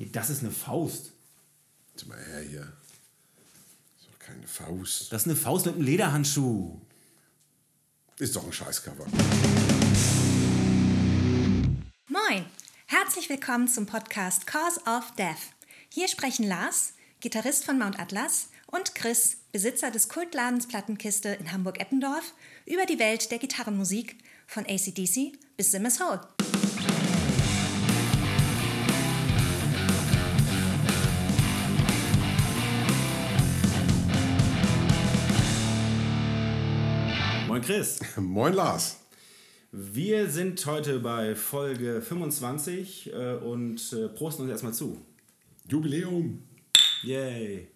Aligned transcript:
Nee, 0.00 0.08
das 0.10 0.30
ist 0.30 0.40
eine 0.40 0.50
Faust. 0.50 1.12
Sieh 1.94 2.06
mal 2.06 2.16
her 2.16 2.40
hier. 2.40 2.72
Ist 3.98 4.08
doch 4.10 4.18
keine 4.18 4.46
Faust. 4.46 5.12
Das 5.12 5.20
ist 5.20 5.28
eine 5.28 5.36
Faust 5.36 5.66
mit 5.66 5.74
einem 5.74 5.84
Lederhandschuh. 5.84 6.80
Ist 8.18 8.34
doch 8.34 8.46
ein 8.46 8.50
Scheißcover. 8.50 9.04
Moin! 12.08 12.46
Herzlich 12.86 13.28
willkommen 13.28 13.68
zum 13.68 13.84
Podcast 13.84 14.46
Cause 14.46 14.80
of 14.86 15.14
Death. 15.16 15.52
Hier 15.90 16.08
sprechen 16.08 16.48
Lars, 16.48 16.94
Gitarrist 17.20 17.66
von 17.66 17.78
Mount 17.78 18.00
Atlas, 18.00 18.48
und 18.68 18.94
Chris, 18.94 19.36
Besitzer 19.52 19.90
des 19.90 20.08
Kultladens 20.08 20.66
Plattenkiste 20.66 21.28
in 21.28 21.52
Hamburg-Eppendorf, 21.52 22.32
über 22.64 22.86
die 22.86 22.98
Welt 22.98 23.30
der 23.30 23.38
Gitarrenmusik 23.38 24.16
von 24.46 24.64
ACDC 24.64 25.38
bis 25.58 25.72
Simmers 25.72 26.00
Hole. 26.00 26.26
Moin 37.60 37.66
Chris. 37.66 38.00
Moin 38.16 38.54
Lars. 38.54 38.96
Wir 39.70 40.30
sind 40.30 40.64
heute 40.64 40.98
bei 40.98 41.34
Folge 41.34 42.00
25 42.00 43.12
äh, 43.12 43.34
und 43.34 43.92
äh, 43.92 44.08
prosten 44.08 44.42
uns 44.44 44.50
erstmal 44.50 44.72
zu. 44.72 45.04
Jubiläum. 45.68 46.42
Yay. 47.02 47.68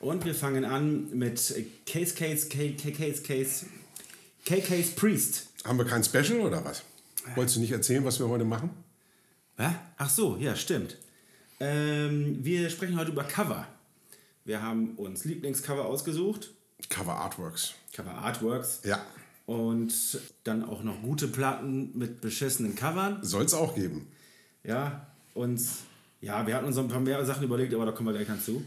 Und 0.00 0.24
wir 0.24 0.34
fangen 0.34 0.64
an 0.64 1.16
mit 1.16 1.36
Case 1.86 2.12
Case 2.12 2.48
Case 2.48 2.74
Case 2.74 3.22
Case 3.22 3.64
Case 4.44 4.92
Priest. 4.96 5.46
Haben 5.64 5.78
wir 5.78 5.84
kein 5.84 6.02
Special 6.02 6.40
oder 6.40 6.64
was? 6.64 6.82
Wolltest 7.36 7.56
du 7.56 7.60
nicht 7.60 7.72
erzählen, 7.72 8.04
was 8.04 8.18
wir 8.18 8.28
heute 8.28 8.44
machen? 8.44 8.70
Hä? 9.56 9.76
Ach 9.96 10.10
so, 10.10 10.36
ja, 10.38 10.56
stimmt. 10.56 10.98
Ähm, 11.60 12.38
wir 12.42 12.68
sprechen 12.68 12.98
heute 12.98 13.12
über 13.12 13.22
Cover. 13.22 13.68
Wir 14.48 14.62
haben 14.62 14.94
uns 14.94 15.26
Lieblingscover 15.26 15.84
ausgesucht, 15.84 16.52
Cover 16.88 17.16
Artworks. 17.16 17.74
Cover 17.92 18.12
Artworks 18.12 18.80
Ja. 18.82 19.04
und 19.44 19.92
dann 20.44 20.64
auch 20.64 20.82
noch 20.82 21.02
gute 21.02 21.28
Platten 21.28 21.90
mit 21.98 22.22
beschissenen 22.22 22.74
Covern. 22.74 23.18
Soll 23.22 23.44
es 23.44 23.52
auch 23.52 23.74
geben. 23.74 24.06
Ja, 24.64 25.06
und 25.34 25.60
ja, 26.22 26.46
wir 26.46 26.54
hatten 26.54 26.64
uns 26.64 26.78
ein 26.78 26.88
paar 26.88 27.00
mehr 27.00 27.22
Sachen 27.26 27.44
überlegt, 27.44 27.74
aber 27.74 27.84
da 27.84 27.92
kommen 27.92 28.08
wir 28.08 28.14
gleich 28.14 28.28
noch 28.34 28.42
zu. 28.42 28.62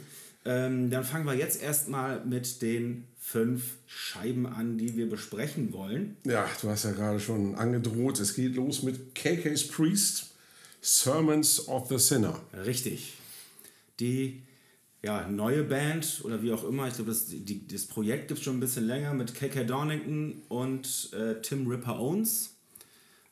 Ähm, 0.46 0.92
dann 0.92 1.04
fangen 1.04 1.26
wir 1.26 1.34
jetzt 1.34 1.60
erstmal 1.60 2.24
mit 2.26 2.62
den 2.62 3.08
fünf 3.20 3.78
Scheiben 3.88 4.46
an, 4.46 4.78
die 4.78 4.96
wir 4.96 5.10
besprechen 5.10 5.74
wollen. 5.74 6.16
Ja, 6.26 6.48
du 6.62 6.70
hast 6.70 6.84
ja 6.84 6.92
gerade 6.92 7.20
schon 7.20 7.56
angedroht. 7.56 8.20
Es 8.20 8.36
geht 8.36 8.54
los 8.54 8.84
mit 8.84 9.16
KK's 9.16 9.68
Priest, 9.68 10.28
Sermons 10.80 11.68
of 11.68 11.90
the 11.90 11.98
Sinner. 11.98 12.40
Richtig. 12.54 13.14
Die 14.00 14.44
ja, 15.04 15.28
neue 15.28 15.64
Band 15.64 16.22
oder 16.24 16.42
wie 16.44 16.52
auch 16.52 16.64
immer, 16.64 16.88
ich 16.88 16.96
glaube, 16.96 17.10
das, 17.12 17.28
das 17.72 17.86
Projekt 17.86 18.28
gibt 18.28 18.40
es 18.40 18.44
schon 18.44 18.58
ein 18.58 18.60
bisschen 18.60 18.86
länger 18.86 19.14
mit 19.14 19.34
KK 19.34 19.64
Dornington 19.64 20.42
und 20.50 21.10
äh, 21.14 21.42
Tim 21.42 21.68
Ripper 21.68 22.00
Owens. 22.00 22.52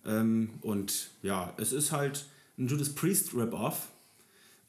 Ähm, 0.06 0.50
und 0.62 1.10
ja, 1.22 1.54
es 1.58 1.72
ist 1.74 1.92
halt 1.92 2.26
ein 2.58 2.68
Judas 2.68 2.90
Priest 2.90 3.34
Rip-Off. 3.36 3.90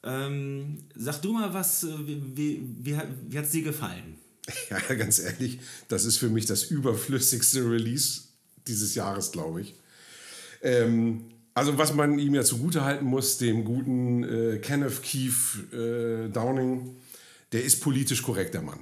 Ähm, 0.03 0.79
sag 0.95 1.21
du 1.21 1.33
mal, 1.33 1.53
was, 1.53 1.83
äh, 1.83 2.07
wie, 2.07 2.21
wie, 2.35 2.61
wie, 2.83 2.95
hat- 2.97 3.07
wie 3.29 3.37
hat 3.37 3.45
es 3.45 3.51
dir 3.51 3.63
gefallen? 3.63 4.17
Ja, 4.69 4.79
ganz 4.95 5.19
ehrlich, 5.19 5.59
das 5.87 6.03
ist 6.03 6.17
für 6.17 6.29
mich 6.29 6.45
das 6.47 6.63
überflüssigste 6.63 7.63
Release 7.69 8.21
dieses 8.67 8.95
Jahres, 8.95 9.31
glaube 9.31 9.61
ich. 9.61 9.75
Ähm, 10.63 11.25
also 11.53 11.77
was 11.77 11.93
man 11.93 12.19
ihm 12.19 12.33
ja 12.33 12.43
zugutehalten 12.43 13.07
muss, 13.07 13.37
dem 13.37 13.65
guten 13.65 14.23
äh, 14.23 14.57
Kenneth 14.59 15.03
Keith 15.03 15.73
äh, 15.73 16.29
Downing, 16.29 16.95
der 17.51 17.63
ist 17.63 17.81
politisch 17.81 18.21
korrekt, 18.21 18.53
der 18.53 18.61
Mann. 18.61 18.79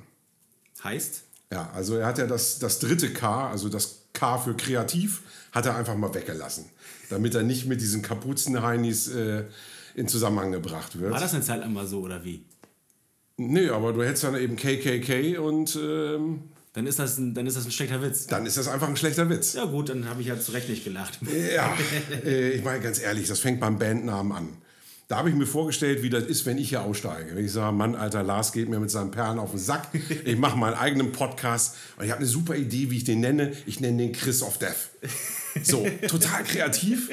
Heißt? 0.84 1.24
Ja, 1.52 1.72
also 1.74 1.96
er 1.96 2.06
hat 2.06 2.20
ja 2.20 2.28
das, 2.28 2.60
das 2.60 2.80
dritte 2.80 3.12
K, 3.12 3.50
also 3.50 3.70
das 3.70 4.04
K 4.14 4.38
für 4.38 4.56
kreativ, 4.56 5.22
hat 5.52 5.66
er 5.66 5.76
einfach 5.76 5.96
mal 5.96 6.14
weggelassen, 6.14 6.66
damit 7.10 7.34
er 7.34 7.44
nicht 7.44 7.66
mit 7.66 7.82
diesen 7.82 8.02
Kapuzenheinis 8.02 9.08
äh, 9.08 9.46
in 9.96 10.08
Zusammenhang 10.08 10.52
gebracht 10.52 11.00
wird. 11.00 11.12
War 11.12 11.20
das 11.20 11.34
eine 11.34 11.44
Zeit 11.44 11.62
lang 11.62 11.74
mal 11.74 11.88
so 11.88 12.02
oder 12.02 12.24
wie? 12.24 12.44
Nee, 13.38 13.70
aber 13.70 13.94
du 13.94 14.04
hättest 14.04 14.26
dann 14.26 14.36
eben 14.36 14.56
KKK 14.58 15.38
und 15.38 15.76
ähm, 15.82 16.44
Dann 16.80 16.88
ist 16.88 16.98
das 16.98 17.18
ein, 17.18 17.34
dann 17.34 17.46
ist 17.46 17.58
das 17.58 17.66
ein 17.66 17.72
schlechter 17.72 18.02
Witz. 18.02 18.28
dann 18.28 18.46
ist 18.46 18.56
das 18.56 18.70
einfach 18.70 18.88
ein 18.88 18.96
schlechter 18.96 19.30
Witz. 19.30 19.52
Ja 19.52 19.66
gut, 19.66 19.90
dann 19.90 20.08
habe 20.08 20.22
ich 20.22 20.28
ja 20.28 20.40
zu 20.40 20.54
Recht 20.54 20.70
nicht 20.70 20.86
gelacht. 20.86 21.20
Ja, 21.54 21.78
äh, 22.26 22.52
ich 22.52 22.64
meine 22.64 22.80
ganz 22.80 23.02
ehrlich, 23.02 23.28
das 23.28 23.42
fängt 23.42 23.60
beim 23.60 23.78
Bandnamen 23.78 24.32
an. 24.32 24.48
Da 25.10 25.18
habe 25.18 25.28
ich 25.28 25.36
mir 25.36 25.46
vorgestellt, 25.46 26.04
wie 26.04 26.10
das 26.10 26.24
ist, 26.24 26.46
wenn 26.46 26.58
ich 26.58 26.70
hier 26.70 26.82
aussteige. 26.82 27.36
Wenn 27.36 27.44
ich 27.44 27.52
sage, 27.52 27.76
Mann, 27.76 27.96
alter 27.96 28.24
Lars 28.24 28.54
geht 28.54 28.70
mir 28.70 28.80
mit 28.80 28.92
seinen 28.92 29.12
Perlen 29.12 29.40
auf 29.40 29.52
den 29.52 29.60
Sack. 29.60 29.90
Ich 30.24 30.38
mache 30.38 30.58
meinen 30.58 30.76
eigenen 30.76 31.12
Podcast 31.12 31.76
und 31.98 32.06
ich 32.06 32.12
habe 32.12 32.20
eine 32.20 32.30
super 32.30 32.56
Idee, 32.56 32.90
wie 32.92 32.96
ich 32.96 33.04
den 33.04 33.20
nenne. 33.20 33.52
Ich 33.66 33.82
nenne 33.82 33.98
den 33.98 34.14
Chris 34.14 34.42
of 34.42 34.58
Death. 34.58 34.90
So, 35.64 35.86
total 36.08 36.46
kreativ. 36.46 37.10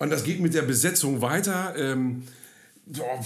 Und 0.00 0.10
das 0.10 0.24
geht 0.24 0.40
mit 0.40 0.54
der 0.54 0.62
Besetzung 0.62 1.20
weiter. 1.20 1.74
Ähm, 1.76 2.24
boah, 2.86 3.24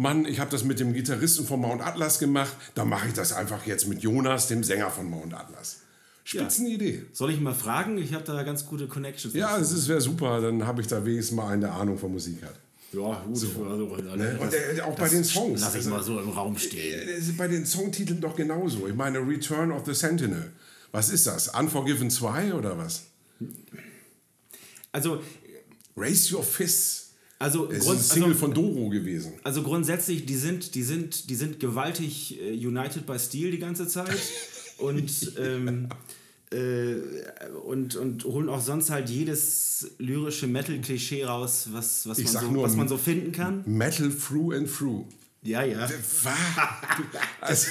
Mann, 0.00 0.24
ich 0.24 0.40
habe 0.40 0.50
das 0.50 0.64
mit 0.64 0.80
dem 0.80 0.94
Gitarristen 0.94 1.44
von 1.44 1.60
Mount 1.60 1.82
Atlas 1.82 2.18
gemacht. 2.18 2.56
Dann 2.74 2.88
mache 2.88 3.08
ich 3.08 3.12
das 3.12 3.34
einfach 3.34 3.66
jetzt 3.66 3.86
mit 3.86 4.02
Jonas, 4.02 4.48
dem 4.48 4.64
Sänger 4.64 4.90
von 4.90 5.10
Mount 5.10 5.34
Atlas. 5.34 5.80
Spitzenidee. 6.24 7.04
Soll 7.12 7.32
ich 7.32 7.40
mal 7.40 7.54
fragen? 7.54 7.98
Ich 7.98 8.14
habe 8.14 8.24
da 8.24 8.42
ganz 8.42 8.64
gute 8.64 8.86
Connections. 8.88 9.34
Ja, 9.34 9.58
es 9.58 9.88
wäre 9.88 10.00
super, 10.00 10.40
dann 10.40 10.66
habe 10.66 10.80
ich 10.80 10.86
da 10.86 11.04
wenigstens 11.04 11.36
mal 11.36 11.48
einen, 11.48 11.60
der 11.60 11.74
Ahnung 11.74 11.98
von 11.98 12.12
Musik 12.12 12.42
hat. 12.42 12.54
Ja, 12.92 13.22
gut. 13.26 13.30
Also, 13.30 13.46
Ne? 14.16 14.38
Und 14.40 14.54
äh, 14.54 14.80
auch 14.80 14.96
bei 14.96 15.08
den 15.08 15.22
Songs. 15.22 15.60
Lass 15.60 15.74
ich 15.74 15.78
Also, 15.80 15.90
mal 15.90 16.02
so 16.02 16.18
im 16.18 16.30
Raum 16.30 16.56
stehen. 16.56 17.00
äh, 17.00 17.16
das 17.16 17.28
ist 17.28 17.36
bei 17.36 17.46
den 17.48 17.66
Songtiteln 17.66 18.20
doch 18.22 18.34
genauso. 18.36 18.86
Ich 18.88 18.94
meine, 18.94 19.18
Return 19.18 19.70
of 19.70 19.84
the 19.84 19.92
Sentinel. 19.94 20.50
Was 20.92 21.10
ist 21.10 21.26
das? 21.26 21.48
Unforgiven 21.48 22.10
2 22.10 22.54
oder 22.54 22.78
was? 22.78 23.02
Also, 24.92 25.22
Raise 25.96 26.34
Your 26.34 26.42
Fists. 26.42 26.99
Also, 27.40 27.64
Das 27.64 27.78
ist 27.78 27.84
Grund, 27.84 27.98
ein 27.98 28.02
Single 28.02 28.28
also, 28.28 28.38
von 28.38 28.54
Doro 28.54 28.88
gewesen. 28.90 29.32
also 29.42 29.62
grundsätzlich, 29.62 30.26
die 30.26 30.36
sind, 30.36 30.74
die 30.74 30.82
sind, 30.82 31.30
die 31.30 31.34
sind 31.34 31.58
gewaltig 31.58 32.38
äh, 32.38 32.52
united 32.52 33.06
by 33.06 33.18
Steel 33.18 33.50
die 33.50 33.58
ganze 33.58 33.88
Zeit. 33.88 34.18
und, 34.78 35.32
ähm, 35.38 35.88
äh, 36.50 36.96
und, 37.64 37.96
und 37.96 38.24
holen 38.24 38.50
auch 38.50 38.60
sonst 38.60 38.90
halt 38.90 39.08
jedes 39.08 39.92
lyrische 39.96 40.48
Metal-Klischee 40.48 41.24
raus, 41.24 41.68
was, 41.72 42.06
was, 42.06 42.18
man 42.18 42.26
so, 42.26 42.62
was 42.62 42.76
man 42.76 42.88
so 42.88 42.98
finden 42.98 43.32
kann. 43.32 43.62
Metal 43.64 44.10
through 44.10 44.52
and 44.54 44.70
through. 44.70 45.06
Ja, 45.42 45.62
ja. 45.62 45.88
Also, 47.40 47.70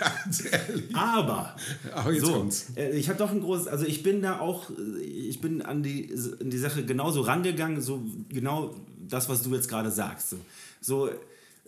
ganz 0.00 0.44
ehrlich. 0.50 0.96
Aber, 0.96 1.54
Aber 1.92 2.12
jetzt 2.12 2.24
so, 2.24 2.32
kommt's. 2.32 2.68
äh, 2.74 2.96
ich 2.96 3.10
habe 3.10 3.18
doch 3.18 3.30
ein 3.30 3.42
großes, 3.42 3.68
also 3.68 3.84
ich 3.84 4.02
bin 4.02 4.22
da 4.22 4.40
auch, 4.40 4.70
äh, 4.70 5.02
ich 5.02 5.42
bin 5.42 5.60
an 5.60 5.82
die, 5.82 6.04
in 6.40 6.48
die 6.48 6.56
Sache 6.56 6.86
genauso 6.86 7.20
rangegangen, 7.20 7.82
so 7.82 8.02
genau 8.30 8.74
das, 9.10 9.28
was 9.28 9.42
du 9.42 9.54
jetzt 9.54 9.68
gerade 9.68 9.90
sagst. 9.90 10.30
So, 10.30 10.38
so 10.80 11.10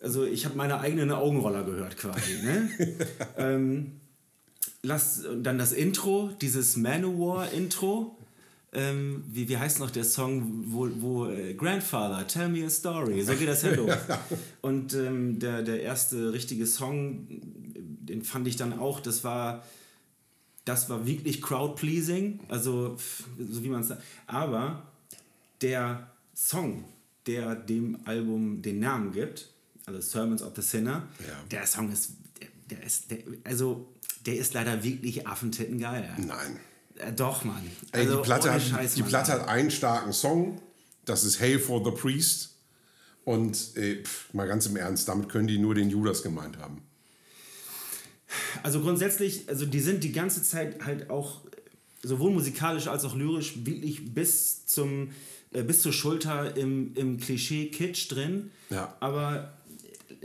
also 0.02 0.24
ich 0.24 0.44
habe 0.44 0.56
meine 0.56 0.80
eigenen 0.80 1.10
Augenroller 1.12 1.64
gehört 1.64 1.96
quasi. 1.96 2.42
Ne? 2.42 2.68
ähm, 3.36 3.92
lass 4.82 5.22
dann 5.42 5.58
das 5.58 5.72
Intro, 5.72 6.30
dieses 6.40 6.76
Manowar-Intro. 6.76 8.18
Ähm, 8.74 9.22
wie, 9.28 9.50
wie 9.50 9.58
heißt 9.58 9.80
noch 9.80 9.90
der 9.90 10.04
Song, 10.04 10.64
wo, 10.68 10.88
wo 10.98 11.26
äh, 11.26 11.52
Grandfather, 11.52 12.26
Tell 12.26 12.48
Me 12.48 12.64
a 12.64 12.70
Story, 12.70 13.22
so 13.22 13.34
geht 13.34 13.48
das 13.48 13.62
ja 13.62 13.74
los. 13.74 13.94
Und 14.62 14.94
ähm, 14.94 15.38
der, 15.38 15.62
der 15.62 15.82
erste 15.82 16.32
richtige 16.32 16.66
Song, 16.66 17.26
den 17.28 18.22
fand 18.22 18.48
ich 18.48 18.56
dann 18.56 18.78
auch, 18.78 19.00
das 19.00 19.24
war, 19.24 19.62
das 20.64 20.88
war 20.88 21.06
wirklich 21.06 21.42
crowd-pleasing, 21.42 22.40
also 22.48 22.96
so 23.38 23.62
wie 23.62 23.68
man 23.68 23.82
es 23.82 23.88
sagt. 23.88 24.02
Aber 24.26 24.84
der 25.60 26.10
Song, 26.34 26.84
der 27.26 27.54
dem 27.54 27.98
Album 28.04 28.62
den 28.62 28.80
Namen 28.80 29.12
gibt, 29.12 29.48
also 29.86 30.00
Sermons 30.00 30.42
of 30.42 30.52
the 30.56 30.62
Sinner, 30.62 31.08
Ja. 31.26 31.34
der 31.50 31.66
Song 31.66 31.90
ist, 31.92 32.12
der, 32.40 32.48
der 32.70 32.86
ist, 32.86 33.10
der, 33.10 33.18
also 33.44 33.92
der 34.26 34.36
ist 34.36 34.54
leider 34.54 34.82
wirklich 34.84 35.26
affentitten 35.26 35.78
geil. 35.78 36.08
Nein. 36.18 36.58
Äh, 36.96 37.12
doch, 37.12 37.44
Mann. 37.44 37.62
Ey, 37.92 38.02
Also, 38.02 38.16
die 38.18 38.22
Platte, 38.22 38.48
ohne 38.48 38.54
hat, 38.54 38.62
Scheiß, 38.62 38.94
die. 38.94 39.02
Platte 39.02 39.32
hat 39.32 39.48
einen 39.48 39.70
starken 39.70 40.12
Song. 40.12 40.60
Das 41.04 41.24
ist 41.24 41.40
Hail 41.40 41.58
for 41.58 41.84
the 41.84 41.90
Priest. 41.90 42.50
Und 43.24 43.76
äh, 43.76 44.02
pff, 44.02 44.32
mal 44.34 44.46
ganz 44.46 44.66
im 44.66 44.76
Ernst, 44.76 45.08
damit 45.08 45.28
können 45.28 45.46
die 45.48 45.58
nur 45.58 45.74
den 45.74 45.90
Judas 45.90 46.22
gemeint 46.22 46.58
haben. 46.58 46.82
Also 48.62 48.80
grundsätzlich, 48.80 49.48
also 49.48 49.66
die 49.66 49.80
sind 49.80 50.02
die 50.04 50.12
ganze 50.12 50.42
Zeit 50.42 50.84
halt 50.84 51.10
auch 51.10 51.42
sowohl 52.02 52.30
musikalisch 52.32 52.88
als 52.88 53.04
auch 53.04 53.14
lyrisch 53.14 53.64
wirklich 53.64 54.12
bis 54.14 54.66
zum 54.66 55.10
bis 55.52 55.82
zur 55.82 55.92
Schulter 55.92 56.56
im, 56.56 56.92
im 56.94 57.18
Klischee 57.18 57.66
Kitsch 57.66 58.10
drin. 58.10 58.50
Ja. 58.70 58.96
Aber 59.00 59.52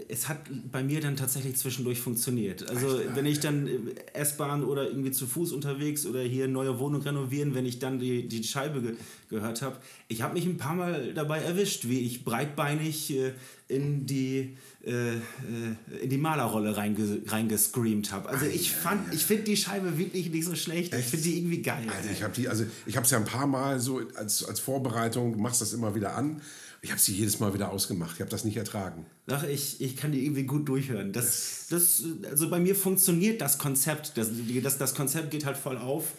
es 0.09 0.29
hat 0.29 0.37
bei 0.71 0.83
mir 0.83 1.01
dann 1.01 1.15
tatsächlich 1.15 1.57
zwischendurch 1.57 1.99
funktioniert. 1.99 2.69
Also 2.69 2.99
wenn 3.13 3.25
ich 3.25 3.39
dann 3.39 3.67
äh, 3.67 3.71
S-Bahn 4.13 4.63
oder 4.63 4.87
irgendwie 4.87 5.11
zu 5.11 5.25
Fuß 5.25 5.51
unterwegs 5.51 6.05
oder 6.05 6.21
hier 6.21 6.47
neue 6.47 6.79
Wohnung 6.79 7.01
renovieren, 7.01 7.55
wenn 7.55 7.65
ich 7.65 7.79
dann 7.79 7.99
die, 7.99 8.27
die 8.27 8.43
Scheibe 8.43 8.81
ge 8.81 8.93
gehört 9.29 9.61
habe, 9.61 9.77
ich 10.07 10.21
habe 10.21 10.35
mich 10.35 10.45
ein 10.45 10.57
paar 10.57 10.75
Mal 10.75 11.13
dabei 11.13 11.39
erwischt, 11.39 11.89
wie 11.89 11.99
ich 11.99 12.23
breitbeinig 12.23 13.13
äh, 13.13 13.33
in 13.67 14.05
die 14.05 14.37
äh, 14.37 14.43
äh 14.43 14.55
in 14.87 16.09
die 16.09 16.17
Malerrolle 16.17 16.77
reinge 16.77 17.21
reingescreamt 17.25 18.11
habe. 18.11 18.29
Also 18.29 18.45
ich 18.45 18.71
fand, 18.71 19.13
ich 19.13 19.25
finde 19.25 19.43
die 19.43 19.57
Scheibe 19.57 19.97
wirklich 19.97 20.29
nicht 20.29 20.45
so 20.45 20.55
schlecht. 20.55 20.93
Ich 20.93 21.05
finde 21.05 21.25
die 21.25 21.37
irgendwie 21.37 21.61
geil. 21.61 21.85
Also 21.95 22.09
ich 22.09 22.23
habe 22.23 22.33
die, 22.33 22.47
also 22.47 22.65
ich 22.85 22.95
habe 22.95 23.03
es 23.03 23.11
ja 23.11 23.17
ein 23.17 23.25
paar 23.25 23.47
Mal 23.47 23.79
so 23.79 24.01
als, 24.15 24.45
als 24.45 24.59
Vorbereitung, 24.59 25.33
du 25.33 25.39
machst 25.39 25.61
das 25.61 25.73
immer 25.73 25.93
wieder 25.93 26.15
an. 26.15 26.41
Ich 26.81 26.91
habe 26.91 27.01
sie 27.01 27.13
jedes 27.13 27.39
Mal 27.39 27.53
wieder 27.53 27.71
ausgemacht. 27.71 28.13
Ich 28.15 28.21
habe 28.21 28.29
das 28.29 28.45
nicht 28.45 28.55
ertragen. 28.55 29.05
Ach, 29.29 29.43
ich, 29.43 29.81
ich 29.81 29.97
kann 29.97 30.11
die 30.11 30.23
irgendwie 30.23 30.43
gut 30.43 30.69
durchhören. 30.69 31.11
Das, 31.11 31.65
das, 31.69 32.03
also 32.29 32.49
bei 32.49 32.59
mir 32.59 32.75
funktioniert 32.75 33.41
das 33.41 33.57
Konzept. 33.57 34.17
Das, 34.17 34.29
das, 34.63 34.77
das 34.77 34.95
Konzept 34.95 35.31
geht 35.31 35.45
halt 35.45 35.57
voll 35.57 35.77
auf. 35.77 36.13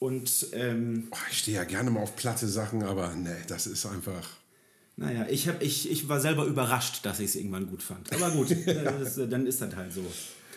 Und 0.00 0.48
ähm, 0.52 1.08
oh, 1.10 1.16
ich 1.30 1.38
stehe 1.38 1.58
ja 1.58 1.64
gerne 1.64 1.90
mal 1.90 2.00
auf 2.00 2.16
platte 2.16 2.48
Sachen, 2.48 2.82
aber 2.82 3.14
nee, 3.14 3.30
das 3.48 3.66
ist 3.66 3.84
einfach. 3.86 4.28
Naja, 4.98 5.26
ich, 5.30 5.46
hab, 5.46 5.62
ich, 5.62 5.90
ich 5.90 6.08
war 6.08 6.20
selber 6.20 6.44
überrascht, 6.44 7.06
dass 7.06 7.20
ich 7.20 7.26
es 7.26 7.36
irgendwann 7.36 7.68
gut 7.68 7.82
fand. 7.82 8.12
Aber 8.12 8.30
gut, 8.32 8.50
das, 8.66 9.20
dann 9.30 9.46
ist 9.46 9.60
das 9.62 9.74
halt 9.76 9.92
so. 9.92 10.04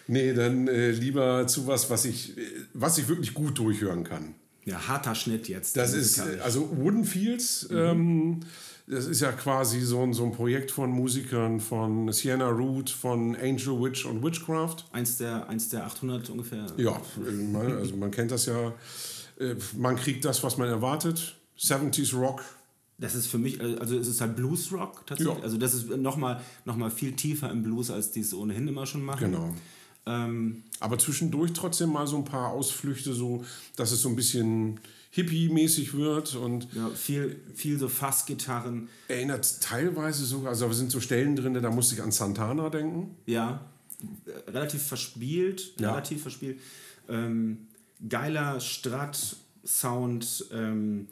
Nee, 0.08 0.34
dann 0.34 0.68
äh, 0.68 0.90
lieber 0.92 1.46
zu 1.46 1.68
was, 1.68 1.92
was 1.92 2.06
ich, 2.06 2.34
was 2.74 2.98
ich 2.98 3.08
wirklich 3.08 3.36
gut 3.36 3.60
durchhören 3.60 4.04
kann. 4.04 4.34
Ja, 4.66 4.88
harter 4.88 5.14
Schnitt 5.14 5.48
jetzt. 5.48 5.78
Das 5.78 5.94
ist, 5.94 6.20
also 6.44 6.76
Wooden 6.76 7.06
Fields, 7.06 7.70
mhm. 7.70 7.78
ähm, 7.78 8.40
das 8.88 9.06
ist 9.06 9.22
ja 9.22 9.32
quasi 9.32 9.80
so 9.82 10.02
ein, 10.02 10.14
so 10.14 10.26
ein 10.26 10.32
Projekt 10.32 10.72
von 10.72 10.90
Musikern 10.90 11.60
von 11.60 12.12
Sienna 12.12 12.50
Root, 12.50 12.90
von 12.90 13.36
Angel 13.36 13.80
Witch 13.80 14.06
und 14.06 14.24
Witchcraft. 14.24 14.86
Eins 14.92 15.18
der, 15.18 15.48
eins 15.50 15.70
der 15.70 15.86
800 15.86 16.32
ungefähr. 16.32 16.66
Ja, 16.78 17.00
also 17.80 17.96
man 17.96 18.10
kennt 18.10 18.32
das 18.32 18.48
ja. 18.48 18.74
Äh, 19.40 19.56
man 19.78 19.96
kriegt 19.98 20.26
das, 20.26 20.44
was 20.44 20.58
man 20.58 20.68
erwartet. 20.68 21.36
70s 21.60 22.16
Rock. 22.16 22.42
Das 23.02 23.16
ist 23.16 23.26
für 23.26 23.40
mich, 23.40 23.60
also 23.60 23.98
es 23.98 24.08
ist 24.08 24.22
halt 24.22 24.36
Blues 24.36 24.72
Rock 24.72 25.06
tatsächlich. 25.08 25.38
Ja. 25.38 25.44
Also 25.44 25.58
das 25.58 25.74
ist 25.74 25.90
nochmal 25.90 26.40
noch 26.66 26.78
mal 26.78 26.92
viel 26.92 27.14
tiefer 27.14 27.50
im 27.50 27.64
Blues, 27.64 27.90
als 27.90 28.12
die 28.12 28.20
es 28.20 28.32
ohnehin 28.34 28.68
immer 28.68 28.86
schon 28.86 29.04
machen. 29.04 29.32
Genau. 29.32 29.56
Ähm, 30.06 30.64
Aber 30.80 31.00
zwischendurch 31.00 31.52
trotzdem 31.54 31.92
mal 31.92 32.06
so 32.06 32.18
ein 32.18 32.26
paar 32.26 32.50
Ausflüchte, 32.52 33.14
so 33.14 33.44
dass 33.76 33.92
es 33.92 34.02
so 34.02 34.10
ein 34.10 34.16
bisschen 34.16 34.80
hippie-mäßig 35.10 35.96
wird 35.96 36.36
und 36.36 36.68
ja, 36.74 36.90
viel, 36.90 37.42
viel 37.56 37.78
so 37.78 37.90
Fassgitarren. 37.90 38.88
Erinnert 39.08 39.62
teilweise 39.62 40.24
sogar, 40.24 40.50
also 40.50 40.68
da 40.68 40.74
sind 40.74 40.92
so 40.92 41.02
Stellen 41.02 41.36
drin, 41.36 41.56
da 41.56 41.72
musste 41.72 41.96
ich 41.96 42.04
an 42.04 42.12
Santana 42.12 42.70
denken. 42.70 43.16
Ja, 43.26 43.66
relativ 44.48 44.84
verspielt, 44.84 45.74
ja. 45.80 45.90
relativ 45.90 46.22
verspielt. 46.22 46.60
Ähm, 47.10 47.68
geiler 48.08 48.60
Strat-Sound. 48.60 50.46
Ähm, 50.52 51.08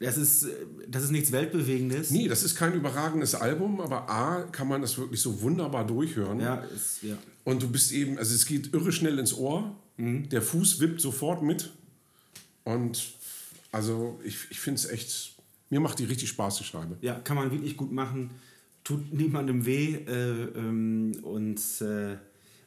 das 0.00 0.18
ist, 0.18 0.46
das 0.88 1.04
ist 1.04 1.10
nichts 1.10 1.32
Weltbewegendes. 1.32 2.10
Nee, 2.10 2.28
das 2.28 2.42
ist 2.42 2.54
kein 2.54 2.74
überragendes 2.74 3.34
Album, 3.34 3.80
aber 3.80 4.08
A, 4.10 4.42
kann 4.52 4.68
man 4.68 4.82
das 4.82 4.98
wirklich 4.98 5.20
so 5.20 5.40
wunderbar 5.40 5.86
durchhören. 5.86 6.40
Ja, 6.40 6.56
ist, 6.56 7.02
ja. 7.02 7.16
Und 7.44 7.62
du 7.62 7.68
bist 7.68 7.92
eben, 7.92 8.18
also 8.18 8.34
es 8.34 8.44
geht 8.44 8.74
irre 8.74 8.92
schnell 8.92 9.18
ins 9.18 9.32
Ohr. 9.32 9.74
Mhm. 9.96 10.28
Der 10.28 10.42
Fuß 10.42 10.80
wippt 10.80 11.00
sofort 11.00 11.42
mit. 11.42 11.70
Und 12.64 13.14
also 13.72 14.20
ich, 14.24 14.36
ich 14.50 14.60
finde 14.60 14.80
es 14.80 14.86
echt, 14.86 15.34
mir 15.70 15.80
macht 15.80 15.98
die 15.98 16.04
richtig 16.04 16.28
Spaß, 16.28 16.58
die 16.58 16.64
Scheibe. 16.64 16.98
Ja, 17.00 17.14
kann 17.14 17.36
man 17.36 17.50
wirklich 17.50 17.76
gut 17.76 17.92
machen. 17.92 18.30
Tut 18.84 19.12
niemandem 19.12 19.64
weh. 19.64 19.94
Äh, 19.94 20.44
ähm, 20.56 21.12
und 21.22 21.60
äh, 21.80 22.16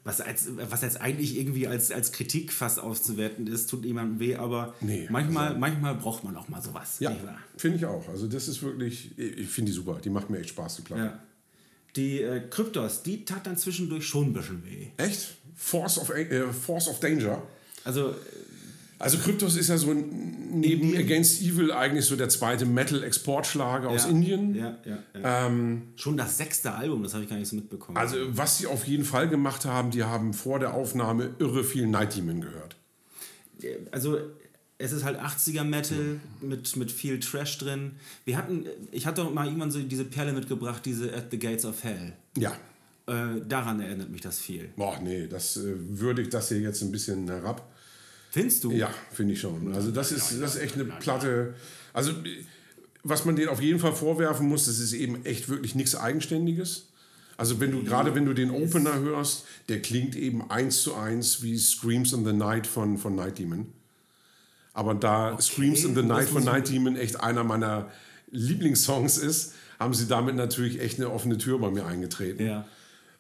was, 0.04 0.22
als, 0.22 0.48
was 0.56 0.82
jetzt 0.82 1.02
eigentlich 1.02 1.38
irgendwie 1.38 1.68
als, 1.68 1.92
als 1.92 2.12
Kritik 2.12 2.54
fast 2.54 2.80
auszuwerten 2.80 3.48
ist, 3.48 3.70
tut 3.70 3.84
niemandem 3.84 4.20
weh, 4.20 4.36
aber 4.36 4.74
nee, 4.82 5.08
manchmal, 5.10 5.50
also, 5.50 5.60
manchmal 5.60 5.96
braucht 5.96 6.24
man 6.24 6.36
auch 6.38 6.48
mal 6.48 6.62
sowas. 6.62 7.00
Ja, 7.00 7.16
finde 7.58 7.78
ich 7.78 7.86
auch. 7.86 8.08
Also 8.08 8.28
das 8.28 8.48
ist 8.48 8.64
wirklich, 8.64 9.18
ich 9.18 9.50
finde 9.50 9.72
die 9.72 9.76
super. 9.76 10.00
Die 10.04 10.10
macht 10.10 10.30
mir 10.30 10.40
echt 10.40 10.50
Spaß, 10.50 10.78
die 10.78 10.82
Platte. 10.84 11.04
Ja. 11.04 11.20
Die 11.96 12.22
äh, 12.22 12.42
Kryptos, 12.50 13.04
die 13.04 13.26
tat 13.26 13.46
dann 13.46 13.58
zwischendurch 13.58 14.06
schon 14.06 14.28
ein 14.28 14.34
bisschen 14.34 14.64
weh. 14.66 14.88
Echt? 14.98 15.36
Force 15.56 15.98
of, 15.98 16.10
äh, 16.12 16.54
Force 16.54 16.88
of 16.88 17.00
Danger? 17.00 17.42
Also 17.84 18.16
also 19.00 19.18
Kryptos 19.18 19.56
ist 19.56 19.70
ja 19.70 19.78
so 19.78 19.94
neben 19.94 20.64
Indien. 20.64 20.98
Against 20.98 21.42
Evil 21.42 21.72
eigentlich 21.72 22.06
so 22.06 22.18
der 22.18 22.28
zweite 22.28 22.66
Metal-Exportschlager 22.66 23.90
ja, 23.90 23.96
aus 23.96 24.06
Indien. 24.06 24.54
Ja, 24.54 24.78
ja, 24.86 24.98
ja. 25.14 25.48
Ähm, 25.48 25.94
Schon 25.96 26.18
das 26.18 26.38
sechste 26.38 26.74
Album, 26.74 27.04
das 27.04 27.14
habe 27.14 27.24
ich 27.24 27.30
gar 27.30 27.38
nicht 27.38 27.48
so 27.48 27.56
mitbekommen. 27.56 27.98
Also 27.98 28.18
was 28.30 28.58
sie 28.58 28.68
auf 28.68 28.86
jeden 28.86 29.06
Fall 29.06 29.30
gemacht 29.30 29.66
haben, 29.66 29.92
die 29.92 30.04
haben 30.04 30.34
vor 30.34 30.60
der 30.60 30.74
Aufnahme 30.74 31.34
irre 31.40 31.64
viel 31.64 31.88
Night 31.88 32.18
Demon 32.18 32.42
gehört. 32.42 32.76
Also 33.92 34.18
es 34.78 34.92
ist 34.92 35.04
halt 35.04 35.20
80er 35.20 35.64
Metal 35.64 36.20
mit, 36.42 36.76
mit 36.76 36.92
viel 36.92 37.20
Trash 37.20 37.58
drin. 37.58 37.92
Wir 38.26 38.38
hatten, 38.38 38.66
ich 38.92 39.06
hatte 39.06 39.22
doch 39.22 39.34
mal 39.34 39.46
irgendwann 39.46 39.72
so 39.72 39.80
diese 39.80 40.06
Perle 40.06 40.34
mitgebracht, 40.34 40.86
diese 40.86 41.14
At 41.14 41.32
the 41.32 41.40
Gates 41.40 41.66
of 41.66 41.84
Hell. 41.84 42.14
Ja. 42.38 42.54
Äh, 43.08 43.42
daran 43.48 43.82
erinnert 43.82 44.10
mich 44.10 44.22
das 44.22 44.40
viel. 44.40 44.70
Boah, 44.76 45.00
nee, 45.02 45.28
das 45.28 45.58
äh, 45.58 45.74
würde 45.78 46.22
ich 46.22 46.30
das 46.30 46.50
hier 46.50 46.60
jetzt 46.60 46.82
ein 46.82 46.92
bisschen 46.92 47.28
herab. 47.28 47.70
Findest 48.30 48.64
du? 48.64 48.72
Ja, 48.72 48.94
finde 49.12 49.34
ich 49.34 49.42
schon. 49.42 49.74
Also 49.74 49.92
das 49.92 50.12
ist, 50.12 50.40
das 50.40 50.56
ist 50.56 50.62
echt 50.62 50.76
eine 50.76 50.86
Platte. 50.86 51.56
Also 51.94 52.12
was 53.04 53.26
man 53.26 53.36
denen 53.36 53.50
auf 53.50 53.62
jeden 53.62 53.80
Fall 53.80 53.94
vorwerfen 53.94 54.48
muss, 54.48 54.66
das 54.66 54.80
ist 54.80 54.94
eben 54.94 55.26
echt 55.26 55.50
wirklich 55.50 55.76
nichts 55.76 55.96
Eigenständiges. 55.96 56.90
Also 57.38 57.60
wenn 57.60 57.72
du 57.72 57.84
gerade 57.84 58.16
wenn 58.16 58.26
du 58.26 58.34
den 58.34 58.52
Opener 58.52 59.00
hörst, 59.00 59.46
der 59.70 59.82
klingt 59.82 60.16
eben 60.16 60.52
eins 60.52 60.82
zu 60.82 60.96
eins 60.96 61.42
wie 61.42 61.58
Screams 61.58 62.14
in 62.14 62.26
the 62.26 62.34
Night 62.34 62.68
von, 62.68 62.98
von 62.98 63.16
Night 63.16 63.40
Demon. 63.40 63.68
Aber 64.74 64.94
da 64.94 65.34
okay. 65.34 65.42
Screams 65.42 65.84
in 65.86 65.96
the 65.96 66.04
Night 66.04 66.28
von 66.28 66.44
Night 66.44 66.70
Demon 66.70 66.96
echt 66.96 67.20
einer 67.20 67.44
meiner 67.44 67.90
Lieblingssongs 68.30 69.18
ist, 69.18 69.54
haben 69.80 69.94
sie 69.94 70.08
damit 70.08 70.36
natürlich 70.36 70.82
echt 70.82 71.00
eine 71.00 71.10
offene 71.10 71.38
Tür 71.38 71.60
bei 71.60 71.72
mir 71.72 71.86
eingetreten. 71.86 72.46
Ja. 72.46 72.68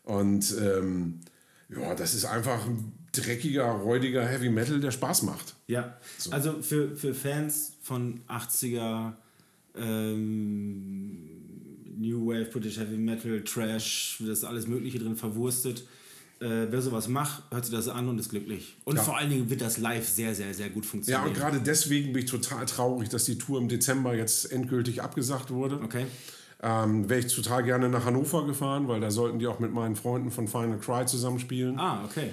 Und 0.03 0.53
ähm, 0.59 1.21
ja, 1.69 1.95
das 1.95 2.13
ist 2.13 2.25
einfach 2.25 2.65
ein 2.65 2.98
dreckiger, 3.11 3.65
räudiger 3.65 4.25
Heavy 4.25 4.50
Metal, 4.50 4.79
der 4.79 4.91
Spaß 4.91 5.23
macht. 5.23 5.56
Ja, 5.67 5.97
so. 6.17 6.31
also 6.31 6.61
für, 6.61 6.95
für 6.95 7.13
Fans 7.13 7.73
von 7.81 8.21
80er 8.27 9.13
ähm, 9.75 11.29
New 11.97 12.27
Wave, 12.27 12.45
British 12.45 12.77
Heavy 12.77 12.97
Metal, 12.97 13.41
Trash, 13.44 14.17
das 14.19 14.39
ist 14.39 14.44
alles 14.44 14.67
Mögliche 14.67 15.00
drin 15.00 15.15
verwurstet. 15.15 15.83
Äh, 16.39 16.67
wer 16.69 16.81
sowas 16.81 17.09
macht, 17.09 17.44
hört 17.51 17.65
sich 17.65 17.75
das 17.75 17.89
an 17.89 18.07
und 18.07 18.17
ist 18.17 18.29
glücklich. 18.29 18.77
Und 18.85 18.95
ja. 18.95 19.03
vor 19.03 19.17
allen 19.17 19.29
Dingen 19.29 19.50
wird 19.50 19.59
das 19.59 19.77
live 19.77 20.07
sehr, 20.07 20.33
sehr, 20.33 20.53
sehr 20.53 20.69
gut 20.69 20.85
funktionieren. 20.85 21.23
Ja, 21.23 21.27
und 21.27 21.35
gerade 21.35 21.59
deswegen 21.59 22.13
bin 22.13 22.23
ich 22.23 22.31
total 22.31 22.65
traurig, 22.65 23.09
dass 23.09 23.25
die 23.25 23.38
Tour 23.38 23.59
im 23.59 23.67
Dezember 23.67 24.15
jetzt 24.15 24.50
endgültig 24.50 25.01
abgesagt 25.01 25.51
wurde. 25.51 25.81
Okay. 25.83 26.06
Ähm, 26.61 27.09
Wäre 27.09 27.19
ich 27.19 27.35
total 27.35 27.63
gerne 27.63 27.89
nach 27.89 28.06
Hannover 28.06 28.45
gefahren, 28.45 28.87
weil 28.87 29.01
da 29.01 29.11
sollten 29.11 29.39
die 29.39 29.47
auch 29.47 29.59
mit 29.59 29.73
meinen 29.73 29.97
Freunden 29.97 30.31
von 30.31 30.47
Final 30.47 30.78
Cry 30.78 31.06
zusammenspielen. 31.06 31.78
Ah, 31.78 32.06
okay 32.06 32.30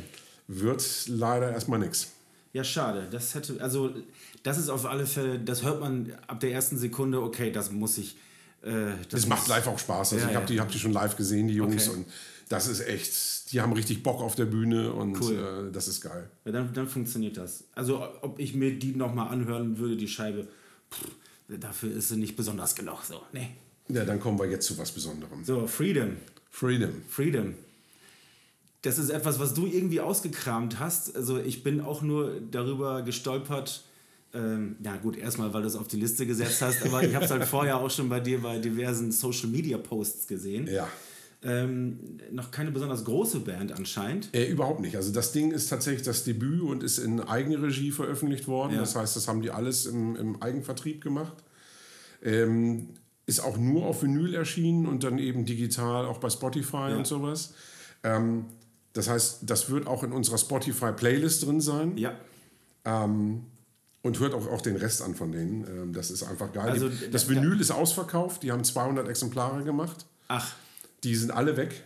wird 0.48 1.06
leider 1.08 1.50
erstmal 1.52 1.78
nichts. 1.78 2.12
Ja, 2.52 2.64
schade. 2.64 3.06
Das 3.10 3.34
hätte, 3.34 3.60
also 3.60 3.94
das 4.42 4.58
ist 4.58 4.68
auf 4.68 4.86
alle 4.86 5.06
Fälle, 5.06 5.38
das 5.38 5.62
hört 5.62 5.80
man 5.80 6.12
ab 6.26 6.40
der 6.40 6.52
ersten 6.52 6.78
Sekunde, 6.78 7.20
okay, 7.20 7.50
das 7.50 7.70
muss 7.70 7.98
ich. 7.98 8.16
Äh, 8.62 8.92
das 9.10 9.20
es 9.20 9.26
macht 9.26 9.48
live 9.48 9.66
auch 9.66 9.78
Spaß. 9.78 10.14
Also 10.14 10.24
ja, 10.24 10.30
ich 10.30 10.36
habe 10.36 10.46
die, 10.46 10.60
hab 10.60 10.70
die 10.70 10.78
schon 10.78 10.92
live 10.92 11.16
gesehen, 11.16 11.48
die 11.48 11.54
Jungs, 11.54 11.88
okay. 11.88 11.98
und 11.98 12.06
das 12.48 12.68
ist 12.68 12.80
echt, 12.80 13.52
die 13.52 13.60
haben 13.60 13.72
richtig 13.72 14.02
Bock 14.02 14.22
auf 14.22 14.36
der 14.36 14.46
Bühne 14.46 14.92
und 14.92 15.20
cool. 15.20 15.68
äh, 15.68 15.72
das 15.72 15.88
ist 15.88 16.00
geil. 16.00 16.30
Ja, 16.44 16.52
dann, 16.52 16.72
dann 16.72 16.88
funktioniert 16.88 17.36
das. 17.36 17.64
Also 17.74 18.06
ob 18.22 18.38
ich 18.38 18.54
mir 18.54 18.78
die 18.78 18.94
nochmal 18.94 19.28
anhören 19.28 19.78
würde, 19.78 19.96
die 19.96 20.08
Scheibe, 20.08 20.46
pff, 20.90 21.10
dafür 21.48 21.94
ist 21.94 22.08
sie 22.08 22.16
nicht 22.16 22.36
besonders 22.36 22.74
genug. 22.74 23.02
So, 23.04 23.20
nee. 23.32 23.50
Ja, 23.88 24.04
dann 24.04 24.18
kommen 24.18 24.38
wir 24.38 24.46
jetzt 24.46 24.66
zu 24.66 24.78
was 24.78 24.92
Besonderem. 24.92 25.44
So, 25.44 25.66
Freedom. 25.66 26.16
Freedom. 26.50 27.02
Freedom 27.08 27.54
das 28.82 28.98
ist 28.98 29.10
etwas, 29.10 29.38
was 29.38 29.54
du 29.54 29.66
irgendwie 29.66 30.00
ausgekramt 30.00 30.78
hast. 30.78 31.16
Also 31.16 31.38
ich 31.38 31.62
bin 31.62 31.80
auch 31.80 32.02
nur 32.02 32.40
darüber 32.50 33.02
gestolpert. 33.02 33.84
Ähm, 34.34 34.76
ja 34.82 34.96
gut, 34.96 35.16
erstmal, 35.16 35.52
weil 35.54 35.62
du 35.62 35.68
es 35.68 35.76
auf 35.76 35.88
die 35.88 35.96
Liste 35.96 36.26
gesetzt 36.26 36.62
hast, 36.62 36.84
aber 36.84 37.02
ich 37.02 37.14
habe 37.14 37.24
es 37.24 37.30
halt 37.30 37.44
vorher 37.46 37.78
auch 37.78 37.90
schon 37.90 38.08
bei 38.08 38.20
dir 38.20 38.40
bei 38.42 38.58
diversen 38.58 39.12
Social-Media-Posts 39.12 40.26
gesehen. 40.26 40.68
Ja. 40.68 40.88
Ähm, 41.42 42.18
noch 42.32 42.50
keine 42.50 42.70
besonders 42.70 43.04
große 43.04 43.40
Band 43.40 43.72
anscheinend. 43.72 44.34
Äh, 44.34 44.46
überhaupt 44.46 44.80
nicht. 44.80 44.96
Also 44.96 45.12
das 45.12 45.32
Ding 45.32 45.52
ist 45.52 45.68
tatsächlich 45.68 46.02
das 46.02 46.24
Debüt 46.24 46.62
und 46.62 46.82
ist 46.82 46.98
in 46.98 47.20
Eigenregie 47.20 47.92
veröffentlicht 47.92 48.48
worden. 48.48 48.74
Ja. 48.74 48.80
Das 48.80 48.96
heißt, 48.96 49.16
das 49.16 49.28
haben 49.28 49.42
die 49.42 49.50
alles 49.50 49.86
im, 49.86 50.16
im 50.16 50.42
Eigenvertrieb 50.42 51.02
gemacht. 51.02 51.36
Ähm, 52.22 52.88
ist 53.26 53.40
auch 53.40 53.58
nur 53.58 53.86
auf 53.86 54.02
Vinyl 54.02 54.34
erschienen 54.34 54.86
und 54.86 55.04
dann 55.04 55.18
eben 55.18 55.44
digital 55.44 56.06
auch 56.06 56.18
bei 56.18 56.30
Spotify 56.30 56.90
ja. 56.90 56.96
und 56.96 57.06
sowas. 57.06 57.54
Ähm, 58.02 58.46
das 58.96 59.08
heißt, 59.08 59.38
das 59.42 59.70
wird 59.70 59.86
auch 59.86 60.02
in 60.02 60.12
unserer 60.12 60.38
Spotify-Playlist 60.38 61.46
drin 61.46 61.60
sein. 61.60 61.96
Ja. 61.96 62.14
Ähm, 62.84 63.42
und 64.02 64.20
hört 64.20 64.34
auch, 64.34 64.46
auch 64.48 64.62
den 64.62 64.76
Rest 64.76 65.02
an 65.02 65.14
von 65.14 65.32
denen. 65.32 65.64
Ähm, 65.64 65.92
das 65.92 66.10
ist 66.10 66.22
einfach 66.22 66.52
geil. 66.52 66.70
Also, 66.70 66.88
das 67.10 67.28
Vinyl 67.28 67.60
ist 67.60 67.70
ausverkauft. 67.72 68.42
Die 68.42 68.52
haben 68.52 68.62
200 68.64 69.08
Exemplare 69.08 69.64
gemacht. 69.64 70.06
Ach. 70.28 70.54
Die 71.04 71.14
sind 71.16 71.30
alle 71.32 71.56
weg. 71.56 71.82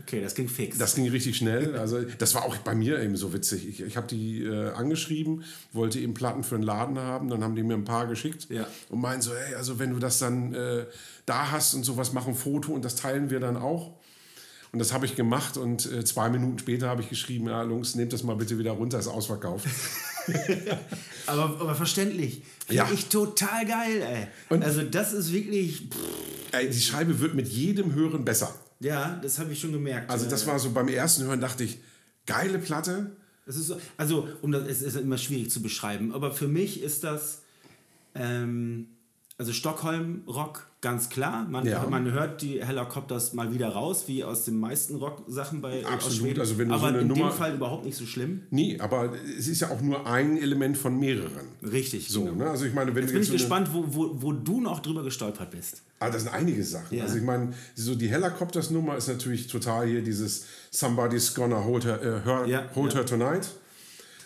Okay, 0.00 0.20
das 0.20 0.34
ging 0.34 0.48
fix. 0.48 0.78
Das 0.78 0.94
ging 0.96 1.08
richtig 1.10 1.36
schnell. 1.36 1.76
Also 1.76 2.00
das 2.02 2.34
war 2.34 2.44
auch 2.44 2.56
bei 2.58 2.74
mir 2.74 3.00
eben 3.00 3.16
so 3.16 3.32
witzig. 3.32 3.68
Ich, 3.68 3.82
ich 3.82 3.96
habe 3.96 4.06
die 4.08 4.42
äh, 4.42 4.70
angeschrieben, 4.70 5.44
wollte 5.72 6.00
eben 6.00 6.14
Platten 6.14 6.42
für 6.42 6.56
einen 6.56 6.64
Laden 6.64 6.98
haben. 6.98 7.28
Dann 7.28 7.44
haben 7.44 7.54
die 7.54 7.62
mir 7.62 7.74
ein 7.74 7.84
paar 7.84 8.06
geschickt 8.06 8.48
Ja. 8.50 8.66
und 8.88 9.00
meinen 9.00 9.22
so, 9.22 9.32
hey, 9.32 9.54
also 9.54 9.78
wenn 9.78 9.90
du 9.90 9.98
das 10.00 10.18
dann 10.18 10.54
äh, 10.54 10.86
da 11.26 11.52
hast 11.52 11.74
und 11.74 11.84
sowas, 11.84 12.12
mach 12.12 12.26
ein 12.26 12.34
Foto 12.34 12.72
und 12.72 12.84
das 12.84 12.96
teilen 12.96 13.30
wir 13.30 13.38
dann 13.38 13.56
auch. 13.56 13.92
Und 14.72 14.78
das 14.78 14.92
habe 14.94 15.04
ich 15.04 15.16
gemacht 15.16 15.58
und 15.58 15.84
äh, 15.92 16.02
zwei 16.02 16.30
Minuten 16.30 16.58
später 16.58 16.88
habe 16.88 17.02
ich 17.02 17.10
geschrieben, 17.10 17.46
ja, 17.48 17.62
Jungs, 17.62 17.94
nehmt 17.94 18.12
das 18.14 18.22
mal 18.22 18.36
bitte 18.36 18.58
wieder 18.58 18.70
runter, 18.72 18.98
ist 18.98 19.06
ausverkauft. 19.06 19.66
aber, 21.26 21.44
aber 21.60 21.74
verständlich. 21.74 22.42
Finde 22.66 22.74
Ja. 22.82 22.90
ich 22.92 23.06
total 23.06 23.66
geil, 23.66 24.00
ey. 24.02 24.26
Und- 24.48 24.64
also 24.64 24.82
das 24.82 25.12
ist 25.12 25.32
wirklich, 25.32 25.88
pff, 25.90 26.52
Ey, 26.52 26.68
die 26.70 26.80
Scheibe 26.80 27.18
wird 27.20 27.34
mit 27.34 27.48
jedem 27.48 27.94
Hören 27.94 28.24
besser. 28.24 28.54
ja, 28.80 29.18
das 29.22 29.38
habe 29.38 29.52
ich 29.52 29.60
schon 29.60 29.72
gemerkt. 29.72 30.10
Also 30.10 30.28
das 30.28 30.46
war 30.46 30.58
so 30.58 30.70
beim 30.70 30.88
ersten 30.88 31.24
Hören 31.24 31.40
dachte 31.40 31.64
ich, 31.64 31.78
geile 32.26 32.58
Platte. 32.58 33.14
Es 33.46 33.56
ist 33.56 33.66
so, 33.68 33.78
also, 33.96 34.28
um 34.42 34.52
das, 34.52 34.66
es 34.68 34.82
ist 34.82 34.96
immer 34.96 35.18
schwierig 35.18 35.50
zu 35.50 35.60
beschreiben, 35.62 36.12
aber 36.14 36.32
für 36.32 36.48
mich 36.48 36.82
ist 36.82 37.04
das, 37.04 37.42
ähm, 38.14 38.86
also 39.42 39.52
Stockholm-Rock, 39.52 40.66
ganz 40.80 41.08
klar. 41.08 41.46
Man, 41.48 41.66
Ja. 41.66 41.84
man 41.90 42.10
hört 42.12 42.42
die 42.42 42.64
Helicopters 42.64 43.32
mal 43.32 43.52
wieder 43.52 43.70
raus, 43.70 44.04
wie 44.06 44.22
aus 44.22 44.44
den 44.44 44.60
meisten 44.60 44.94
Rock-Sachen 44.96 45.60
bei 45.60 45.84
aus 45.84 45.92
Absolut, 45.92 46.18
Schweden. 46.18 46.40
also 46.40 46.58
wenn 46.58 46.68
du 46.68 46.74
so 46.74 46.78
aber 46.78 46.88
eine 46.88 46.98
in 47.00 47.08
Nummer- 47.08 47.30
dem 47.30 47.36
Fall 47.36 47.54
überhaupt 47.56 47.84
nicht 47.84 47.96
so 47.96 48.06
schlimm. 48.06 48.42
Nee, 48.50 48.78
aber 48.78 49.12
es 49.36 49.48
ist 49.48 49.60
ja 49.60 49.70
auch 49.70 49.80
nur 49.80 50.06
ein 50.06 50.38
Element 50.38 50.78
von 50.78 50.96
mehreren. 50.96 51.48
Richtig. 51.62 52.08
So, 52.08 52.22
genau. 52.24 52.36
ne? 52.44 52.50
Also 52.50 52.66
ich 52.66 52.72
meine, 52.72 52.94
wenn 52.94 53.02
Jetzt 53.02 53.12
bin 53.12 53.20
jetzt 53.20 53.32
ich 53.32 53.40
so 53.40 53.44
gespannt, 53.44 53.70
wo, 53.72 53.84
wo, 53.88 54.10
wo 54.22 54.32
du 54.32 54.60
noch 54.60 54.78
drüber 54.78 55.02
gestolpert 55.02 55.50
bist. 55.50 55.82
Ah, 55.98 56.08
das 56.08 56.22
sind 56.22 56.32
einige 56.32 56.62
Sachen. 56.62 56.96
Ja. 56.96 57.02
Also 57.02 57.16
ich 57.16 57.24
meine, 57.24 57.52
so 57.74 57.96
die 57.96 58.08
Helicopters-Nummer 58.08 58.96
ist 58.96 59.08
natürlich 59.08 59.48
total 59.48 59.88
hier 59.88 60.02
dieses 60.02 60.44
Somebody's 60.70 61.34
Gonna 61.34 61.64
Hold 61.64 61.84
Her, 61.84 62.00
äh, 62.00 62.24
her, 62.24 62.44
Ja, 62.46 62.64
hold 62.76 62.94
her 62.94 63.04
Tonight. 63.04 63.48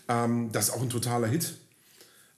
Ähm, 0.09 0.51
das 0.53 0.69
ist 0.69 0.75
auch 0.75 0.83
ein 0.83 0.91
totaler 0.91 1.27
Hit. 1.27 1.55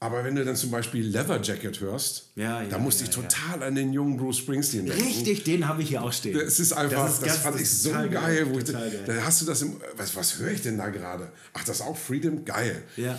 Aber 0.01 0.23
wenn 0.23 0.37
du 0.37 0.45
dann 0.45 0.55
zum 0.55 0.71
Beispiel 0.71 1.05
Leather 1.09 1.43
Jacket 1.43 1.81
hörst, 1.81 2.29
Ja, 2.37 2.63
ja, 2.63 2.69
da 2.69 2.79
musste 2.79 3.03
ja, 3.03 3.11
ich 3.11 3.17
total 3.17 3.65
an 3.65 3.75
den 3.75 3.93
jungen 3.93 4.17
Bruce 4.17 4.39
Springsteen 4.39 4.87
denken. 4.87 5.03
Richtig, 5.03 5.43
den 5.43 5.67
habe 5.67 5.83
ich 5.83 5.89
hier 5.89 6.05
auch 6.05 6.13
stehen. 6.13 6.39
Es 6.39 6.61
ist 6.61 6.73
einfach, 6.73 7.07
das, 7.07 7.15
ist 7.19 7.25
ganz- 7.25 7.39
fand 7.39 7.61
ich 7.61 7.69
so 7.69 7.91
geil. 7.91 8.47
wo 8.49 8.59
ich, 8.61 8.65
geil. 8.67 9.03
Da 9.05 9.15
hast 9.25 9.43
du 9.43 9.47
das 9.47 9.61
im, 9.63 9.81
was, 9.97 10.15
was 10.15 10.39
höre 10.39 10.53
ich 10.53 10.63
denn 10.63 10.79
da 10.79 10.89
gerade? 10.91 11.33
Ach, 11.53 11.65
das 11.65 11.81
ist 11.81 11.83
auch 11.83 11.97
Freedom? 11.97 12.45
Geil. 12.45 12.81
Ja. 12.97 13.19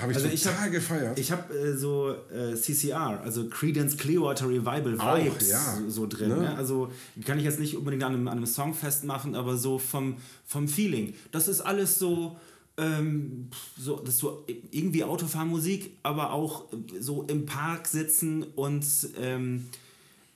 habe 0.00 0.12
ich 0.12 0.16
Also 0.16 0.28
ich 0.28 0.42
total 0.44 0.60
hab- 0.66 0.70
gefeiert. 0.70 1.18
Ich 1.18 1.32
habe 1.32 1.52
äh, 1.58 1.76
so 1.76 2.14
äh, 2.32 2.54
CCR, 2.54 3.20
also 3.24 3.48
Credence 3.48 3.96
Clearwater 3.96 4.48
Revival 4.48 5.00
Auch, 5.00 5.18
Vibes 5.18 5.48
so, 5.50 5.90
so 5.90 6.06
drin. 6.06 6.28
Ne? 6.28 6.36
Ne? 6.36 6.54
Also 6.56 6.92
kann 7.26 7.36
ich 7.38 7.44
jetzt 7.44 7.58
nicht 7.58 7.76
unbedingt 7.76 8.04
an 8.04 8.14
einem, 8.14 8.28
an 8.28 8.36
einem 8.36 8.46
Song 8.46 8.74
festmachen, 8.74 9.34
aber 9.34 9.56
so 9.56 9.76
vom, 9.80 10.18
vom 10.46 10.68
Feeling. 10.68 11.14
Das 11.32 11.48
ist 11.48 11.62
alles 11.62 11.98
so, 11.98 12.36
ähm, 12.76 13.48
so, 13.78 13.96
das 13.96 14.18
so 14.18 14.46
irgendwie 14.70 15.04
Autofahrmusik, 15.04 15.98
aber 16.02 16.32
auch 16.32 16.72
äh, 16.72 17.00
so 17.00 17.24
im 17.24 17.46
Park 17.46 17.86
sitzen 17.86 18.42
und 18.42 18.84
ähm, 19.20 19.66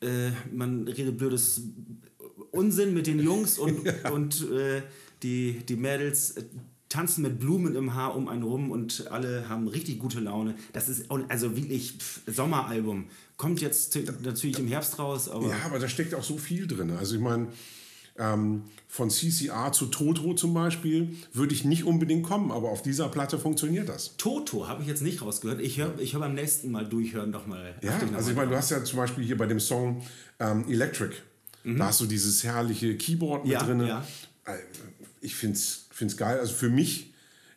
äh, 0.01 0.31
man 0.53 0.87
redet 0.87 1.17
blödes 1.17 1.63
Unsinn 2.51 2.95
mit 2.95 3.07
den 3.07 3.21
Jungs 3.21 3.59
und, 3.59 3.81
und 4.13 4.51
äh, 4.51 4.83
die, 5.23 5.63
die 5.67 5.77
Mädels 5.77 6.33
äh, 6.33 6.45
tanzen 6.89 7.23
mit 7.23 7.39
Blumen 7.39 7.75
im 7.75 7.95
Haar 7.95 8.15
um 8.15 8.29
einen 8.29 8.43
rum 8.43 8.71
und 8.71 9.09
alle 9.11 9.49
haben 9.49 9.67
richtig 9.67 9.99
gute 9.99 10.21
Laune. 10.21 10.55
Das 10.73 10.89
ist 10.89 11.11
also 11.11 11.57
wirklich 11.57 11.99
pff, 11.99 12.21
Sommeralbum. 12.27 13.07
Kommt 13.37 13.61
jetzt 13.61 13.99
natürlich 14.23 14.59
im 14.59 14.69
Herbst 14.69 14.99
raus, 14.99 15.29
aber 15.29 15.49
Ja, 15.49 15.57
aber 15.65 15.79
da 15.79 15.89
steckt 15.89 16.15
auch 16.15 16.23
so 16.23 16.39
viel 16.39 16.67
drin. 16.67 16.91
Also 16.93 17.17
ich 17.17 17.21
meine, 17.21 17.49
ähm, 18.19 18.63
von 18.89 19.11
CCR 19.11 19.73
zu 19.73 19.87
Toto 19.87 20.35
zum 20.35 20.55
Beispiel 20.55 21.15
würde 21.33 21.55
ich 21.55 21.65
nicht 21.65 21.85
unbedingt 21.85 22.25
kommen, 22.25 22.51
aber 22.51 22.71
auf 22.71 22.83
dieser 22.83 23.09
Platte 23.09 23.39
funktioniert 23.39 23.89
das. 23.89 24.17
Toto 24.17 24.69
habe 24.69 24.83
ich 24.83 24.89
jetzt 24.89 25.03
nicht 25.03 25.23
rausgehört. 25.23 25.61
Ich 25.61 25.79
höre 25.79 25.99
ich 25.99 26.13
hör 26.15 26.21
beim 26.21 26.35
nächsten 26.35 26.71
Mal 26.71 26.87
durchhören 26.89 27.31
noch 27.31 27.47
mal. 27.47 27.75
Ja, 27.83 27.99
noch 27.99 28.15
also 28.15 28.31
ich 28.31 28.37
meine, 28.37 28.51
du 28.51 28.57
hast 28.57 28.71
ja 28.71 28.83
zum 28.85 28.99
Beispiel 28.99 29.25
hier 29.25 29.37
bei 29.37 29.47
dem 29.47 29.61
Song 29.61 30.03
ähm, 30.39 30.65
Electric, 30.69 31.15
da 31.65 31.87
hast 31.87 32.01
du 32.01 32.07
dieses 32.07 32.45
herrliche 32.45 32.97
Keyboard 32.97 33.45
mit 33.45 33.49
Mhm. 33.49 33.53
Ja, 33.53 33.63
drin. 33.65 33.81
ja. 33.87 34.07
Ich 35.21 35.35
finde 35.35 35.57
es 35.59 36.17
geil. 36.17 36.39
Also 36.39 36.55
für 36.55 36.69
mich, 36.69 37.13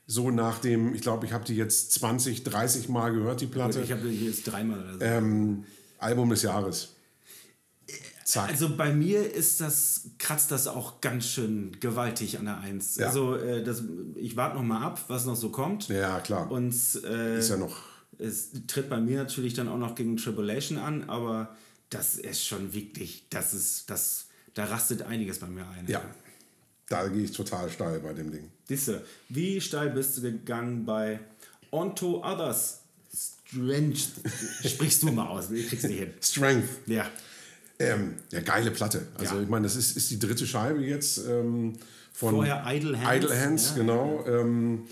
so 0.07 0.31
nach 0.31 0.57
dem, 0.59 0.95
ich 0.95 1.01
glaube, 1.01 1.27
ich 1.27 1.33
habe 1.33 1.45
die 1.45 1.55
jetzt 1.55 1.91
20, 1.91 2.43
30 2.43 2.89
Mal 2.89 3.11
gehört, 3.13 3.41
die 3.41 3.45
Platte. 3.45 3.81
Ich 3.81 3.91
habe 3.91 4.09
die 4.09 4.25
jetzt 4.25 4.43
dreimal 4.47 4.79
oder 4.79 4.93
so. 4.93 4.99
Ähm, 5.01 5.63
Album 5.99 6.31
des 6.31 6.41
Jahres. 6.41 6.95
Zack. 8.29 8.49
Also 8.49 8.75
bei 8.77 8.93
mir 8.93 9.33
ist 9.33 9.59
das, 9.59 10.11
kratzt 10.19 10.51
das 10.51 10.67
auch 10.67 11.01
ganz 11.01 11.25
schön 11.25 11.75
gewaltig 11.79 12.37
an 12.37 12.45
der 12.45 12.59
Eins. 12.59 12.97
Ja. 12.97 13.07
Also 13.07 13.35
äh, 13.35 13.63
das, 13.63 13.81
ich 14.17 14.35
warte 14.35 14.55
noch 14.55 14.63
mal 14.63 14.83
ab, 14.83 15.03
was 15.07 15.25
noch 15.25 15.35
so 15.35 15.49
kommt. 15.49 15.87
ja, 15.87 16.19
klar. 16.19 16.51
Und 16.51 16.75
äh, 17.05 17.39
ist 17.39 17.49
ja 17.49 17.57
noch. 17.57 17.81
es 18.19 18.51
tritt 18.67 18.87
bei 18.87 18.99
mir 18.99 19.17
natürlich 19.17 19.55
dann 19.55 19.67
auch 19.67 19.79
noch 19.79 19.95
gegen 19.95 20.15
Tribulation 20.15 20.77
an, 20.77 21.09
aber 21.09 21.55
das 21.89 22.17
ist 22.17 22.45
schon 22.45 22.71
wirklich, 22.71 23.25
das 23.31 23.55
ist, 23.55 23.89
das, 23.89 24.27
da 24.53 24.65
rastet 24.65 25.01
einiges 25.01 25.39
bei 25.39 25.47
mir 25.47 25.67
ein. 25.67 25.87
Ja, 25.87 26.03
da 26.87 27.07
gehe 27.07 27.23
ich 27.23 27.31
total 27.31 27.67
steil 27.71 27.99
bei 27.99 28.13
dem 28.13 28.31
Ding. 28.31 28.51
Siehste, 28.65 29.03
wie 29.29 29.59
steil 29.59 29.89
bist 29.89 30.17
du 30.17 30.21
gegangen 30.21 30.85
bei 30.85 31.19
Onto 31.71 32.23
Others? 32.23 32.81
Strange. 33.11 33.95
Sprichst 34.63 35.01
du 35.01 35.11
mal 35.11 35.29
aus, 35.29 35.49
ich 35.49 35.67
krieg's 35.67 35.81
nicht 35.81 35.97
hin. 35.97 36.13
Strength. 36.21 36.69
Ja. 36.85 37.09
Ähm, 37.79 38.15
ja, 38.31 38.41
geile 38.41 38.71
Platte. 38.71 39.07
Also 39.17 39.35
Ja. 39.35 39.41
ich 39.41 39.47
meine, 39.47 39.63
das 39.63 39.75
ist, 39.77 39.95
ist 39.95 40.11
die 40.11 40.19
dritte 40.19 40.45
Scheibe 40.45 40.81
jetzt 40.81 41.17
ähm, 41.27 41.77
von 42.11 42.35
Vorher 42.35 42.63
Idle 42.67 42.99
Hands. 42.99 43.15
Idle 43.25 43.39
Hands, 43.41 43.69
Ja, 43.69 43.75
genau. 43.75 44.25
Ähm, 44.27 44.83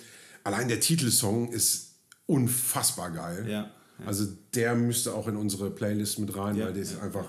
allein 0.43 0.67
der 0.69 0.79
Titelsong 0.79 1.51
ist 1.51 1.95
unfassbar 2.27 3.11
geil. 3.11 3.45
Ja, 3.49 3.71
Also 4.05 4.25
der 4.55 4.75
müsste 4.75 5.13
auch 5.13 5.27
in 5.27 5.35
unsere 5.35 5.69
Playlist 5.69 6.19
mit 6.19 6.35
rein, 6.37 6.55
Ja, 6.55 6.65
weil 6.67 6.73
der 6.73 6.83
ist 6.83 7.01
einfach 7.01 7.25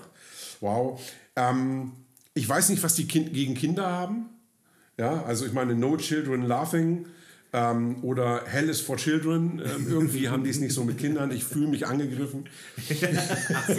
wow. 0.61 1.01
Ähm, 1.35 1.91
ich 2.33 2.47
weiß 2.47 2.69
nicht, 2.69 2.81
was 2.83 2.95
die 2.95 3.07
kind 3.07 3.33
gegen 3.33 3.53
Kinder 3.55 3.87
haben. 3.87 4.27
Ja, 4.97 5.23
also 5.23 5.45
ich 5.45 5.51
meine, 5.53 5.75
No 5.75 5.97
Children 5.97 6.43
Laughing 6.43 7.05
ähm, 7.51 8.01
oder 8.03 8.43
Hell 8.45 8.69
is 8.69 8.79
for 8.79 8.95
Children. 8.97 9.59
Ähm, 9.65 9.87
irgendwie 9.89 10.29
haben 10.29 10.43
die 10.45 10.49
es 10.51 10.59
nicht 10.59 10.73
so 10.73 10.83
mit 10.85 10.97
Kindern. 10.97 11.31
Ich 11.31 11.43
fühle 11.43 11.67
mich 11.67 11.85
angegriffen. 11.87 12.45
Ach 13.53 13.67
so. 13.67 13.75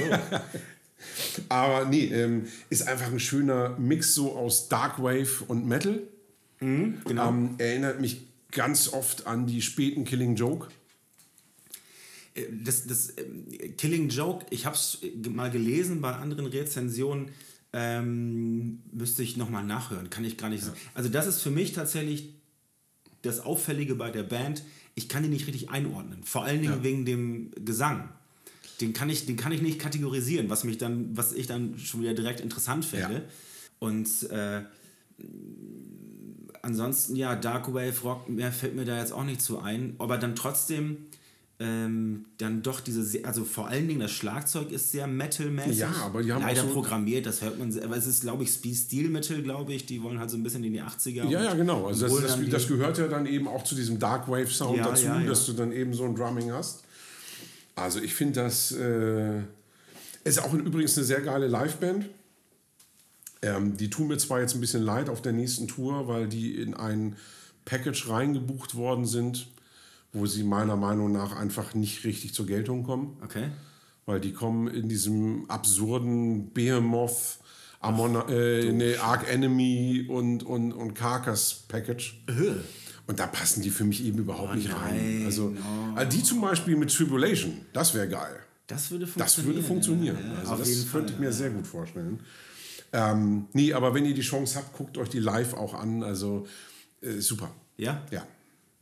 Aber 1.49 1.87
nee, 1.87 2.07
ähm, 2.07 2.47
ist 2.69 2.87
einfach 2.87 3.11
ein 3.11 3.21
schöner 3.21 3.79
Mix 3.79 4.15
so 4.15 4.37
aus 4.37 4.69
Darkwave 4.69 5.45
und 5.49 5.67
Metal. 5.67 6.03
Genau. 6.61 7.29
Ähm, 7.29 7.55
erinnert 7.59 8.01
mich 8.01 8.23
ganz 8.51 8.93
oft 8.93 9.27
an 9.27 9.47
die 9.47 9.63
späten 9.63 10.05
Killing 10.05 10.37
Joke. 10.37 10.69
Äh, 12.35 12.45
das, 12.63 12.87
das 12.87 13.15
ähm, 13.17 13.77
Killing 13.77 14.09
Joke, 14.09 14.47
ich 14.51 14.67
habe 14.67 14.77
es 14.77 14.99
mal 15.29 15.51
gelesen 15.51 16.01
bei 16.01 16.13
anderen 16.13 16.47
Rezensionen, 16.47 17.31
ähm, 17.73 18.81
müsste 18.93 19.23
ich 19.23 19.37
nochmal 19.37 19.65
nachhören, 19.65 20.11
kann 20.11 20.25
ich 20.25 20.37
gar 20.37 20.51
nicht 20.51 20.65
so. 20.65 20.73
Also 20.95 21.09
das 21.09 21.27
ist 21.27 21.41
für 21.41 21.51
mich 21.51 21.73
tatsächlich 21.73 22.35
das 23.23 23.41
Auffällige 23.41 23.95
bei 23.95 24.11
der 24.11 24.23
Band, 24.23 24.65
ich 24.95 25.09
kann 25.09 25.23
die 25.23 25.29
nicht 25.29 25.47
richtig 25.47 25.71
einordnen, 25.71 26.25
vor 26.25 26.45
allen 26.45 26.63
Dingen 26.63 26.83
wegen 26.83 27.05
dem 27.05 27.53
Gesang. 27.65 28.09
Den 28.81 28.93
kann, 28.93 29.11
ich, 29.11 29.27
den 29.27 29.37
kann 29.37 29.53
ich 29.53 29.63
nicht 29.63 29.79
kategorisieren, 29.79 30.49
was 30.51 30.65
mich 30.65 30.79
dann, 30.79 31.17
was 31.17 31.33
ich 31.33 31.47
dann 31.47 31.79
schon 31.79 32.01
wieder 32.03 32.15
direkt 32.15 32.41
interessant 32.41 32.85
finde. 32.85 33.15
Ja. 33.15 33.21
Und 33.79 34.09
äh, 34.31 34.63
ansonsten, 36.63 37.17
ja, 37.17 37.35
Dark 37.37 37.73
Wave 37.73 38.01
Rock, 38.03 38.29
mehr 38.29 38.53
fällt 38.53 38.75
mir 38.77 38.85
da 38.85 38.99
jetzt 38.99 39.13
auch 39.13 39.25
nicht 39.25 39.41
zu 39.43 39.61
ein. 39.61 39.95
Aber 39.99 40.19
dann 40.19 40.35
trotzdem, 40.35 40.99
ähm, 41.59 42.25
dann 42.39 42.63
doch 42.63 42.81
diese, 42.81 43.25
also 43.27 43.45
vor 43.45 43.69
allen 43.69 43.87
Dingen 43.87 44.01
das 44.01 44.13
Schlagzeug 44.13 44.71
ist 44.73 44.93
sehr 44.93 45.07
metalmäßig. 45.07 45.79
Ja, 45.81 45.93
aber 46.05 46.23
die 46.23 46.33
haben 46.33 46.41
Leider 46.43 46.63
auch 46.63 46.69
so- 46.69 46.73
programmiert, 46.73 47.27
das 47.27 47.43
hört 47.43 47.59
man, 47.59 47.71
sehr- 47.71 47.85
aber 47.85 47.97
es 47.99 48.07
ist, 48.07 48.23
glaube 48.23 48.45
ich, 48.45 48.51
Speed 48.51 48.77
Steel 48.77 49.11
Metal, 49.11 49.43
glaube 49.43 49.75
ich. 49.75 49.85
Die 49.85 50.03
wollen 50.03 50.19
halt 50.19 50.31
so 50.31 50.37
ein 50.39 50.43
bisschen 50.43 50.65
in 50.65 50.73
die 50.73 50.81
80er. 50.81 51.25
Ja, 51.29 51.43
ja, 51.45 51.55
genau. 51.55 51.87
Also 51.87 52.07
das, 52.09 52.21
das, 52.23 52.41
die- 52.41 52.49
das 52.49 52.67
gehört 52.67 52.97
ja 52.99 53.09
dann 53.09 53.27
eben 53.27 53.47
auch 53.47 53.63
zu 53.65 53.75
diesem 53.75 53.99
Darkwave 53.99 54.47
Sound 54.47 54.79
Ja, 54.79 54.85
dazu, 54.85 55.05
ja, 55.07 55.21
ja. 55.21 55.27
dass 55.27 55.45
du 55.47 55.53
dann 55.53 55.73
eben 55.73 55.93
so 55.93 56.05
ein 56.05 56.15
Drumming 56.15 56.51
hast. 56.53 56.85
Also 57.75 58.01
ich 58.01 58.15
finde 58.15 58.43
das 58.43 58.73
äh, 58.73 59.41
ist 60.25 60.43
auch 60.43 60.53
übrigens 60.53 60.97
eine 60.97 61.07
sehr 61.07 61.21
geile 61.21 61.47
Liveband. 61.47 62.09
Ähm, 63.43 63.77
die 63.77 63.89
tun 63.89 64.09
mir 64.09 64.19
zwar 64.19 64.41
jetzt 64.41 64.55
ein 64.55 64.61
bisschen 64.61 64.83
leid 64.83 65.09
auf 65.09 65.23
der 65.23 65.33
nächsten 65.33 65.67
Tour, 65.67 66.09
weil 66.09 66.29
die 66.29 66.57
in 66.57 66.75
ein 66.75 67.17
Package 67.65 68.09
reingebucht 68.09 68.75
worden 68.75 69.07
sind, 69.07 69.49
wo 70.13 70.27
sie 70.27 70.43
meiner 70.43 70.77
Meinung 70.77 71.13
nach 71.13 71.37
einfach 71.37 71.75
nicht 71.75 72.05
richtig 72.05 72.35
zur 72.35 72.47
Geltung 72.47 72.83
kommen. 72.83 73.17
Okay. 73.25 73.49
Weil 74.05 74.21
die 74.21 74.33
kommen 74.33 74.69
in 74.69 74.89
diesem 74.89 75.49
absurden 75.49 76.53
Behemoth, 76.53 77.39
Amon 77.81 78.29
äh, 78.29 78.73
ne, 78.73 78.97
Arc 79.01 79.31
Enemy 79.31 80.07
und, 80.09 80.43
und, 80.43 80.73
und 80.73 80.95
Carcass 80.95 81.65
Package. 81.69 82.23
Und 83.11 83.19
da 83.19 83.27
passen 83.27 83.61
die 83.61 83.71
für 83.71 83.83
mich 83.83 84.05
eben 84.05 84.19
überhaupt 84.21 84.55
nicht 84.55 84.73
rein. 84.73 85.25
Also, 85.25 85.53
oh. 85.57 85.97
also 85.97 86.17
die 86.17 86.23
zum 86.23 86.41
Beispiel 86.41 86.77
mit 86.77 86.95
Tribulation, 86.95 87.61
das 87.73 87.93
wäre 87.93 88.09
geil. 88.09 88.39
Das 88.69 88.89
würde 88.93 89.05
Das 89.05 89.35
funktionieren. 89.35 89.47
würde 89.57 89.67
funktionieren. 89.67 90.17
Ja, 90.45 90.49
also 90.49 90.63
das 90.63 90.93
könnte 90.93 91.13
ich 91.15 91.19
mir 91.19 91.33
sehr 91.33 91.51
gut 91.51 91.67
vorstellen. 91.67 92.21
Ähm, 92.93 93.47
nee, 93.53 93.73
aber 93.73 93.95
wenn 93.95 94.05
ihr 94.05 94.15
die 94.15 94.21
Chance 94.21 94.57
habt, 94.57 94.75
guckt 94.75 94.97
euch 94.97 95.09
die 95.09 95.19
live 95.19 95.55
auch 95.55 95.75
an. 95.75 96.05
Also 96.05 96.47
äh, 97.01 97.19
super. 97.19 97.51
Ja? 97.77 98.01
Ja. 98.13 98.25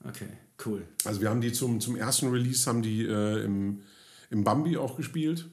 Okay, 0.06 0.28
cool. 0.66 0.86
Also 1.06 1.22
wir 1.22 1.30
haben 1.30 1.40
die 1.40 1.54
zum, 1.54 1.80
zum 1.80 1.96
ersten 1.96 2.28
Release, 2.28 2.68
haben 2.68 2.82
die 2.82 3.06
äh, 3.06 3.42
im, 3.42 3.80
im 4.28 4.44
Bambi 4.44 4.76
auch 4.76 4.98
gespielt. 4.98 5.48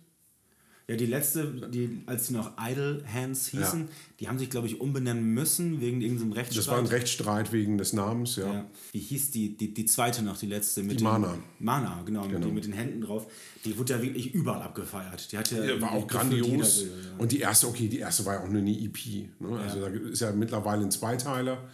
Ja, 0.87 0.95
die 0.95 1.07
letzte, 1.07 1.47
die, 1.71 2.03
als 2.05 2.27
die 2.27 2.33
noch 2.33 2.51
Idle 2.59 3.03
Hands 3.11 3.47
hießen, 3.47 3.79
Ja. 3.81 3.87
die 4.19 4.27
haben 4.27 4.37
sich, 4.37 4.51
glaube 4.51 4.67
ich, 4.67 4.79
umbenennen 4.79 5.23
müssen 5.33 5.81
wegen 5.81 5.99
irgendeinem 5.99 6.33
Rechtsstreit. 6.33 6.59
Das 6.59 6.71
war 6.71 6.77
ein 6.77 6.85
Rechtsstreit 6.85 7.51
wegen 7.51 7.79
des 7.79 7.93
Namens, 7.93 8.35
ja. 8.35 8.53
Ja. 8.53 8.65
Wie 8.91 8.99
hieß 8.99 9.31
die, 9.31 9.57
die, 9.57 9.73
die 9.73 9.85
zweite 9.85 10.21
noch, 10.21 10.37
die 10.37 10.45
letzte? 10.45 10.83
Mit 10.83 10.91
Die 10.91 10.95
den, 10.97 11.03
Mana. 11.05 11.37
Mana, 11.57 12.03
genau, 12.05 12.27
Genau. 12.27 12.45
Die 12.45 12.51
mit 12.53 12.65
den 12.65 12.73
Händen 12.73 13.01
drauf. 13.01 13.25
Die 13.65 13.75
wurde 13.79 13.93
ja 13.93 14.01
wirklich 14.03 14.35
überall 14.35 14.61
abgefeiert. 14.61 15.31
Die 15.31 15.37
hat 15.39 15.49
ja 15.51 15.81
war 15.81 15.91
auch 15.93 16.05
grandios. 16.07 16.81
jeder- 16.83 16.91
ja. 16.91 17.17
Und 17.17 17.31
die 17.31 17.39
erste, 17.39 17.67
okay, 17.67 17.87
die 17.87 17.97
erste 17.99 18.23
war 18.27 18.35
ja 18.35 18.39
auch 18.43 18.49
nur 18.49 18.61
eine 18.61 18.71
EP. 18.71 19.27
Ne? 19.39 19.57
Also 19.57 19.79
da 19.79 19.87
ist 19.87 20.19
ja 20.21 20.31
mittlerweile 20.33 20.83
ein 20.83 20.91
Zweiteiler. 20.91 21.67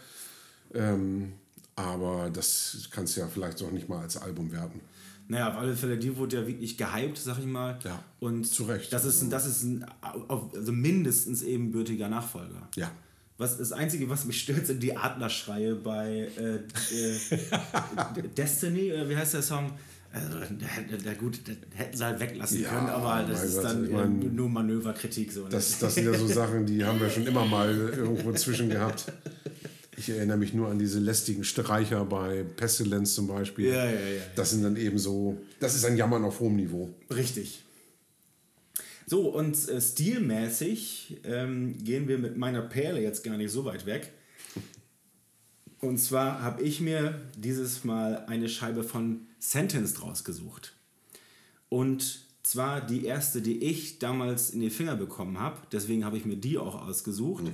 Ähm, 0.74 1.34
aber 1.76 2.30
das 2.30 2.88
kannst 2.92 3.16
du 3.18 3.22
ja 3.22 3.28
vielleicht 3.28 3.60
noch 3.62 3.72
nicht 3.72 3.90
mal 3.90 4.02
als 4.04 4.16
Album 4.18 4.52
werten. 4.54 4.80
Naja, 5.32 5.48
auf 5.50 5.56
alle 5.60 5.74
Fälle, 5.78 5.98
die 5.98 6.16
wurde 6.18 6.36
ja 6.42 6.46
wirklich 6.46 6.78
gehypt, 6.78 7.18
sag 7.18 7.40
ich 7.40 7.46
mal. 7.46 7.80
Ja, 7.86 8.04
Und 8.20 8.44
zu 8.44 8.66
Recht. 8.66 8.92
Das 8.92 9.06
ist, 9.06 9.22
ein, 9.22 9.30
das 9.30 9.46
ist 9.48 9.64
ein 9.64 9.86
auf- 10.28 10.54
also 10.54 10.74
mindestens 10.74 11.42
ebenbürtiger 11.42 12.10
Nachfolger. 12.10 12.68
Ja. 12.76 12.92
Was, 13.38 13.58
das 13.58 13.72
Einzige, 13.72 14.10
was 14.10 14.26
mich 14.26 14.42
stört, 14.42 14.68
sind 14.68 14.84
die 14.84 14.96
Adlerschreie 14.98 15.74
bei 15.76 16.28
äh, 16.38 16.56
äh, 16.56 17.18
Destiny, 18.38 18.92
oder 18.92 19.08
wie 19.10 19.16
heißt 19.16 19.34
der 19.36 19.42
Song? 19.42 19.72
Also, 20.14 20.28
da, 21.06 21.14
gut, 21.14 21.40
das 21.48 21.56
hätten 21.80 21.98
sie 21.98 22.04
halt 22.04 22.20
weglassen 22.20 22.62
Ja, 22.62 22.70
können, 22.70 22.90
aber 22.90 23.26
das 23.32 23.46
ist 23.46 23.56
Gott, 23.56 23.64
dann 23.64 23.86
ich 23.86 23.92
mein, 23.92 24.36
nur 24.36 24.50
Manöverkritik. 24.50 25.32
So, 25.32 25.44
ne? 25.44 25.50
Das, 25.50 25.80
das 25.80 25.96
sind 25.96 26.06
ja 26.06 26.14
so 26.14 26.28
Sachen, 26.28 26.66
die 26.66 26.84
haben 26.84 27.00
wir 27.00 27.10
schon 27.10 27.26
immer 27.26 27.46
mal 27.46 27.74
irgendwo 27.74 28.34
zwischen 28.34 28.70
gehabt. 28.70 29.06
Ich 30.02 30.10
erinnere 30.10 30.38
mich 30.38 30.56
nur 30.56 30.68
an 30.68 30.80
diese 30.80 30.98
lästigen 30.98 31.44
Streicher 31.44 32.04
bei 32.06 32.42
Pestilence 32.42 33.14
zum 33.14 33.28
Beispiel. 33.28 33.68
Ja, 33.68 33.86
ja, 33.86 33.92
ja. 33.92 34.22
Das 34.36 34.50
sind 34.50 34.64
dann 34.64 34.76
eben 34.76 34.98
so, 34.98 35.38
das 35.60 35.76
ist 35.76 35.86
ein 35.86 35.96
Jammern 35.96 36.24
auf 36.24 36.40
hohem 36.40 36.56
Niveau. 36.56 36.90
Richtig. 37.12 37.62
So, 39.06 39.30
und 39.30 39.70
äh, 39.70 39.80
stilmäßig 39.80 41.20
ähm, 41.24 41.84
gehen 41.84 42.08
wir 42.08 42.18
mit 42.18 42.36
meiner 42.36 42.64
Perle 42.64 43.00
jetzt 43.00 43.24
gar 43.24 43.38
nicht 43.38 43.52
so 43.52 43.64
weit 43.64 43.86
weg. 43.86 44.12
Und 45.82 46.00
zwar 46.00 46.42
habe 46.42 46.64
ich 46.64 46.82
mir 46.82 47.22
dieses 47.38 47.84
Mal 47.84 48.26
eine 48.26 48.50
Scheibe 48.50 48.84
von 48.84 49.28
Sentenced 49.38 50.02
rausgesucht. 50.02 50.74
Und 51.70 52.26
zwar 52.42 52.82
die 52.82 53.06
erste, 53.06 53.44
die 53.44 53.64
ich 53.66 54.00
damals 54.00 54.50
in 54.50 54.62
die 54.62 54.72
Finger 54.72 54.96
bekommen 54.96 55.40
habe. 55.40 55.60
Deswegen 55.72 56.06
habe 56.06 56.18
ich 56.18 56.26
mir 56.26 56.38
die 56.38 56.58
auch 56.58 56.88
ausgesucht. 56.88 57.44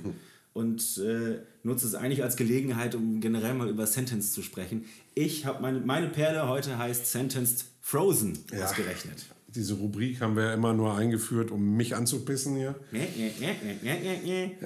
Und 0.58 0.98
äh, 0.98 1.38
nutze 1.62 1.86
es 1.86 1.94
eigentlich 1.94 2.24
als 2.24 2.34
Gelegenheit, 2.36 2.96
um 2.96 3.20
generell 3.20 3.54
mal 3.54 3.68
über 3.68 3.86
Sentenced 3.86 4.32
zu 4.32 4.42
sprechen. 4.42 4.86
Ich 5.14 5.46
habe 5.46 5.62
meine, 5.62 5.78
meine 5.78 6.08
Perle 6.08 6.48
heute 6.48 6.76
heißt 6.78 7.06
Sentenced 7.06 7.66
Frozen 7.80 8.36
Ja. 8.52 8.64
ausgerechnet. 8.64 9.26
Diese 9.54 9.74
Rubrik 9.74 10.20
haben 10.20 10.34
wir 10.34 10.46
ja 10.46 10.54
immer 10.54 10.72
nur 10.74 10.96
eingeführt, 10.96 11.52
um 11.52 11.76
mich 11.76 11.94
anzupissen 11.94 12.56
hier. 12.56 12.74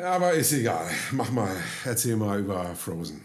Aber 0.02 0.32
ist 0.32 0.52
egal. 0.52 0.90
Mach 1.12 1.30
mal, 1.30 1.54
erzähl 1.84 2.16
mal 2.16 2.40
über 2.40 2.74
Frozen. 2.74 3.20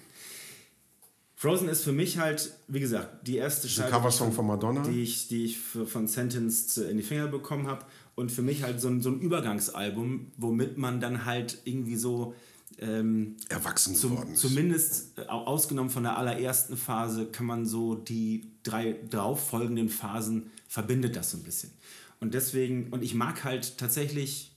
Frozen 1.35 1.69
ist 1.69 1.83
für 1.85 1.93
mich 1.93 2.17
halt, 2.17 2.51
wie 2.67 2.81
gesagt, 2.81 3.27
die 3.27 3.37
erste 3.37 3.69
Scheibe, 3.69 3.91
Coversong 3.91 4.33
von 4.33 4.45
Madonna. 4.45 4.81
die 4.81 5.03
ich, 5.03 5.29
die 5.29 5.45
ich 5.45 5.57
von 5.57 6.07
Sentenced 6.07 6.79
in 6.79 6.97
die 6.97 7.03
Finger 7.03 7.27
bekommen 7.27 7.67
habe. 7.67 7.85
Und 8.15 8.31
für 8.31 8.41
mich 8.41 8.63
halt 8.63 8.81
so 8.81 8.87
ein, 8.89 9.01
so 9.01 9.09
ein 9.11 9.19
Übergangsalbum, 9.21 10.31
womit 10.37 10.77
man 10.77 10.99
dann 10.99 11.25
halt 11.25 11.59
irgendwie 11.65 11.95
so 11.95 12.33
ähm, 12.79 13.37
Erwachsen 13.49 13.99
geworden 13.99 14.33
ist. 14.33 14.41
zumindest 14.41 15.17
äh, 15.17 15.21
au- 15.27 15.45
ausgenommen 15.45 15.89
von 15.89 16.03
der 16.03 16.17
allerersten 16.17 16.77
Phase, 16.77 17.25
kann 17.27 17.45
man 17.45 17.65
so 17.65 17.95
die 17.95 18.51
drei 18.63 18.93
darauffolgenden 19.09 19.89
Phasen 19.89 20.51
verbindet 20.67 21.15
das 21.15 21.31
so 21.31 21.37
ein 21.37 21.43
bisschen. 21.43 21.71
Und 22.19 22.33
deswegen, 22.33 22.89
und 22.91 23.03
ich 23.03 23.13
mag 23.13 23.43
halt 23.43 23.77
tatsächlich 23.77 24.51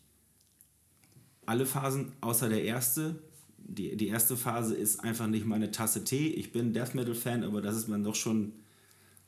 alle 1.47 1.67
Phasen 1.67 2.13
außer 2.21 2.49
der 2.49 2.63
erste. 2.65 3.17
Die, 3.59 3.97
die 3.97 4.09
erste 4.09 4.37
Phase 4.37 4.75
ist 4.75 5.01
einfach 5.01 5.27
nicht 5.27 5.47
meine 5.47 5.71
Tasse 5.71 6.05
Tee. 6.05 6.29
Ich 6.29 6.53
bin 6.53 6.73
Death 6.73 6.95
Metal 6.95 7.15
Fan, 7.15 7.45
aber 7.45 7.61
das 7.63 7.77
ist 7.77 7.89
man 7.89 8.03
doch 8.03 8.15
schon, 8.15 8.53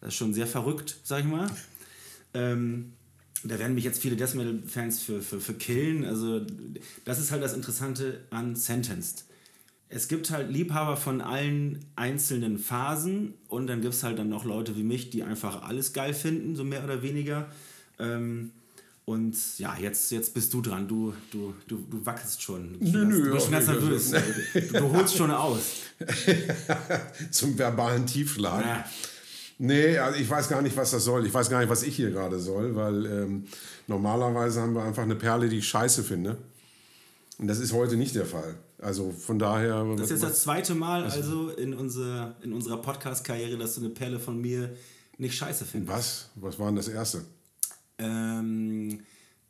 das 0.01 0.09
ist 0.09 0.15
schon 0.17 0.35
sehr 0.35 0.47
verrückt, 0.47 0.99
sag 1.05 1.21
ich 1.21 1.27
mal. 1.31 1.51
Ähm, 2.35 2.93
da 3.45 3.59
werden 3.59 3.75
mich 3.75 3.85
jetzt 3.85 4.01
viele 4.01 4.17
Death 4.17 4.35
Metal 4.35 4.63
Fans 4.67 5.03
für, 5.03 5.21
für, 5.21 5.41
für 5.41 5.55
killen. 5.55 6.05
Also, 6.05 6.41
das 7.05 7.19
ist 7.19 7.31
halt 7.33 7.43
das 7.43 7.55
Interessante 7.55 8.21
an 8.31 8.55
Sentenced. 8.55 9.25
Es 9.89 10.09
gibt 10.09 10.31
halt 10.31 10.51
Liebhaber 10.51 10.97
von 10.97 11.21
allen 11.21 11.85
einzelnen 11.97 12.59
Phasen 12.59 13.35
und 13.49 13.67
dann 13.67 13.83
gibt 13.83 13.93
es 13.93 14.03
halt 14.03 14.19
dann 14.19 14.31
noch 14.31 14.45
Leute 14.45 14.77
wie 14.77 14.85
mich, 14.85 15.11
die 15.11 15.23
einfach 15.23 15.63
alles 15.63 15.93
geil 15.93 16.15
finden, 16.15 16.57
so 16.57 16.65
mehr 16.65 16.83
oder 16.83 17.03
weniger. 17.03 17.51
Ähm, 17.99 18.53
und 19.05 19.37
ja, 19.59 19.77
jetzt, 19.77 20.13
jetzt 20.13 20.33
bist 20.33 20.55
du 20.55 20.63
dran. 20.63 20.87
Du, 20.87 21.13
du, 21.31 21.55
du, 21.67 21.85
du 21.91 22.07
wackelst 22.07 22.41
schon. 22.41 22.79
Du, 22.79 22.87
Nö, 22.87 23.05
nö, 23.05 23.25
du 23.25 23.33
bist 23.33 23.47
schon 23.47 23.53
ganz 23.53 23.67
nervös. 23.67 24.11
Du, 24.11 24.61
du 24.79 24.93
holst 24.93 25.17
schon 25.17 25.31
aus. 25.31 25.61
Zum 27.31 27.59
verbalen 27.59 28.07
Tiefschlag. 28.07 28.65
Ja. 28.65 28.85
Nee, 29.59 29.99
also 29.99 30.19
ich 30.19 30.29
weiß 30.29 30.49
gar 30.49 30.63
nicht, 30.63 30.77
was 30.77 30.91
das 30.91 31.05
soll. 31.05 31.27
Ich 31.27 31.33
weiß 31.33 31.49
gar 31.51 31.61
nicht, 31.61 31.69
was 31.69 31.83
ich 31.83 31.95
hier 31.95 32.11
gerade 32.11 32.39
soll, 32.41 32.75
weil 32.75 33.07
ähm, 33.07 33.45
normalerweise 33.87 34.61
haben 34.61 34.75
wir 34.75 34.83
einfach 34.83 35.03
eine 35.05 35.15
Perle, 35.15 35.49
die 35.49 35.59
ich 35.59 35.69
scheiße 35.69 36.03
finde. 36.03 36.39
Und 37.39 37.49
das 37.49 37.59
ist 37.59 37.73
heute 37.73 37.97
nicht 37.97 38.15
der 38.15 38.27
Fall. 38.27 38.57
Also 38.79 39.13
von 39.13 39.39
daher. 39.39 39.85
Das 39.97 40.03
ist 40.07 40.11
jetzt 40.11 40.23
das 40.25 40.43
zweite 40.43 40.75
Mal 40.75 41.05
also 41.05 41.51
in, 41.51 41.75
unser, 41.75 42.35
in 42.43 42.53
unserer 42.53 42.79
Podcast-Karriere, 42.83 43.57
dass 43.57 43.75
du 43.77 43.81
eine 43.83 43.91
Perle 43.91 44.19
von 44.19 44.41
mir 44.41 44.71
nicht 45.19 45.37
scheiße 45.37 45.65
findest. 45.65 45.93
was? 45.97 46.31
Was 46.37 46.59
war 46.59 46.67
denn 46.67 46.77
das 46.77 46.89
erste? 46.89 47.25
Ähm, 47.99 49.01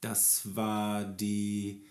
das 0.01 0.43
war 0.55 1.05
die 1.05 1.83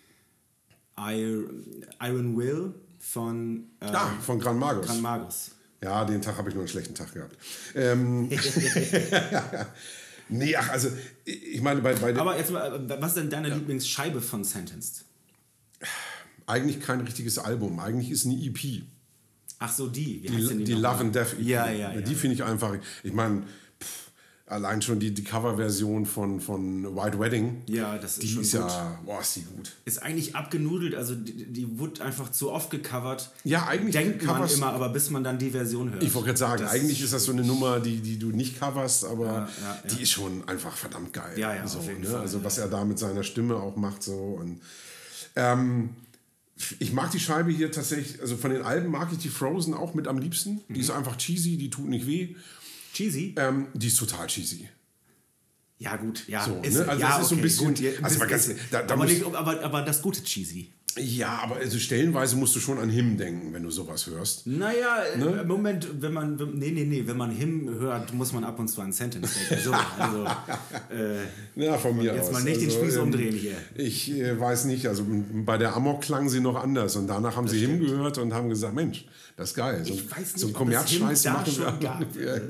Iron, 0.96 2.36
Will 2.36 2.74
von 3.00 3.64
äh, 3.80 3.86
Ah, 3.86 4.10
von 4.20 4.38
Gran 4.38 4.58
Magus. 4.58 4.86
Gran 4.86 5.00
Magus. 5.00 5.50
Ja, 5.82 6.04
den 6.04 6.22
Tag 6.22 6.38
habe 6.38 6.48
ich 6.48 6.54
nur 6.54 6.62
einen 6.62 6.68
schlechten 6.68 6.94
Tag 6.94 7.12
gehabt. 7.12 7.36
Ähm, 7.74 8.28
nee, 10.28 10.54
ach, 10.54 10.70
also 10.70 10.88
ich 11.24 11.60
meine, 11.60 11.80
bei, 11.80 11.94
bei 11.94 12.16
Aber 12.16 12.38
jetzt 12.38 12.52
mal, 12.52 12.74
äh, 12.74 13.00
was 13.00 13.08
ist 13.08 13.16
denn 13.16 13.30
deine 13.30 13.48
Lieblingsscheibe 13.48 14.20
von 14.20 14.44
Sentenced? 14.44 15.04
eigentlich 16.46 16.80
kein 16.80 17.00
richtiges 17.00 17.38
Album. 17.38 17.78
Eigentlich 17.78 18.10
ist 18.10 18.26
eine 18.26 18.34
EP. 18.34 18.58
Die, 18.58 18.84
Ach 19.58 19.72
so, 19.72 19.88
die. 19.88 20.22
Wie 20.22 20.28
die, 20.28 20.64
die, 20.64 20.74
nochmal? 20.74 20.92
Love 20.92 21.04
and 21.04 21.14
Death 21.14 21.32
EP. 21.34 21.40
Ja, 21.40 21.70
ja, 21.70 21.94
ja. 21.94 22.00
Die 22.00 22.14
finde 22.14 22.34
ich 22.34 22.42
einfach. 22.42 22.76
Ich 23.02 23.12
meine, 23.12 23.44
allein 24.46 24.82
schon 24.82 24.98
die, 25.00 25.14
die 25.14 25.24
Coverversion 25.24 26.04
von, 26.04 26.40
von 26.40 26.94
White 26.96 27.18
Wedding. 27.18 27.62
Ja, 27.66 27.96
das 27.96 28.14
ist 28.14 28.22
Die 28.22 28.28
schon 28.28 28.42
ist 28.42 28.52
gut. 28.52 28.60
ja, 28.60 28.98
boah, 29.06 29.20
ist 29.20 29.36
die 29.36 29.42
gut. 29.42 29.72
Ist 29.84 30.02
eigentlich 30.02 30.36
abgenudelt, 30.36 30.94
also 30.94 31.14
die, 31.14 31.46
die 31.52 31.78
wurde 31.78 32.02
einfach 32.04 32.30
zu 32.30 32.50
oft 32.52 32.70
gecovert. 32.70 33.30
Ja, 33.44 33.66
eigentlich 33.66 33.94
Denkt 33.94 34.24
man 34.24 34.46
immer, 34.48 34.72
aber 34.72 34.90
bis 34.90 35.08
man 35.10 35.24
dann 35.24 35.38
die 35.38 35.50
Version 35.50 35.90
hört. 35.92 36.02
Ich 36.02 36.12
wollte 36.14 36.26
gerade 36.26 36.38
sagen, 36.38 36.62
Das 36.64 36.72
eigentlich 36.72 37.00
ist 37.02 37.12
das 37.12 37.24
so 37.24 37.32
eine 37.32 37.44
Nummer, 37.44 37.80
die, 37.80 38.00
die 38.00 38.18
du 38.18 38.28
nicht 38.28 38.58
coverst, 38.60 39.04
aber 39.06 39.24
Ja, 39.26 39.48
ja, 39.62 39.82
die 39.90 39.96
ja. 39.96 40.02
ist 40.02 40.10
schon 40.10 40.46
einfach 40.48 40.76
verdammt 40.76 41.12
geil. 41.12 41.38
Ja, 41.38 41.54
ja, 41.54 41.66
so, 41.66 41.78
auf 41.78 41.86
jeden 41.88 42.00
ne? 42.02 42.08
Fall, 42.08 42.20
Also 42.20 42.44
was 42.44 42.58
er 42.58 42.68
da 42.68 42.84
mit 42.84 42.98
seiner 42.98 43.22
Stimme 43.22 43.56
auch 43.56 43.76
macht 43.76 44.02
so 44.02 44.38
und 44.40 44.60
ähm, 45.36 45.90
ich 46.78 46.92
mag 46.92 47.10
die 47.10 47.18
Scheibe 47.20 47.50
hier 47.50 47.72
tatsächlich, 47.72 48.20
also 48.20 48.36
von 48.36 48.50
den 48.52 48.62
Alben 48.62 48.90
mag 48.90 49.08
ich 49.10 49.18
die 49.18 49.30
Frozen 49.30 49.74
auch 49.74 49.94
mit 49.94 50.06
am 50.06 50.18
liebsten. 50.18 50.60
Die 50.68 50.74
Mhm. 50.74 50.80
ist 50.80 50.90
einfach 50.90 51.16
cheesy, 51.16 51.56
die 51.56 51.70
tut 51.70 51.88
nicht 51.88 52.06
weh. 52.06 52.36
Cheesy? 52.92 53.34
Ähm, 53.38 53.68
die 53.74 53.86
ist 53.88 53.98
total 53.98 54.26
cheesy. 54.26 54.68
Ja, 55.78 55.96
gut, 55.96 56.28
ja. 56.28 56.44
So, 56.44 56.50
ne? 56.60 56.60
Also 56.60 57.00
das 57.00 57.22
ist 57.22 57.28
so 57.28 57.34
ein 57.34 57.42
bisschen- 57.42 57.74
ja, 57.76 57.90
also 58.02 58.18
mal 58.18 58.28
ganz- 58.28 58.46
bisschen- 58.46 58.60
da- 58.70 58.82
da 58.82 58.94
aber, 58.94 59.02
muss- 59.04 59.12
nicht, 59.12 59.24
aber, 59.24 59.60
aber 59.64 59.82
das 59.82 60.00
gute 60.02 60.22
Cheesy. 60.22 60.70
Ja, 60.98 61.40
aber 61.42 61.56
also 61.56 61.78
stellenweise 61.78 62.36
musst 62.36 62.54
du 62.54 62.60
schon 62.60 62.78
an 62.78 62.90
Him 62.90 63.16
denken, 63.16 63.52
wenn 63.52 63.62
du 63.62 63.70
sowas 63.70 64.06
hörst. 64.06 64.46
Naja, 64.46 64.98
Ne? 65.16 65.40
im 65.42 65.48
Moment, 65.48 65.88
wenn 66.00 66.12
man, 66.12 66.36
nee, 66.54 66.70
nee, 66.70 66.84
nee, 66.84 67.02
wenn 67.06 67.16
man 67.16 67.30
Him 67.30 67.68
hört, 67.78 68.12
muss 68.12 68.32
man 68.32 68.44
ab 68.44 68.58
und 68.58 68.68
zu 68.68 68.80
an 68.82 68.92
Sentence 68.92 69.34
denken. 69.48 69.64
So, 69.64 69.72
also, 69.72 70.24
äh, 70.94 71.64
Ja, 71.64 71.78
von 71.78 71.96
mir 71.96 72.14
Jetzt 72.14 72.26
aus. 72.28 72.32
mal 72.32 72.42
nicht 72.42 72.60
den 72.60 72.70
Spieß 72.70 72.96
ähm, 72.96 73.02
umdrehen 73.04 73.34
hier. 73.34 73.56
Ich 73.74 74.10
äh, 74.12 74.38
weiß 74.38 74.66
nicht, 74.66 74.86
also 74.86 75.04
bei 75.44 75.56
der 75.58 75.74
Amok 75.76 76.02
klangen 76.02 76.28
sie 76.28 76.40
noch 76.40 76.56
anders 76.62 76.96
und 76.96 77.06
danach 77.06 77.36
haben 77.36 77.48
sie 77.48 77.58
hingehört 77.60 78.18
und 78.18 78.34
haben 78.34 78.48
gesagt, 78.48 78.74
Mensch, 78.74 79.06
das 79.36 79.50
ist 79.50 79.56
geil. 79.56 79.82
So, 79.84 79.94
Ich 79.94 80.10
weiß 80.10 80.18
nicht, 80.18 80.38
so 80.38 80.48
es 80.48 80.52
Kommerzscheiß 80.52 81.22
Him 81.24 81.32
machen 81.32 81.56
wir. 82.14 82.32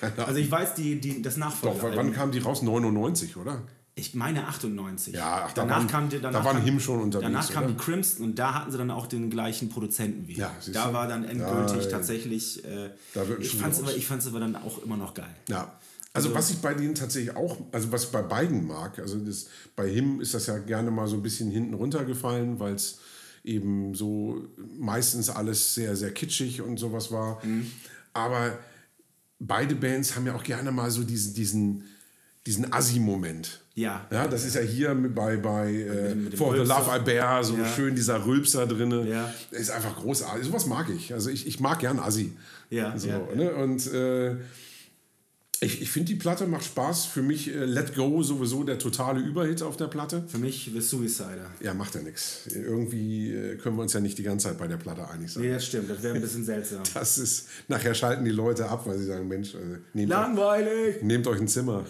Keine 0.00 0.12
Ahnung. 0.14 0.26
also 0.26 0.38
ich 0.40 0.50
weiß, 0.50 0.74
die, 0.74 1.00
die, 1.00 1.22
das 1.22 1.34
Doch, 1.34 1.40
Nachfolger. 1.40 1.96
wann 1.96 2.12
kam 2.12 2.30
die 2.32 2.38
raus? 2.40 2.62
99, 2.62 3.36
oder? 3.36 3.62
Ich 3.94 4.14
meine 4.14 4.46
98. 4.48 5.14
Ja, 5.14 5.44
ach, 5.46 5.52
da 5.52 5.62
danach 5.62 5.76
waren- 5.76 5.86
kam 5.86 6.08
die, 6.08 6.16
da 6.16 6.30
danach 6.30 6.44
waren 6.46 6.56
kam, 6.56 6.64
Him 6.64 6.80
schon 6.80 7.00
unterwegs, 7.00 7.30
Danach 7.30 7.50
kam 7.52 7.64
oder? 7.64 7.72
die 7.74 7.78
Crimson 7.78 8.24
und 8.24 8.38
da 8.38 8.54
hatten 8.54 8.70
sie 8.72 8.78
dann 8.78 8.90
auch 8.90 9.06
den 9.06 9.28
gleichen 9.28 9.68
Produzenten 9.68 10.26
wie. 10.28 10.34
Ja, 10.34 10.50
da 10.72 10.88
du? 10.88 10.94
war 10.94 11.06
dann 11.08 11.24
endgültig 11.24 11.82
Da, 11.82 11.88
äh, 11.88 11.90
tatsächlich. 11.90 12.64
Äh, 12.64 12.90
da 13.12 13.24
ich 13.38 13.54
fand 13.56 13.74
es 13.74 14.26
aber, 14.26 14.40
dann 14.40 14.56
auch 14.56 14.82
immer 14.82 14.96
noch 14.96 15.12
geil. 15.12 15.34
Ja. 15.48 15.78
Also 16.14 16.34
was 16.34 16.50
ich 16.50 16.58
bei 16.58 16.74
denen 16.74 16.94
tatsächlich 16.94 17.36
auch, 17.36 17.56
also 17.72 17.90
was 17.92 18.04
ich 18.04 18.10
bei 18.10 18.20
beiden 18.22 18.66
mag, 18.66 18.98
also 18.98 19.18
das, 19.18 19.46
bei 19.76 19.88
Him 19.90 20.20
ist 20.20 20.34
das 20.34 20.46
ja 20.46 20.58
gerne 20.58 20.90
mal 20.90 21.06
so 21.06 21.16
ein 21.16 21.22
bisschen 21.22 21.50
hinten 21.50 21.74
runtergefallen, 21.74 22.58
weil 22.60 22.74
es 22.74 22.98
eben 23.44 23.94
so 23.94 24.46
meistens 24.78 25.28
alles 25.30 25.74
sehr, 25.74 25.96
sehr 25.96 26.12
kitschig 26.12 26.60
und 26.62 26.78
sowas 26.78 27.10
war. 27.12 27.42
Aber 28.12 28.58
beide 29.38 29.74
Bands 29.74 30.14
haben 30.14 30.26
ja 30.26 30.34
auch 30.34 30.44
gerne 30.44 30.70
mal 30.70 30.90
so 30.90 31.02
diesen, 31.02 31.34
diesen, 31.34 31.84
diesen 32.46 32.72
Assi-Moment. 32.72 33.61
Ja. 33.74 34.06
Ja, 34.10 34.26
das 34.28 34.44
ist 34.44 34.54
ja 34.54 34.60
hier 34.60 34.94
bei, 34.94 35.36
bei 35.38 35.72
äh, 35.72 36.36
For 36.36 36.52
the. 36.54 36.60
Love 36.62 36.90
I 36.94 37.00
Bear 37.04 37.42
so 37.42 37.56
Ja. 37.56 37.66
schön 37.66 37.94
dieser 37.94 38.24
Rülpser 38.26 38.66
drinne. 38.66 39.08
Ja. 39.08 39.32
Ist 39.50 39.70
einfach 39.70 39.96
großartig. 39.96 40.46
Sowas 40.46 40.66
mag 40.66 40.88
ich. 40.94 41.14
Also 41.14 41.30
ich, 41.30 41.46
ich 41.46 41.58
mag 41.60 41.78
gern 41.78 41.98
Assi. 41.98 42.32
Ja, 42.68 42.98
So, 42.98 43.08
ja, 43.08 43.20
Ne? 43.34 43.50
Und 43.54 43.90
äh, 43.92 44.36
ich, 45.60 45.80
ich 45.80 45.90
finde 45.90 46.08
die 46.08 46.16
Platte 46.16 46.46
macht 46.46 46.64
Spaß. 46.64 47.06
Für 47.06 47.22
mich 47.22 47.54
äh, 47.54 47.64
Let 47.64 47.94
Go 47.94 48.22
sowieso 48.22 48.62
der 48.64 48.78
totale 48.78 49.20
Überhit 49.20 49.62
auf 49.62 49.76
der 49.78 49.86
Platte. 49.86 50.24
Für 50.26 50.38
mich 50.38 50.70
The 50.74 50.80
Suicider. 50.80 51.50
Ja, 51.60 51.72
macht 51.72 51.94
ja 51.94 52.02
nichts. 52.02 52.48
Irgendwie 52.52 53.32
äh, 53.32 53.56
können 53.56 53.76
wir 53.76 53.82
uns 53.82 53.92
ja 53.94 54.00
nicht 54.00 54.18
die 54.18 54.22
ganze 54.22 54.48
Zeit 54.48 54.58
bei 54.58 54.66
der 54.66 54.76
Platte 54.76 55.08
einig 55.08 55.32
sein. 55.32 55.44
Nee, 55.44 55.52
das 55.52 55.64
stimmt, 55.66 55.88
das 55.88 56.02
wäre 56.02 56.14
ein 56.16 56.20
bisschen 56.20 56.44
seltsam. 56.44 56.82
Das 56.94 57.16
ist, 57.16 57.48
nachher 57.68 57.94
schalten 57.94 58.24
die 58.24 58.32
Leute 58.32 58.68
ab, 58.68 58.86
weil 58.86 58.98
sie 58.98 59.06
sagen, 59.06 59.28
Mensch, 59.28 59.54
äh, 59.54 59.58
nehmt, 59.94 60.12
euch, 60.12 60.18
Langweilig! 60.18 61.02
nehmt 61.02 61.26
euch 61.26 61.40
ein 61.40 61.48
Zimmer. 61.48 61.86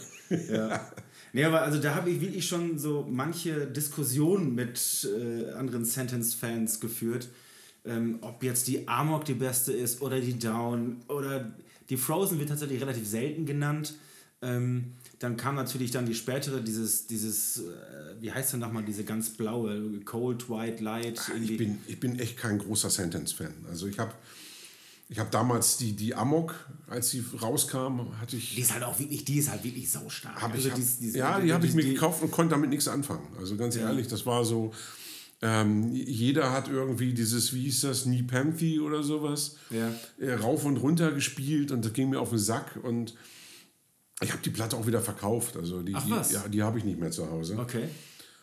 Ja. 0.49 0.81
Nee, 1.33 1.45
aber 1.45 1.63
also 1.63 1.79
da 1.79 1.95
habe 1.95 2.11
ich 2.11 2.21
wirklich 2.21 2.47
schon 2.47 2.79
so 2.79 3.07
manche 3.11 3.67
Diskussionen 3.67 4.55
mit 4.55 5.09
äh, 5.19 5.51
anderen 5.53 5.85
Sentence-Fans 5.85 6.81
geführt, 6.81 7.29
ähm, 7.85 8.19
ob 8.21 8.43
jetzt 8.43 8.69
die 8.69 8.87
Amok 8.87 9.25
die 9.25 9.35
beste 9.35 9.73
ist 9.73 10.03
oder 10.03 10.21
die 10.21 10.39
Down 10.39 11.01
oder 11.09 11.53
die 11.89 11.97
Frozen 11.97 12.39
wird 12.39 12.51
tatsächlich 12.51 12.81
relativ 12.81 13.07
selten 13.09 13.47
genannt. 13.47 13.95
Ähm, 14.43 14.93
dann 15.21 15.37
kam 15.37 15.55
natürlich 15.55 15.91
dann 15.91 16.05
die 16.05 16.15
spätere, 16.15 16.61
dieses, 16.61 17.07
dieses, 17.07 17.59
äh, 17.59 17.63
wie 18.21 18.33
heißt 18.33 18.53
denn 18.53 18.61
nochmal, 18.61 18.85
diese 18.85 19.05
ganz 19.05 19.31
blaue, 19.31 20.01
Cold, 20.05 20.51
White, 20.51 20.83
Light. 20.83 21.21
irgendwie. 21.33 21.53
Ich 21.53 21.59
bin, 21.59 21.79
ich 21.87 22.01
bin 22.01 22.19
echt 22.19 22.37
kein 22.37 22.59
großer 22.59 22.91
Sentence-Fan. 22.91 23.55
Also 23.69 23.87
ich 23.87 23.99
habe 23.99 24.13
ich 25.13 25.19
hab 25.19 25.31
damals 25.31 25.77
die, 25.77 25.93
die 25.93 26.15
Amok, 26.15 26.55
als 26.89 27.11
sie 27.11 27.23
rauskam, 27.41 28.01
hatte 28.19 28.37
ich... 28.37 28.55
die 28.55 28.63
ist 28.63 28.73
halt 28.73 28.83
auch 28.83 28.99
wirklich, 28.99 29.25
die 29.27 29.37
ist 29.39 29.51
halt 29.51 29.63
wirklich 29.63 29.91
saustark. 29.91 30.41
Hab 30.41 30.53
Also 30.53 30.65
ich, 30.69 30.73
hab, 30.73 30.79
dies- 30.81 30.99
dies- 30.99 31.15
ja, 31.15 31.39
die 31.39 31.53
habe 31.53 31.67
ich 31.67 31.75
mir 31.75 31.83
die- 31.83 31.93
gekauft 31.93 32.23
und 32.23 32.31
konnte 32.31 32.55
damit 32.55 32.71
nichts 32.71 32.89
anfangen. 32.89 33.27
Also 33.39 33.57
ganz 33.57 33.77
ehrlich, 33.77 34.09
das 34.09 34.25
war 34.25 34.45
so. 34.45 34.73
Ähm, 35.43 35.93
jeder 35.93 36.51
hat 36.53 36.69
irgendwie 36.69 37.13
dieses, 37.13 37.53
wie 37.53 37.63
hieß 37.63 37.83
das, 37.83 38.07
Nepenthe 38.07 38.81
oder 38.81 39.03
sowas, 39.03 39.57
Ja. 39.71 39.93
äh, 40.19 40.35
rauf 40.35 40.65
und 40.65 40.77
runter 40.79 41.11
gespielt 41.13 41.73
und 41.73 41.85
das 41.85 41.93
ging 41.93 42.11
mir 42.11 42.21
auf 42.21 42.31
den 42.31 42.39
Sack 42.39 42.79
und 42.83 43.15
ich 44.23 44.31
habe 44.33 44.41
die 44.43 44.51
Platte 44.51 44.77
auch 44.77 44.87
wieder 44.87 45.01
verkauft. 45.03 45.57
Also 45.57 45.83
die, 45.83 45.95
Ach, 45.95 46.05
die, 46.07 46.11
was? 46.13 46.31
ja, 46.33 46.47
die 46.49 46.63
habe 46.63 46.79
ich 46.79 46.85
nicht 46.85 46.99
mehr 47.01 47.11
zu 47.11 47.29
Hause. 47.31 47.59
Okay. 47.59 47.89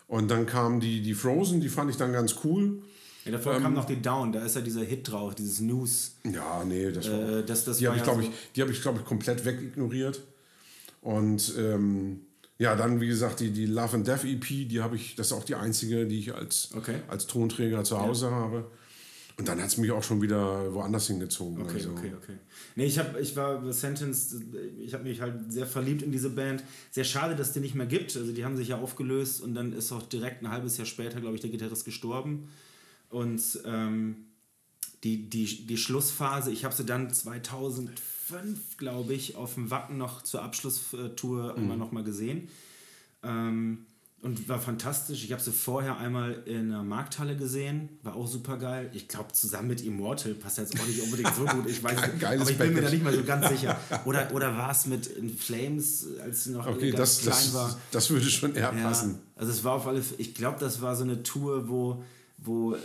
Und 0.07 0.29
dann 0.29 0.45
kam 0.45 0.81
die, 0.81 1.01
die 1.01 1.13
Frozen, 1.13 1.61
die 1.61 1.69
fand 1.69 1.89
ich 1.89 1.97
dann 1.97 2.11
ganz 2.11 2.35
cool. 2.43 2.83
Ja, 3.31 3.37
davor 3.37 3.55
Ähm, 3.55 3.63
kam 3.63 3.73
noch 3.73 3.85
die 3.85 4.01
Down, 4.01 4.31
da 4.31 4.43
ist 4.45 4.55
ja 4.55 4.61
dieser 4.61 4.81
Hit 4.83 5.09
drauf, 5.11 5.35
dieses 5.35 5.59
News. 5.61 6.15
Ja, 6.25 6.63
nee, 6.65 6.91
das 6.91 7.09
war. 7.09 7.39
Äh, 7.39 7.45
das- 7.45 7.65
das 7.65 7.77
die 7.77 7.87
habe 7.87 7.95
ich, 7.97 8.01
ja 8.01 8.05
glaube 8.11 8.23
so- 8.23 8.29
ich, 8.29 8.35
die 8.55 8.61
habe 8.61 8.71
ich, 8.71 8.81
glaube 8.81 8.99
ich, 8.99 9.05
komplett 9.05 9.45
wegignoriert. 9.45 10.21
Und 11.01 11.53
ähm, 11.57 12.21
ja, 12.57 12.75
dann, 12.75 12.99
wie 12.99 13.07
gesagt, 13.07 13.39
die, 13.39 13.51
die 13.51 13.65
Love 13.65 13.95
and 13.97 14.07
Death 14.07 14.25
EP, 14.25 14.65
die 14.67 14.81
habe 14.81 14.95
ich, 14.97 15.15
das 15.15 15.27
ist 15.27 15.33
auch 15.33 15.43
die 15.45 15.55
einzige, 15.55 16.05
die 16.05 16.19
ich 16.19 16.33
als, 16.35 16.69
Okay. 16.75 16.95
als 17.07 17.25
Tonträger 17.27 17.83
zu 17.83 17.99
Hause 17.99 18.31
habe. 18.31 18.69
Und 19.37 19.47
dann 19.47 19.61
hat 19.61 19.67
es 19.69 19.77
mich 19.77 19.89
auch 19.91 20.03
schon 20.03 20.21
wieder 20.21 20.73
woanders 20.73 21.07
hingezogen. 21.07 21.61
Okay, 21.61 21.75
also. 21.75 21.91
okay, 21.91 22.11
okay. 22.21 22.33
Nee, 22.75 22.83
ich, 22.87 22.99
hab, 22.99 23.17
ich 23.17 23.37
war 23.37 23.61
bei 23.61 23.71
Sentence, 23.71 24.35
ich 24.77 24.93
habe 24.93 25.05
mich 25.05 25.21
halt 25.21 25.49
sehr 25.49 25.65
verliebt 25.65 26.01
in 26.01 26.11
diese 26.11 26.29
Band. 26.29 26.61
Sehr 26.91 27.05
schade, 27.05 27.37
dass 27.37 27.53
die 27.53 27.61
nicht 27.61 27.73
mehr 27.73 27.85
gibt. 27.85 28.17
Also 28.17 28.33
die 28.33 28.43
haben 28.43 28.57
sich 28.57 28.67
ja 28.67 28.77
aufgelöst 28.79 29.39
und 29.41 29.53
dann 29.55 29.71
ist 29.71 29.93
auch 29.93 30.01
direkt 30.03 30.43
ein 30.43 30.51
halbes 30.51 30.75
Jahr 30.75 30.85
später, 30.85 31.21
glaube 31.21 31.35
ich, 31.35 31.41
der 31.41 31.49
Gitarrist 31.51 31.85
gestorben. 31.85 32.49
Und 33.09 33.41
ähm, 33.65 34.15
die, 35.03 35.29
die, 35.29 35.65
die 35.65 35.77
Schlussphase, 35.77 36.51
ich 36.51 36.65
habe 36.65 36.75
sie 36.75 36.85
dann 36.85 37.11
2005, 37.13 38.77
glaube 38.77 39.13
ich, 39.13 39.35
auf 39.35 39.55
dem 39.55 39.71
Wacken 39.71 39.97
noch 39.97 40.21
zur 40.23 40.43
Abschlusstour 40.43 41.55
einmal 41.55 41.75
Mhm. 41.77 41.79
noch 41.81 41.91
mal 41.91 42.03
gesehen. 42.03 42.49
Ähm, 43.23 43.85
und 44.21 44.49
war 44.49 44.59
fantastisch. 44.59 45.23
Ich 45.23 45.31
habe 45.31 45.41
sie 45.41 45.53
vorher 45.53 45.97
einmal 45.97 46.43
in 46.45 46.71
der 46.71 46.83
Markthalle 46.83 47.37
gesehen, 47.37 47.87
war 48.03 48.17
auch 48.17 48.27
super 48.27 48.57
geil. 48.57 48.89
Ich 48.93 49.07
glaube, 49.07 49.31
zusammen 49.31 49.69
mit 49.69 49.79
Immortal 49.81 50.33
passt 50.33 50.57
jetzt 50.57 50.77
auch 50.77 50.85
nicht 50.85 51.01
unbedingt 51.01 51.33
so 51.33 51.45
gut. 51.45 51.65
Ich 51.69 51.81
weiß 51.81 52.13
nicht, 52.13 52.25
aber 52.25 52.49
ich 52.49 52.57
bin 52.57 52.73
mir 52.73 52.81
da 52.81 52.89
nicht 52.89 53.01
mal 53.01 53.13
so 53.15 53.23
ganz 53.23 53.47
sicher. 53.47 53.79
Oder, 54.05 54.33
oder 54.33 54.57
war 54.57 54.71
es 54.71 54.87
mit 54.87 55.09
Flames, 55.39 56.05
als 56.21 56.43
sie 56.43 56.51
noch 56.51 56.67
Okay, 56.67 56.91
ganz 56.91 57.15
das, 57.15 57.21
klein 57.21 57.33
das, 57.33 57.53
war? 57.53 57.79
das 57.91 58.09
würde 58.09 58.25
schon 58.29 58.55
eher 58.55 58.73
Ja, 58.75 58.83
passen. 58.83 59.19
also 59.37 59.53
es 59.53 59.63
war 59.63 59.71
auf 59.75 59.87
alle 59.87 60.01
Fälle, 60.03 60.19
ich 60.19 60.33
glaube, 60.35 60.57
das 60.59 60.81
war 60.81 60.97
so 60.97 61.05
eine 61.05 61.23
Tour, 61.23 61.69
wo, 61.69 62.03
wo 62.41 62.73
äh, 62.73 62.77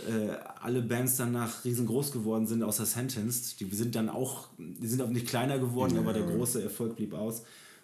alle 0.61 0.81
Bands 0.81 1.17
danach 1.17 1.63
riesengroß 1.63 2.11
geworden 2.11 2.47
sind, 2.47 2.63
außer 2.63 2.85
Sentenced. 2.85 3.59
Die 3.59 3.73
sind 3.73 3.95
dann 3.95 4.09
auch, 4.09 4.47
die 4.57 4.87
sind 4.87 5.01
auch 5.01 5.09
nicht 5.09 5.27
kleiner 5.27 5.59
geworden, 5.59 5.97
aber 5.97 6.13
der 6.13 6.23
große 6.23 6.61
Erfolg 6.61 6.97
blieb 6.97 7.13
aus. 7.13 7.43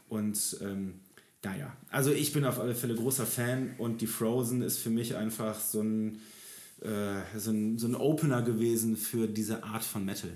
Und 0.09 0.57
ähm, 0.61 0.95
naja, 1.43 1.75
also 1.89 2.11
ich 2.11 2.33
bin 2.33 2.45
auf 2.45 2.59
alle 2.59 2.75
Fälle 2.75 2.95
großer 2.95 3.25
Fan 3.25 3.75
und 3.77 4.01
die 4.01 4.07
Frozen 4.07 4.61
ist 4.61 4.79
für 4.79 4.89
mich 4.89 5.15
einfach 5.15 5.59
so 5.59 5.81
ein, 5.81 6.19
äh, 6.81 7.39
so 7.39 7.51
ein, 7.51 7.79
so 7.79 7.87
ein 7.87 7.95
Opener 7.95 8.41
gewesen 8.41 8.97
für 8.97 9.27
diese 9.27 9.63
Art 9.63 9.83
von 9.83 10.03
Metal. 10.05 10.31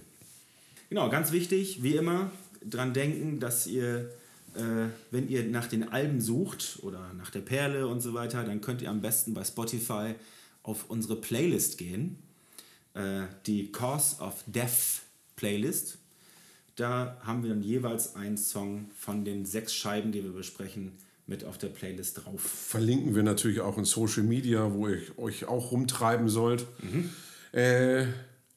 Genau, 0.89 1.09
ganz 1.09 1.31
wichtig, 1.31 1.83
wie 1.83 1.95
immer, 1.95 2.31
dran 2.63 2.93
denken, 2.93 3.39
dass 3.39 3.67
ihr, 3.67 4.09
äh, 4.55 4.87
wenn 5.11 5.27
ihr 5.27 5.43
nach 5.43 5.67
den 5.67 5.89
Alben 5.89 6.21
sucht 6.21 6.79
oder 6.81 7.13
nach 7.13 7.29
der 7.29 7.41
Perle 7.41 7.87
und 7.87 7.99
so 7.99 8.13
weiter, 8.13 8.43
dann 8.43 8.61
könnt 8.61 8.81
ihr 8.81 8.89
am 8.89 9.01
besten 9.01 9.33
bei 9.33 9.43
Spotify 9.43 10.15
auf 10.65 10.89
unsere 10.89 11.15
Playlist 11.15 11.77
gehen, 11.77 12.17
äh, 12.93 13.23
die 13.45 13.71
Cause 13.71 14.21
of 14.21 14.43
Death 14.47 15.01
Playlist. 15.35 15.97
Da 16.75 17.17
haben 17.21 17.43
wir 17.43 17.49
dann 17.51 17.61
jeweils 17.61 18.15
einen 18.15 18.37
Song 18.37 18.89
von 18.97 19.23
den 19.23 19.45
sechs 19.45 19.73
Scheiben, 19.73 20.11
die 20.11 20.23
wir 20.23 20.33
besprechen, 20.33 20.93
mit 21.27 21.43
auf 21.43 21.57
der 21.57 21.69
Playlist 21.69 22.23
drauf. 22.23 22.41
Verlinken 22.41 23.15
wir 23.15 23.23
natürlich 23.23 23.61
auch 23.61 23.77
in 23.77 23.85
Social 23.85 24.23
Media, 24.23 24.73
wo 24.73 24.87
ihr 24.87 25.01
euch 25.17 25.45
auch 25.45 25.71
rumtreiben 25.71 26.29
sollt. 26.29 26.67
Äh, 27.51 28.07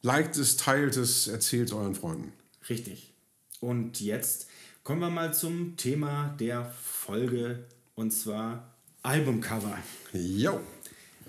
liked 0.03 0.37
es, 0.37 0.57
teilt 0.57 0.97
es, 0.97 1.29
erzählt 1.29 1.73
euren 1.73 1.95
Freunden. 1.95 2.33
Richtig. 2.69 3.15
Und 3.61 4.01
jetzt 4.01 4.49
kommen 4.83 5.01
wir 5.01 5.11
mal 5.11 5.33
zum 5.33 5.77
Thema 5.77 6.37
der 6.39 6.65
Folge 6.67 7.65
und 7.95 8.11
zwar 8.11 8.75
Albumcover. 9.03 9.79
Jo. 10.13 10.61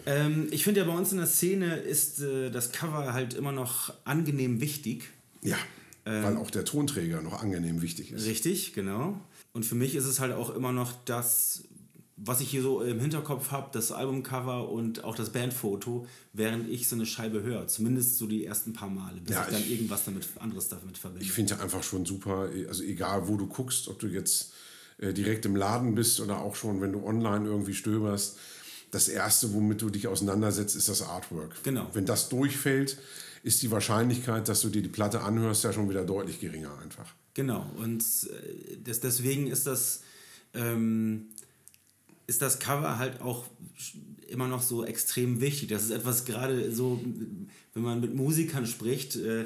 Ähm, 0.06 0.48
ich 0.52 0.64
finde 0.64 0.82
ja 0.82 0.86
bei 0.88 0.94
uns 0.98 1.12
in 1.12 1.18
der 1.18 1.28
Szene 1.28 1.76
ist 1.78 2.22
äh, 2.22 2.50
das 2.50 2.72
Cover 2.72 3.14
halt 3.14 3.34
immer 3.34 3.52
noch 3.52 3.94
angenehm 4.06 4.62
wichtig. 4.62 5.10
Ja, 5.42 5.58
Ähm. 6.06 6.24
weil 6.24 6.38
auch 6.38 6.52
der 6.52 6.66
Tonträger 6.66 7.22
noch 7.22 7.42
angenehm 7.42 7.82
wichtig 7.82 8.12
ist. 8.12 8.26
Richtig, 8.26 8.74
genau. 8.74 9.20
Und 9.54 9.66
für 9.66 9.76
mich 9.76 9.96
ist 9.96 10.06
es 10.06 10.20
halt 10.20 10.34
auch 10.34 10.54
immer 10.56 10.72
noch 10.72 10.94
das, 11.06 11.64
was 12.18 12.42
ich 12.42 12.50
hier 12.50 12.62
so 12.62 12.82
im 12.82 13.00
Hinterkopf 13.00 13.52
habe, 13.52 13.70
das 13.72 13.92
Albumcover 13.94 14.70
und 14.70 15.04
auch 15.06 15.16
das 15.16 15.30
Bandfoto, 15.32 16.06
während 16.34 16.70
ich 16.70 16.88
so 16.90 16.96
eine 16.98 17.06
Scheibe 17.06 17.42
höre. 17.44 17.68
Zumindest 17.68 18.18
so 18.18 18.28
die 18.28 18.46
ersten 18.46 18.74
paar 18.74 18.90
Male, 18.90 19.22
bis 19.22 19.34
Ja, 19.36 19.46
ich 19.48 19.54
dann 19.54 19.62
ich- 19.62 19.72
irgendwas 19.72 20.04
damit 20.06 20.28
anderes 20.40 20.68
damit 20.68 20.98
verbinde. 20.98 21.24
Ich 21.24 21.32
finde 21.32 21.56
ja 21.56 21.60
einfach 21.62 21.82
schon 21.84 22.06
super, 22.06 22.50
also 22.68 22.84
egal 22.84 23.28
wo 23.30 23.38
du 23.38 23.48
guckst, 23.48 23.88
ob 23.88 24.00
du 24.00 24.08
jetzt 24.08 24.52
äh, 24.98 25.14
direkt 25.14 25.46
im 25.46 25.56
Laden 25.56 25.96
bist 25.96 26.20
oder 26.20 26.40
auch 26.42 26.58
schon, 26.58 26.82
wenn 26.82 26.92
du 26.92 27.04
online 27.06 27.46
irgendwie 27.48 27.74
stöberst, 27.74 28.38
das 28.92 29.08
Erste, 29.08 29.54
womit 29.54 29.82
du 29.82 29.90
dich 29.90 30.08
auseinandersetzt, 30.08 30.76
ist 30.76 30.90
das 30.90 31.02
Artwork. 31.02 31.64
Genau. 31.64 31.88
Wenn 31.94 32.06
das 32.06 32.30
durchfällt, 32.30 32.98
ist 33.44 33.62
die 33.62 33.72
Wahrscheinlichkeit, 33.72 34.48
dass 34.48 34.62
du 34.62 34.70
dir 34.70 34.82
die 34.82 34.90
Platte 34.90 35.22
anhörst, 35.22 35.64
ja 35.64 35.72
schon 35.72 35.90
wieder 35.90 36.04
deutlich 36.04 36.40
geringer 36.40 36.78
einfach. 36.80 37.14
Genau, 37.34 37.70
und 37.78 38.04
äh, 38.04 38.78
das, 38.84 39.00
deswegen 39.00 39.48
ist 39.48 39.66
das, 39.68 40.02
ähm, 40.54 41.28
ist 42.28 42.42
das 42.42 42.60
Cover 42.60 42.98
halt 42.98 43.22
auch 43.22 43.46
immer 44.28 44.48
noch 44.48 44.62
so 44.62 44.86
extrem 44.86 45.42
wichtig. 45.42 45.70
Das 45.70 45.84
ist 45.84 45.92
etwas 45.92 46.26
gerade 46.26 46.72
so, 46.72 47.02
wenn 47.74 47.84
man 47.84 48.02
mit 48.02 48.14
Musikern 48.14 48.66
spricht. 48.66 49.16
Äh, 49.16 49.46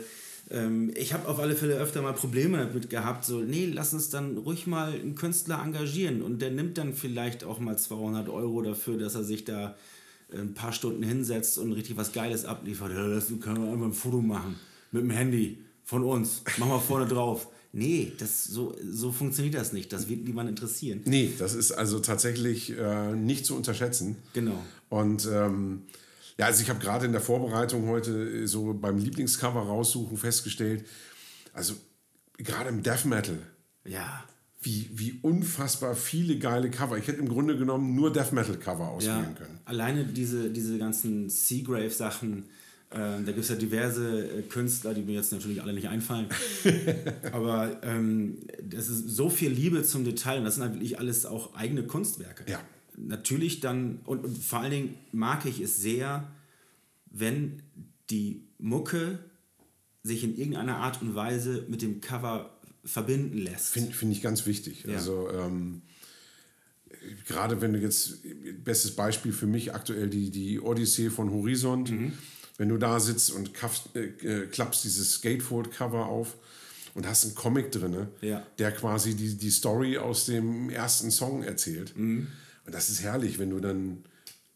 ich 0.93 1.13
habe 1.13 1.27
auf 1.27 1.39
alle 1.39 1.55
Fälle 1.55 1.75
öfter 1.75 2.01
mal 2.01 2.13
Probleme 2.13 2.57
damit 2.59 2.89
gehabt, 2.89 3.25
so, 3.25 3.39
nee, 3.39 3.71
lass 3.73 3.93
uns 3.93 4.09
dann 4.09 4.37
ruhig 4.37 4.67
mal 4.67 4.91
einen 4.91 5.15
Künstler 5.15 5.61
engagieren 5.63 6.21
und 6.21 6.41
der 6.41 6.51
nimmt 6.51 6.77
dann 6.77 6.93
vielleicht 6.93 7.43
auch 7.43 7.59
mal 7.59 7.77
200 7.77 8.29
Euro 8.29 8.61
dafür, 8.61 8.97
dass 8.97 9.15
er 9.15 9.23
sich 9.23 9.45
da 9.45 9.75
ein 10.31 10.53
paar 10.53 10.73
Stunden 10.73 11.03
hinsetzt 11.03 11.57
und 11.57 11.73
richtig 11.73 11.97
was 11.97 12.11
Geiles 12.11 12.45
abliefert. 12.45 12.91
Ja, 12.91 13.07
das 13.07 13.27
können 13.39 13.63
wir 13.63 13.71
einfach 13.71 13.85
ein 13.85 13.93
Foto 13.93 14.21
machen 14.21 14.55
mit 14.91 15.03
dem 15.03 15.09
Handy 15.09 15.57
von 15.83 16.03
uns. 16.03 16.43
Machen 16.57 16.71
wir 16.71 16.79
vorne 16.79 17.07
drauf. 17.07 17.47
Nee, 17.71 18.13
das, 18.19 18.43
so, 18.43 18.75
so 18.87 19.11
funktioniert 19.11 19.55
das 19.55 19.73
nicht. 19.73 19.91
Das 19.91 20.07
wird 20.07 20.23
niemand 20.25 20.47
interessieren. 20.47 21.01
Nee, 21.05 21.31
das 21.39 21.55
ist 21.55 21.71
also 21.71 21.99
tatsächlich 21.99 22.77
äh, 22.77 23.13
nicht 23.13 23.45
zu 23.45 23.55
unterschätzen. 23.55 24.17
Genau. 24.33 24.63
Und 24.89 25.27
ähm, 25.31 25.81
ja, 26.37 26.45
also 26.47 26.61
ich 26.63 26.69
habe 26.69 26.79
gerade 26.79 27.05
in 27.05 27.11
der 27.11 27.21
Vorbereitung 27.21 27.87
heute 27.87 28.11
äh, 28.11 28.47
so 28.47 28.73
beim 28.73 28.97
Lieblingscover 28.97 29.61
raussuchen 29.61 30.17
festgestellt, 30.17 30.85
also 31.53 31.75
gerade 32.37 32.69
im 32.69 32.81
Death 32.83 33.05
Metal 33.05 33.37
Ja. 33.85 34.23
wie, 34.61 34.89
wie 34.93 35.19
unfassbar 35.21 35.95
viele 35.95 36.37
geile 36.39 36.69
Cover. 36.71 36.97
Ich 36.97 37.07
hätte 37.07 37.19
im 37.19 37.29
Grunde 37.29 37.57
genommen 37.57 37.95
nur 37.95 38.11
Death 38.11 38.31
Metal 38.31 38.57
Cover 38.57 38.89
auswählen 38.89 39.23
Ja, 39.33 39.37
können. 39.45 39.59
alleine 39.65 40.05
diese, 40.05 40.49
diese 40.49 40.77
ganzen 40.77 41.29
Seagrave-Sachen, 41.29 42.45
ähm, 42.95 43.25
da 43.25 43.31
gibt 43.31 43.39
es 43.39 43.49
ja 43.49 43.55
diverse 43.55 44.29
äh, 44.29 44.41
Künstler, 44.43 44.93
die 44.93 45.01
mir 45.01 45.13
jetzt 45.15 45.31
natürlich 45.31 45.61
alle 45.61 45.73
nicht 45.73 45.87
einfallen. 45.89 46.27
Aber 47.31 47.79
ähm, 47.83 48.37
das 48.63 48.87
ist 48.87 49.09
so 49.09 49.29
viel 49.29 49.49
Liebe 49.51 49.83
zum 49.83 50.03
Detail 50.05 50.37
und 50.39 50.45
das 50.45 50.55
sind 50.55 50.63
halt 50.63 50.73
wirklich 50.75 50.99
alles 50.99 51.25
auch 51.25 51.55
eigene 51.55 51.83
Kunstwerke. 51.83 52.49
Ja. 52.51 52.59
Natürlich 52.97 53.59
dann, 53.59 53.99
und, 54.05 54.23
und 54.23 54.37
vor 54.37 54.59
allen 54.59 54.71
Dingen 54.71 54.95
mag 55.11 55.45
ich 55.45 55.59
es 55.59 55.77
sehr, 55.77 56.29
wenn 57.09 57.61
die 58.09 58.43
Mucke 58.59 59.19
sich 60.03 60.23
in 60.23 60.37
irgendeiner 60.37 60.77
Art 60.77 61.01
und 61.01 61.15
Weise 61.15 61.65
mit 61.69 61.81
dem 61.81 62.01
Cover 62.01 62.49
verbinden 62.85 63.37
lässt. 63.37 63.67
Finde 63.69 63.93
find 63.93 64.11
ich 64.11 64.21
ganz 64.21 64.45
wichtig. 64.45 64.83
Ja. 64.85 64.95
Also 64.95 65.29
ähm, 65.31 65.81
gerade 67.27 67.61
wenn 67.61 67.73
du 67.73 67.79
jetzt, 67.79 68.19
bestes 68.63 68.91
Beispiel 68.95 69.31
für 69.33 69.47
mich 69.47 69.73
aktuell 69.73 70.09
die, 70.09 70.29
die 70.29 70.59
Odyssee 70.59 71.09
von 71.09 71.31
Horizont, 71.31 71.91
Mhm. 71.91 72.13
wenn 72.57 72.69
du 72.69 72.77
da 72.77 72.99
sitzt 72.99 73.31
und 73.31 73.53
kaffst, 73.53 73.95
äh, 73.95 74.05
äh, 74.43 74.47
klappst 74.47 74.83
dieses 74.83 75.21
Gatefold-Cover 75.21 76.05
auf 76.05 76.35
und 76.93 77.07
hast 77.07 77.25
einen 77.25 77.35
Comic 77.35 77.71
drin, 77.71 78.07
Ja. 78.21 78.45
der 78.59 78.71
quasi 78.71 79.15
die, 79.15 79.35
die 79.35 79.49
Story 79.49 79.97
aus 79.97 80.25
dem 80.25 80.69
ersten 80.69 81.09
Song 81.11 81.43
erzählt. 81.43 81.97
Mhm. 81.97 82.27
Und 82.65 82.73
das 82.73 82.89
ist 82.89 83.01
herrlich, 83.01 83.39
wenn 83.39 83.49
du 83.49 83.59
dann 83.59 84.03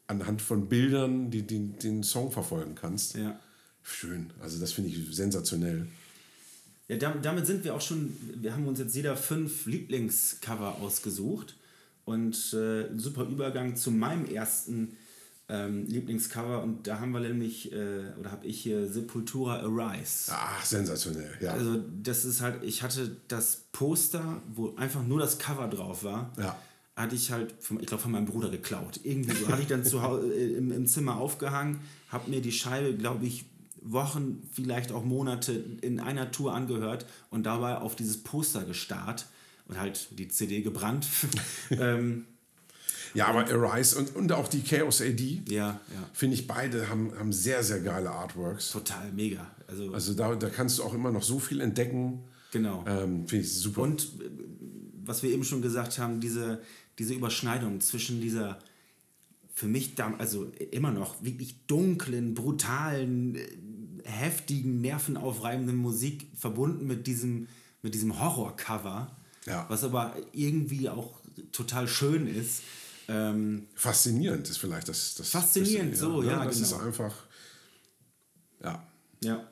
anhand 0.07 0.41
von 0.41 0.67
Bildern 0.69 1.29
die, 1.31 1.41
die, 1.41 1.59
den 1.73 2.03
Song 2.03 2.31
verfolgen 2.31 2.75
kannst. 2.75 3.15
Ja. 3.15 3.39
Schön, 3.83 4.31
also 4.41 4.59
das 4.59 4.71
finde 4.73 4.89
ich 4.89 5.15
sensationell. 5.15 5.87
Ja, 6.87 6.97
dam- 6.97 7.21
damit 7.21 7.45
sind 7.45 7.63
wir 7.65 7.75
auch 7.75 7.81
schon, 7.81 8.15
wir 8.41 8.53
haben 8.53 8.65
uns 8.67 8.79
jetzt 8.79 8.95
jeder 8.95 9.15
fünf 9.17 9.65
Lieblingscover 9.65 10.77
ausgesucht 10.81 11.55
und 12.05 12.53
äh, 12.53 12.87
ein 12.89 12.99
super 12.99 13.23
Übergang 13.25 13.75
zu 13.75 13.91
meinem 13.91 14.25
ersten 14.25 14.95
ähm, 15.49 15.85
Lieblingscover 15.87 16.63
und 16.63 16.87
da 16.87 16.99
haben 16.99 17.11
wir 17.11 17.19
nämlich, 17.21 17.71
äh, 17.73 18.11
oder 18.19 18.31
habe 18.31 18.45
ich 18.45 18.59
hier 18.61 18.87
Sepultura 18.89 19.59
Arise. 19.61 20.31
Ach, 20.33 20.63
sensationell, 20.65 21.31
ja. 21.41 21.51
Also 21.53 21.81
das 22.03 22.23
ist 22.25 22.41
halt, 22.41 22.63
ich 22.63 22.83
hatte 22.83 23.15
das 23.29 23.63
Poster, 23.73 24.41
wo 24.53 24.75
einfach 24.75 25.03
nur 25.03 25.19
das 25.19 25.39
Cover 25.39 25.67
drauf 25.67 26.03
war, 26.05 26.33
Ja. 26.37 26.57
Hatte 26.97 27.15
ich 27.15 27.31
halt, 27.31 27.53
von, 27.59 27.79
ich 27.79 27.85
glaube 27.85 28.01
von 28.01 28.11
meinem 28.11 28.25
Bruder 28.25 28.49
geklaut. 28.49 28.99
Irgendwie 29.03 29.35
so 29.35 29.47
hatte 29.47 29.61
ich 29.61 29.67
dann 29.67 29.85
zu 29.85 30.01
Hause 30.01 30.33
im, 30.33 30.71
im 30.71 30.87
Zimmer 30.87 31.17
aufgehangen, 31.17 31.79
habe 32.09 32.29
mir 32.29 32.41
die 32.41 32.51
Scheibe, 32.51 32.95
glaube 32.95 33.25
ich, 33.25 33.45
Wochen, 33.81 34.41
vielleicht 34.51 34.91
auch 34.91 35.05
Monate 35.05 35.63
in 35.81 35.99
einer 35.99 36.31
Tour 36.31 36.53
angehört 36.53 37.05
und 37.29 37.45
dabei 37.45 37.77
auf 37.77 37.95
dieses 37.95 38.17
Poster 38.17 38.65
gestarrt 38.65 39.27
und 39.67 39.79
halt 39.79 40.07
die 40.17 40.27
CD 40.27 40.61
gebrannt. 40.61 41.07
ähm, 41.69 42.25
Ja, 43.13 43.27
aber 43.27 43.47
Arise 43.47 43.97
und, 43.97 44.15
und 44.15 44.31
auch 44.31 44.47
die 44.47 44.61
Chaos 44.61 45.01
AD, 45.01 45.43
ja, 45.47 45.67
ja, 45.69 45.79
finde 46.13 46.35
ich, 46.35 46.47
beide 46.47 46.89
haben, 46.89 47.13
haben 47.17 47.31
sehr, 47.31 47.63
sehr 47.63 47.79
geile 47.79 48.09
Artworks. 48.09 48.71
total 48.71 49.11
mega. 49.13 49.45
Also, 49.67 49.93
Also 49.93 50.13
da, 50.13 50.35
da 50.35 50.49
kannst 50.49 50.79
du 50.79 50.83
auch 50.83 50.93
immer 50.93 51.11
noch 51.11 51.23
so 51.23 51.39
viel 51.39 51.61
entdecken. 51.61 52.23
genau. 52.51 52.83
Ähm, 52.87 53.27
finde 53.27 53.45
ich 53.45 53.53
super. 53.53 53.81
Und 53.81 54.01
äh, 54.01 54.29
was 55.05 55.23
wir 55.23 55.31
eben 55.31 55.43
schon 55.43 55.61
gesagt 55.61 55.99
haben, 55.99 56.19
diese, 56.19 56.61
diese 56.99 57.13
Überschneidung 57.13 57.81
zwischen 57.81 58.21
dieser 58.21 58.59
für 59.53 59.67
mich 59.67 59.95
da, 59.95 60.13
also 60.19 60.51
immer 60.71 60.91
noch 60.91 61.23
wirklich 61.23 61.55
dunklen, 61.65 62.35
brutalen, 62.35 63.35
äh, 63.35 63.47
heftigen, 64.03 64.81
nervenaufreibenden 64.81 65.75
Musik 65.75 66.27
verbunden 66.37 66.85
mit 66.85 67.07
diesem, 67.07 67.47
mit 67.81 67.95
diesem 67.95 68.19
Horrorcover, 68.19 69.15
Ja. 69.47 69.65
was 69.67 69.83
aber 69.83 70.15
irgendwie 70.31 70.89
auch 70.89 71.19
total 71.51 71.87
schön 71.87 72.27
ist. 72.27 72.61
Ähm, 73.07 73.65
Faszinierend 73.73 74.47
ist 74.47 74.57
vielleicht 74.57 74.89
das. 74.89 75.15
das 75.15 75.29
Faszinierend, 75.31 75.91
bisschen, 75.91 76.11
so, 76.11 76.21
ja, 76.21 76.43
Das 76.45 76.55
genau. 76.55 76.67
ist 76.67 76.73
einfach. 76.85 77.15
Ja. 78.63 78.87
ja. 79.23 79.47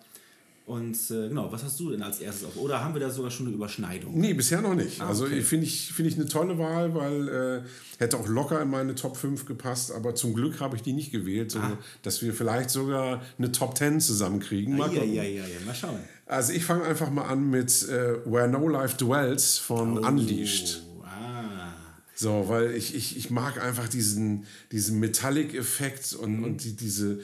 Und 0.66 0.96
äh, 1.12 1.28
genau, 1.30 1.52
was 1.52 1.64
hast 1.64 1.80
du 1.80 1.92
denn 1.92 2.02
als 2.02 2.20
erstes 2.20 2.48
auf? 2.48 2.58
Oder 2.58 2.84
haben 2.84 2.96
wir 2.96 3.00
da 3.00 3.12
sogar 3.12 3.30
schon 3.30 3.46
eine 3.46 3.54
Überschneidung? 3.56 4.20
Nee, 4.20 4.34
bisher 4.34 4.62
noch 4.62 4.74
nicht. 4.74 5.00
Also 5.00 5.26
Ah, 5.26 5.28
okay. 5.28 5.38
ich 5.38 5.46
finde 5.46 5.66
ich, 5.68 5.94
find 5.94 6.08
ich 6.08 6.16
eine 6.16 6.26
tolle 6.26 6.58
Wahl, 6.58 6.96
weil 6.96 7.28
äh, 7.30 7.62
hätte 8.00 8.18
auch 8.18 8.28
locker 8.28 8.60
in 8.64 8.72
meine 8.72 8.96
Top 8.96 9.16
5 9.16 9.46
gepasst, 9.46 9.92
aber 9.92 10.16
zum 10.16 10.34
Glück 10.34 10.60
habe 10.62 10.76
ich 10.76 10.82
die 10.82 10.94
nicht 10.94 11.12
gewählt, 11.12 11.52
so, 11.52 11.60
Ah. 11.60 11.78
dass 12.02 12.24
wir 12.24 12.34
vielleicht 12.34 12.72
sogar 12.72 13.22
eine 13.38 13.52
Top 13.52 13.78
10 13.78 14.02
zusammenkriegen. 14.02 14.76
Mal 14.76 14.92
Ja, 14.92 15.02
gucken. 15.02 15.14
ja, 15.14 15.22
ja, 15.24 15.44
ja, 15.44 15.66
mal 15.68 15.76
schauen. 15.76 16.00
Also 16.26 16.54
ich 16.54 16.66
fange 16.66 16.84
einfach 16.86 17.12
mal 17.12 17.26
an 17.26 17.48
mit 17.48 17.70
äh, 17.88 18.16
Where 18.26 18.48
No 18.48 18.68
Life 18.68 18.98
Dwells 18.98 19.60
von 19.60 20.00
Unleashed. 20.00 20.82
Oh, 20.98 21.04
ah. 21.06 21.74
So, 22.16 22.46
weil 22.48 22.72
ich, 22.74 22.96
ich, 22.96 23.18
ich 23.18 23.30
mag 23.30 23.64
einfach 23.64 23.88
diesen, 23.88 24.46
diesen 24.72 25.00
Metallic-Effekt 25.00 26.14
und, 26.16 26.38
Mhm. 26.40 26.44
und 26.44 26.64
die, 26.64 26.76
diese, 26.76 27.20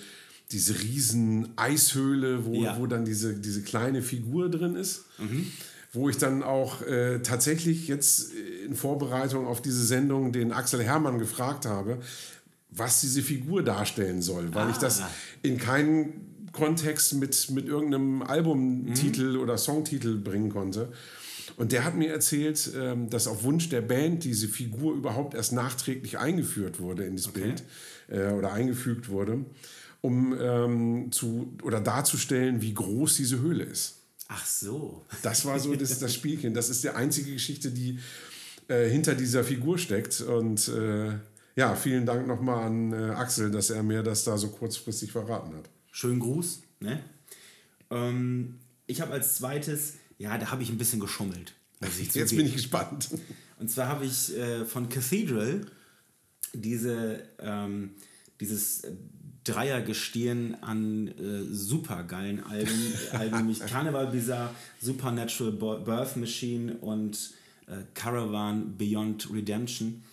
diese 0.51 0.81
riesen 0.81 1.49
Eishöhle, 1.57 2.45
wo, 2.45 2.53
Ja. 2.53 2.77
wo 2.79 2.87
dann 2.87 3.05
diese, 3.05 3.33
diese 3.35 3.61
kleine 3.61 4.01
Figur 4.01 4.49
drin 4.49 4.75
ist. 4.75 5.05
Mhm. 5.19 5.47
Wo 5.93 6.07
ich 6.09 6.17
dann 6.17 6.41
auch 6.41 6.81
äh, 6.83 7.19
tatsächlich 7.19 7.87
jetzt 7.89 8.33
äh, 8.33 8.65
in 8.65 8.75
Vorbereitung 8.75 9.45
auf 9.45 9.61
diese 9.61 9.85
Sendung 9.85 10.31
den 10.31 10.51
Axel 10.53 10.81
Hermann 10.81 11.19
gefragt 11.19 11.65
habe, 11.65 11.99
was 12.69 13.01
diese 13.01 13.21
Figur 13.21 13.61
darstellen 13.63 14.21
soll, 14.21 14.53
weil 14.53 14.69
ich 14.69 14.77
das 14.77 15.01
Ah. 15.01 15.09
in 15.41 15.57
keinen 15.57 16.47
Kontext 16.53 17.13
mit, 17.15 17.49
mit 17.51 17.67
irgendeinem 17.67 18.21
Albumtitel 18.21 19.35
oder 19.37 19.57
Songtitel 19.57 20.17
bringen 20.17 20.49
konnte. 20.49 20.91
Und 21.57 21.73
der 21.73 21.83
hat 21.83 21.95
mir 21.95 22.09
erzählt, 22.09 22.71
ähm, 22.77 23.09
dass 23.09 23.27
auf 23.27 23.43
Wunsch 23.43 23.67
der 23.67 23.81
Band 23.81 24.23
diese 24.23 24.47
Figur 24.47 24.95
überhaupt 24.95 25.33
erst 25.33 25.51
nachträglich 25.51 26.17
eingeführt 26.17 26.79
wurde 26.79 27.03
in 27.03 27.17
das 27.17 27.27
Bild 27.27 27.63
äh, 28.07 28.31
oder 28.31 28.53
eingefügt 28.53 29.09
wurde, 29.09 29.43
um 30.01 30.35
ähm, 30.39 31.11
zu 31.11 31.55
oder 31.63 31.79
darzustellen, 31.79 32.61
wie 32.61 32.73
groß 32.73 33.17
diese 33.17 33.39
Höhle 33.39 33.63
ist. 33.63 34.01
Ach 34.27 34.45
so. 34.45 35.05
Das 35.21 35.45
war 35.45 35.59
so 35.59 35.75
das, 35.75 35.99
das 35.99 36.13
Spielchen. 36.13 36.53
Das 36.53 36.69
ist 36.69 36.83
die 36.83 36.89
einzige 36.89 37.33
Geschichte, 37.33 37.71
die 37.71 37.99
äh, 38.67 38.89
hinter 38.89 39.15
dieser 39.15 39.43
Figur 39.43 39.77
steckt. 39.77 40.21
Und 40.21 40.67
äh, 40.69 41.13
ja, 41.55 41.75
vielen 41.75 42.05
Dank 42.05 42.27
nochmal 42.27 42.63
an 42.65 42.93
äh, 42.93 43.11
Axel, 43.11 43.51
dass 43.51 43.69
er 43.69 43.83
mir 43.83 44.03
das 44.03 44.23
da 44.23 44.37
so 44.37 44.49
kurzfristig 44.49 45.11
verraten 45.11 45.55
hat. 45.55 45.69
Schönen 45.91 46.19
Gruß. 46.19 46.61
Ne? 46.79 47.03
Ähm, 47.89 48.59
ich 48.87 49.01
habe 49.01 49.13
als 49.13 49.35
zweites, 49.35 49.95
ja, 50.17 50.37
da 50.37 50.51
habe 50.51 50.63
ich 50.63 50.69
ein 50.69 50.77
bisschen 50.77 50.99
geschummelt. 50.99 51.53
Jetzt 52.13 52.35
bin 52.35 52.45
ich 52.45 52.53
gespannt. 52.53 53.09
Und 53.59 53.69
zwar 53.69 53.87
habe 53.87 54.05
ich 54.05 54.35
äh, 54.37 54.65
von 54.65 54.89
Cathedral 54.89 55.65
diese, 56.53 57.23
ähm, 57.39 57.91
dieses 58.39 58.83
äh, 58.83 58.91
Dreiergestirn 59.43 60.55
an 60.61 61.07
äh, 61.07 61.43
supergeilen 61.51 62.43
Alben, 62.43 62.93
Alben 63.11 63.37
nämlich 63.37 63.59
Carnival 63.59 64.07
Bizarre, 64.07 64.53
Supernatural 64.81 65.51
Birth 65.79 66.15
Machine 66.17 66.77
und 66.77 67.31
äh, 67.67 67.77
Caravan 67.93 68.77
Beyond 68.77 69.31
Redemption. 69.33 70.03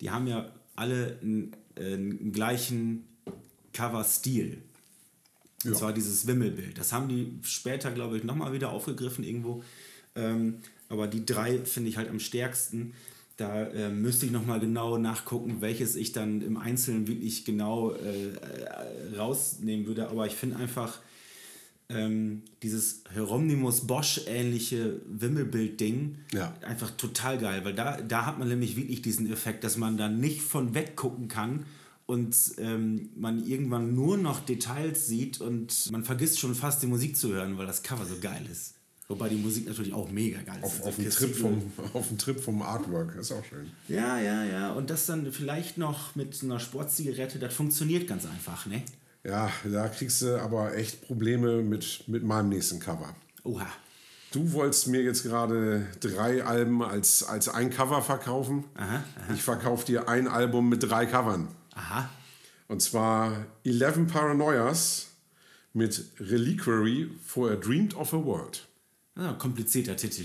Die 0.00 0.10
haben 0.10 0.26
ja 0.26 0.50
alle 0.74 1.18
einen, 1.22 1.52
äh, 1.76 1.94
einen 1.94 2.32
gleichen 2.32 3.04
Cover-Stil. 3.72 4.62
Und 5.64 5.70
Ja. 5.72 5.76
zwar 5.78 5.92
dieses 5.92 6.26
Wimmelbild. 6.26 6.76
Das 6.76 6.92
haben 6.92 7.08
die 7.08 7.38
später, 7.42 7.92
glaube 7.92 8.16
ich, 8.18 8.24
nochmal 8.24 8.52
wieder 8.52 8.70
aufgegriffen 8.72 9.22
irgendwo. 9.22 9.62
Ähm, 10.16 10.56
aber 10.88 11.06
die 11.06 11.24
drei 11.24 11.58
finde 11.64 11.88
ich 11.88 11.96
halt 11.96 12.10
am 12.10 12.18
stärksten. 12.18 12.94
Da 13.36 13.64
äh, 13.64 13.90
müsste 13.90 14.26
ich 14.26 14.32
nochmal 14.32 14.60
genau 14.60 14.98
nachgucken, 14.98 15.56
welches 15.60 15.96
ich 15.96 16.12
dann 16.12 16.42
im 16.42 16.56
Einzelnen 16.56 17.06
wirklich 17.06 17.44
genau 17.44 17.92
äh, 17.92 19.16
rausnehmen 19.16 19.86
würde. 19.86 20.08
Aber 20.08 20.26
ich 20.26 20.34
finde 20.34 20.56
einfach 20.56 21.00
ähm, 21.88 22.42
dieses 22.62 23.02
Hieronymus 23.12 23.86
Bosch-ähnliche 23.86 25.00
Wimmelbild-Ding 25.06 26.16
Ja. 26.32 26.54
einfach 26.62 26.90
total 26.90 27.38
geil, 27.38 27.64
weil 27.64 27.74
da, 27.74 28.00
da 28.00 28.26
hat 28.26 28.38
man 28.38 28.48
nämlich 28.48 28.76
wirklich 28.76 29.02
diesen 29.02 29.30
Effekt, 29.30 29.64
dass 29.64 29.76
man 29.76 29.96
da 29.96 30.08
nicht 30.08 30.42
von 30.42 30.74
weggucken 30.74 31.28
kann 31.28 31.64
und 32.06 32.36
ähm, 32.58 33.10
man 33.16 33.46
irgendwann 33.46 33.94
nur 33.94 34.16
noch 34.18 34.40
Details 34.40 35.06
sieht 35.06 35.40
und 35.40 35.90
man 35.90 36.04
vergisst 36.04 36.40
schon 36.40 36.54
fast 36.54 36.82
die 36.82 36.86
Musik 36.86 37.16
zu 37.16 37.32
hören, 37.32 37.58
weil 37.58 37.66
das 37.66 37.82
Cover 37.82 38.04
so 38.04 38.16
geil 38.20 38.44
ist. 38.50 38.74
Wobei 39.12 39.28
die 39.28 39.36
Musik 39.36 39.66
natürlich 39.68 39.92
auch 39.92 40.10
mega 40.10 40.40
geil 40.42 40.56
ist. 40.58 40.64
Auf, 40.64 40.72
Also 40.78 40.88
auf, 40.88 40.96
Cathedral- 40.96 41.10
Trip 41.18 41.34
vom, 41.36 41.72
auf 41.94 42.06
Trip 42.18 42.40
vom 42.40 42.62
Artwork. 42.62 43.14
Ist 43.16 43.32
auch 43.32 43.44
schön. 43.44 43.70
Ja, 43.88 44.18
ja, 44.18 44.44
ja. 44.44 44.72
Und 44.72 44.90
das 44.90 45.06
dann 45.06 45.30
vielleicht 45.32 45.78
noch 45.78 46.14
mit 46.16 46.42
einer 46.42 46.58
Sportzigarette, 46.60 47.38
das 47.38 47.52
funktioniert 47.54 48.08
ganz 48.08 48.24
einfach, 48.26 48.66
ne? 48.66 48.82
Ja, 49.24 49.50
da 49.70 49.86
kriegst 49.88 50.22
du 50.22 50.40
aber 50.40 50.74
echt 50.76 51.02
Probleme 51.06 51.62
mit, 51.62 52.04
mit 52.08 52.24
meinem 52.24 52.48
nächsten 52.48 52.80
Cover. 52.80 53.14
Oha. 53.44 53.66
Du 54.32 54.52
wolltest 54.52 54.88
mir 54.88 55.02
jetzt 55.02 55.22
gerade 55.24 55.86
drei 56.00 56.42
Alben 56.42 56.82
als, 56.82 57.22
als 57.22 57.48
ein 57.50 57.68
Cover 57.70 58.00
verkaufen. 58.00 58.64
Aha, 58.74 59.04
Ich 59.34 59.42
verkaufe 59.42 59.84
dir 59.84 60.08
ein 60.08 60.26
Album 60.26 60.70
mit 60.70 60.82
drei 60.82 61.04
Covern. 61.06 61.48
Aha. 61.74 62.08
Und 62.68 62.80
zwar 62.80 63.44
11 63.64 64.06
Paranoias 64.10 65.08
mit 65.74 66.04
Reliquary 66.18 67.10
for 67.24 67.50
a 67.50 67.56
Dreamed 67.56 67.94
of 67.94 68.12
a 68.14 68.24
World. 68.24 68.66
Ah, 69.14 69.32
komplizierter 69.34 69.96
Titel. 69.96 70.24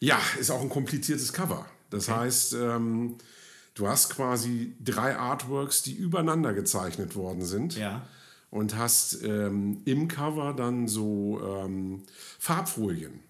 Ja, 0.00 0.20
ist 0.38 0.50
auch 0.50 0.62
ein 0.62 0.68
kompliziertes 0.68 1.32
Cover. 1.32 1.66
Das 1.90 2.08
heißt, 2.08 2.54
ähm, 2.54 3.16
du 3.74 3.86
hast 3.86 4.10
quasi 4.10 4.74
drei 4.82 5.16
Artworks, 5.16 5.82
die 5.82 5.94
übereinander 5.94 6.54
gezeichnet 6.54 7.14
worden 7.14 7.44
sind. 7.44 7.76
Ja. 7.76 8.06
Und 8.50 8.76
hast 8.76 9.22
ähm, 9.22 9.80
im 9.84 10.08
Cover 10.08 10.54
dann 10.54 10.88
so 10.88 11.40
ähm, 11.42 12.02
Farbfolien. 12.38 13.20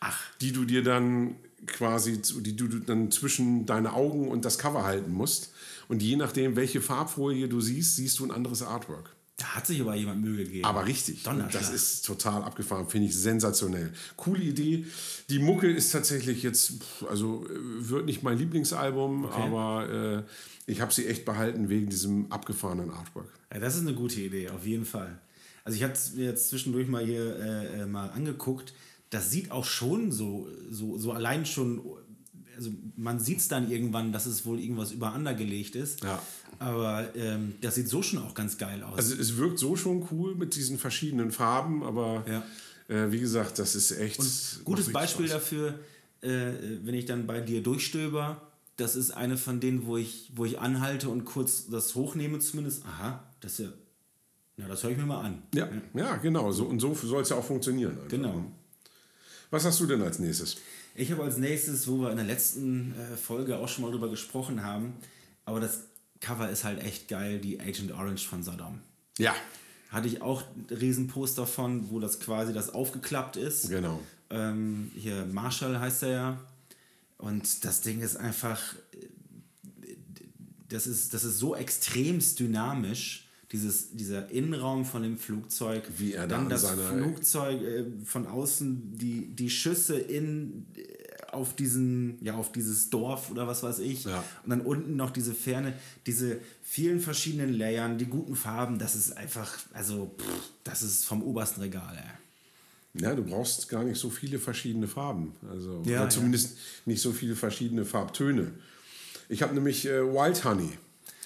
Ach. 0.00 0.20
Die 0.40 0.52
du 0.52 0.64
dir 0.64 0.82
dann 0.82 1.36
quasi, 1.66 2.20
die 2.20 2.56
du 2.56 2.68
dann 2.68 3.10
zwischen 3.10 3.66
deine 3.66 3.92
Augen 3.92 4.28
und 4.28 4.44
das 4.44 4.58
Cover 4.58 4.84
halten 4.84 5.12
musst. 5.12 5.52
Und 5.88 6.02
je 6.02 6.16
nachdem, 6.16 6.56
welche 6.56 6.80
Farbfolie 6.80 7.48
du 7.48 7.60
siehst, 7.60 7.96
siehst 7.96 8.18
du 8.18 8.24
ein 8.24 8.30
anderes 8.30 8.62
Artwork. 8.62 9.14
Da 9.36 9.46
hat 9.56 9.66
sich 9.66 9.80
aber 9.80 9.96
jemand 9.96 10.20
Mühe 10.20 10.44
gegeben. 10.44 10.64
Aber 10.64 10.86
richtig. 10.86 11.24
Das 11.24 11.70
ist 11.70 12.06
total 12.06 12.44
abgefahren, 12.44 12.88
finde 12.88 13.08
ich 13.08 13.16
sensationell. 13.16 13.92
Coole 14.16 14.42
Idee. 14.42 14.86
Die 15.28 15.40
Mucke 15.40 15.68
ist 15.70 15.90
tatsächlich 15.90 16.44
jetzt, 16.44 16.74
also 17.08 17.44
äh, 17.46 17.88
wird 17.88 18.06
nicht 18.06 18.22
mein 18.22 18.38
Lieblingsalbum, 18.38 19.26
aber 19.26 20.24
äh, 20.26 20.70
ich 20.70 20.80
habe 20.80 20.92
sie 20.92 21.06
echt 21.06 21.24
behalten 21.24 21.68
wegen 21.68 21.88
diesem 21.88 22.30
abgefahrenen 22.30 22.90
Artwork. 22.90 23.28
Ja, 23.52 23.58
das 23.58 23.74
ist 23.74 23.82
eine 23.82 23.94
gute 23.94 24.20
Idee, 24.20 24.50
auf 24.50 24.64
jeden 24.64 24.84
Fall. 24.84 25.18
Also 25.64 25.76
ich 25.76 25.82
hatte 25.82 25.94
es 25.94 26.12
mir 26.14 26.26
jetzt 26.26 26.50
zwischendurch 26.50 26.88
mal 26.88 27.04
hier 27.04 27.36
äh, 27.36 27.80
äh, 27.80 27.86
mal 27.86 28.10
angeguckt. 28.10 28.72
Das 29.10 29.30
sieht 29.30 29.50
auch 29.50 29.64
schon 29.64 30.12
so, 30.12 30.48
so, 30.70 30.98
so 30.98 31.12
allein 31.12 31.46
schon, 31.46 31.80
also 32.56 32.70
man 32.96 33.18
sieht 33.18 33.38
es 33.38 33.48
dann 33.48 33.70
irgendwann, 33.70 34.12
dass 34.12 34.26
es 34.26 34.44
wohl 34.44 34.60
irgendwas 34.60 34.92
übereinander 34.92 35.34
gelegt 35.34 35.74
ist. 35.74 36.04
Ja. 36.04 36.22
Aber 36.64 37.14
ähm, 37.14 37.54
das 37.60 37.74
sieht 37.74 37.88
so 37.88 38.02
schon 38.02 38.20
auch 38.20 38.34
ganz 38.34 38.56
geil 38.58 38.82
aus. 38.82 38.96
Also 38.96 39.14
es 39.16 39.36
wirkt 39.36 39.58
so 39.58 39.76
schon 39.76 40.06
cool 40.10 40.34
mit 40.34 40.54
diesen 40.56 40.78
verschiedenen 40.78 41.30
Farben, 41.30 41.82
aber 41.82 42.24
Ja. 42.28 42.94
äh, 42.94 43.12
wie 43.12 43.20
gesagt, 43.20 43.58
das 43.58 43.74
ist 43.74 43.90
echt. 43.92 44.16
Gutes 44.18 44.62
macht 44.64 44.78
richtig 44.78 44.92
Beispiel 44.94 45.28
Spaß. 45.28 45.34
dafür, 45.40 45.78
äh, 46.22 46.52
wenn 46.82 46.94
ich 46.94 47.04
dann 47.04 47.26
bei 47.26 47.40
dir 47.40 47.62
durchstöber, 47.62 48.40
das 48.76 48.96
ist 48.96 49.10
eine 49.10 49.36
von 49.36 49.60
denen, 49.60 49.86
wo 49.86 49.96
ich, 49.96 50.30
wo 50.34 50.44
ich 50.44 50.58
anhalte 50.58 51.08
und 51.08 51.24
kurz 51.24 51.66
das 51.68 51.94
hochnehme 51.94 52.38
zumindest. 52.38 52.84
Aha, 52.86 53.22
das 53.40 53.52
ist 53.60 53.66
ja, 53.66 53.72
na, 54.56 54.66
das 54.68 54.82
höre 54.82 54.90
ich 54.92 54.96
mir 54.98 55.06
mal 55.06 55.20
an. 55.20 55.42
Ja, 55.54 55.68
ja, 55.94 56.16
genau. 56.16 56.50
So, 56.52 56.64
und 56.64 56.80
so 56.80 56.94
soll 56.94 57.22
es 57.22 57.28
ja 57.28 57.36
auch 57.36 57.44
funktionieren. 57.44 57.92
einfach. 57.92 58.08
Genau. 58.08 58.44
Was 59.50 59.64
hast 59.64 59.78
du 59.80 59.86
denn 59.86 60.02
als 60.02 60.18
nächstes? 60.18 60.56
Ich 60.96 61.10
habe 61.12 61.22
als 61.24 61.36
nächstes, 61.36 61.86
wo 61.88 61.98
wir 62.00 62.10
in 62.10 62.16
der 62.16 62.26
letzten 62.26 62.92
äh, 62.94 63.16
Folge 63.16 63.58
auch 63.58 63.68
schon 63.68 63.84
mal 63.84 63.90
drüber 63.90 64.08
gesprochen 64.08 64.64
haben, 64.64 64.94
aber 65.44 65.60
das 65.60 65.80
Cover 66.20 66.48
ist 66.50 66.64
halt 66.64 66.82
echt 66.82 67.08
geil, 67.08 67.38
die 67.38 67.60
Agent 67.60 67.92
Orange 67.92 68.26
von 68.26 68.42
Saddam. 68.42 68.80
Ja, 69.18 69.34
Hatte 69.90 70.08
ich 70.08 70.22
auch 70.22 70.42
ein 70.42 70.66
Riesenposter 70.74 71.46
von, 71.46 71.90
wo 71.90 72.00
das 72.00 72.18
quasi 72.20 72.52
das 72.52 72.70
aufgeklappt 72.70 73.36
ist. 73.36 73.68
genau. 73.68 74.00
Ähm, 74.30 74.90
hier 74.96 75.26
Marshall 75.26 75.78
heißt 75.78 76.04
er 76.04 76.10
ja. 76.10 76.40
Und 77.18 77.64
das 77.64 77.82
Ding 77.82 78.00
ist 78.00 78.16
einfach, 78.16 78.60
äh, 78.92 79.06
das 80.68 80.86
ist, 80.86 81.14
das 81.14 81.24
ist 81.24 81.38
so 81.38 81.54
extremst 81.54 82.40
dynamisch, 82.40 83.28
dieses, 83.52 83.92
dieser 83.92 84.30
Innenraum 84.30 84.84
von 84.84 85.02
dem 85.02 85.16
Flugzeug. 85.18 85.84
Wie 85.98 86.14
er 86.14 86.22
da 86.26 86.36
dann 86.36 86.44
an 86.44 86.48
das 86.50 86.68
Flugzeug 86.68 87.62
äh, 87.62 87.84
von 88.04 88.26
außen, 88.26 88.96
die, 88.98 89.28
die 89.36 89.50
Schüsse 89.50 89.96
in, 89.96 90.66
auf 91.34 91.54
diesen, 91.54 92.18
ja, 92.24 92.34
auf 92.34 92.52
dieses 92.52 92.90
Dorf 92.90 93.30
oder 93.30 93.46
was 93.46 93.62
weiß 93.62 93.80
ich. 93.80 94.04
Ja. 94.04 94.22
Und 94.44 94.50
dann 94.50 94.60
unten 94.62 94.96
noch 94.96 95.10
diese 95.10 95.34
Ferne, 95.34 95.74
diese 96.06 96.38
vielen 96.62 97.00
verschiedenen 97.00 97.52
Layern, 97.52 97.98
die 97.98 98.06
guten 98.06 98.36
Farben, 98.36 98.78
das 98.78 98.94
ist 98.96 99.16
einfach, 99.16 99.56
also, 99.72 100.14
pff, 100.18 100.24
das 100.64 100.82
ist 100.82 101.04
vom 101.04 101.22
obersten 101.22 101.60
Regal, 101.60 101.96
ey. 101.96 103.02
Ja, 103.02 103.14
du 103.14 103.24
brauchst 103.24 103.68
gar 103.68 103.82
nicht 103.82 103.98
so 103.98 104.08
viele 104.08 104.38
verschiedene 104.38 104.86
Farben. 104.86 105.32
Also, 105.50 105.82
Ja, 105.84 105.96
oder 105.96 106.04
ja. 106.04 106.08
zumindest 106.08 106.56
nicht 106.86 107.02
so 107.02 107.12
viele 107.12 107.34
verschiedene 107.34 107.84
Farbtöne. 107.84 108.52
Ich 109.28 109.42
habe 109.42 109.52
nämlich 109.54 109.84
äh, 109.86 110.00
Wild 110.02 110.44
Honey 110.44 110.70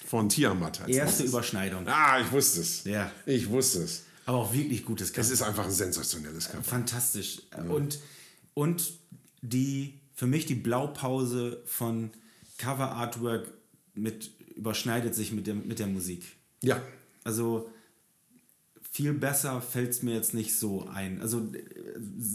von 0.07 0.29
Tiamat. 0.29 0.81
Als 0.81 0.89
Erste 0.89 1.05
nächstes. 1.05 1.29
Überschneidung. 1.29 1.87
Ah, 1.87 2.19
ich 2.21 2.31
wusste 2.31 2.61
es. 2.61 2.83
Ja. 2.85 3.11
Ich 3.27 3.47
wusste 3.49 3.83
es. 3.83 4.03
Aber 4.25 4.37
auch 4.39 4.53
wirklich 4.53 4.83
gutes 4.83 5.11
Cover. 5.13 5.21
Es 5.21 5.29
ist 5.31 5.41
einfach 5.43 5.65
ein 5.65 5.71
sensationelles 5.71 6.49
Cover. 6.49 6.63
fantastisch. 6.63 7.41
Und, 7.67 7.99
und 8.55 8.91
die, 9.41 9.99
für 10.13 10.27
mich 10.27 10.45
die 10.45 10.55
Blaupause 10.55 11.61
von 11.65 12.11
Cover 12.57 12.91
Artwork 12.91 13.47
mit, 13.95 14.31
überschneidet 14.55 15.15
sich 15.15 15.31
mit 15.31 15.47
der, 15.47 15.55
mit 15.55 15.79
der 15.79 15.87
Musik. 15.87 16.23
Ja, 16.61 16.81
Also 17.23 17.69
viel 18.91 19.13
besser 19.13 19.61
fällt 19.61 19.91
es 19.91 20.01
mir 20.01 20.15
jetzt 20.15 20.33
nicht 20.33 20.57
so 20.57 20.87
ein. 20.87 21.21
Also 21.21 21.47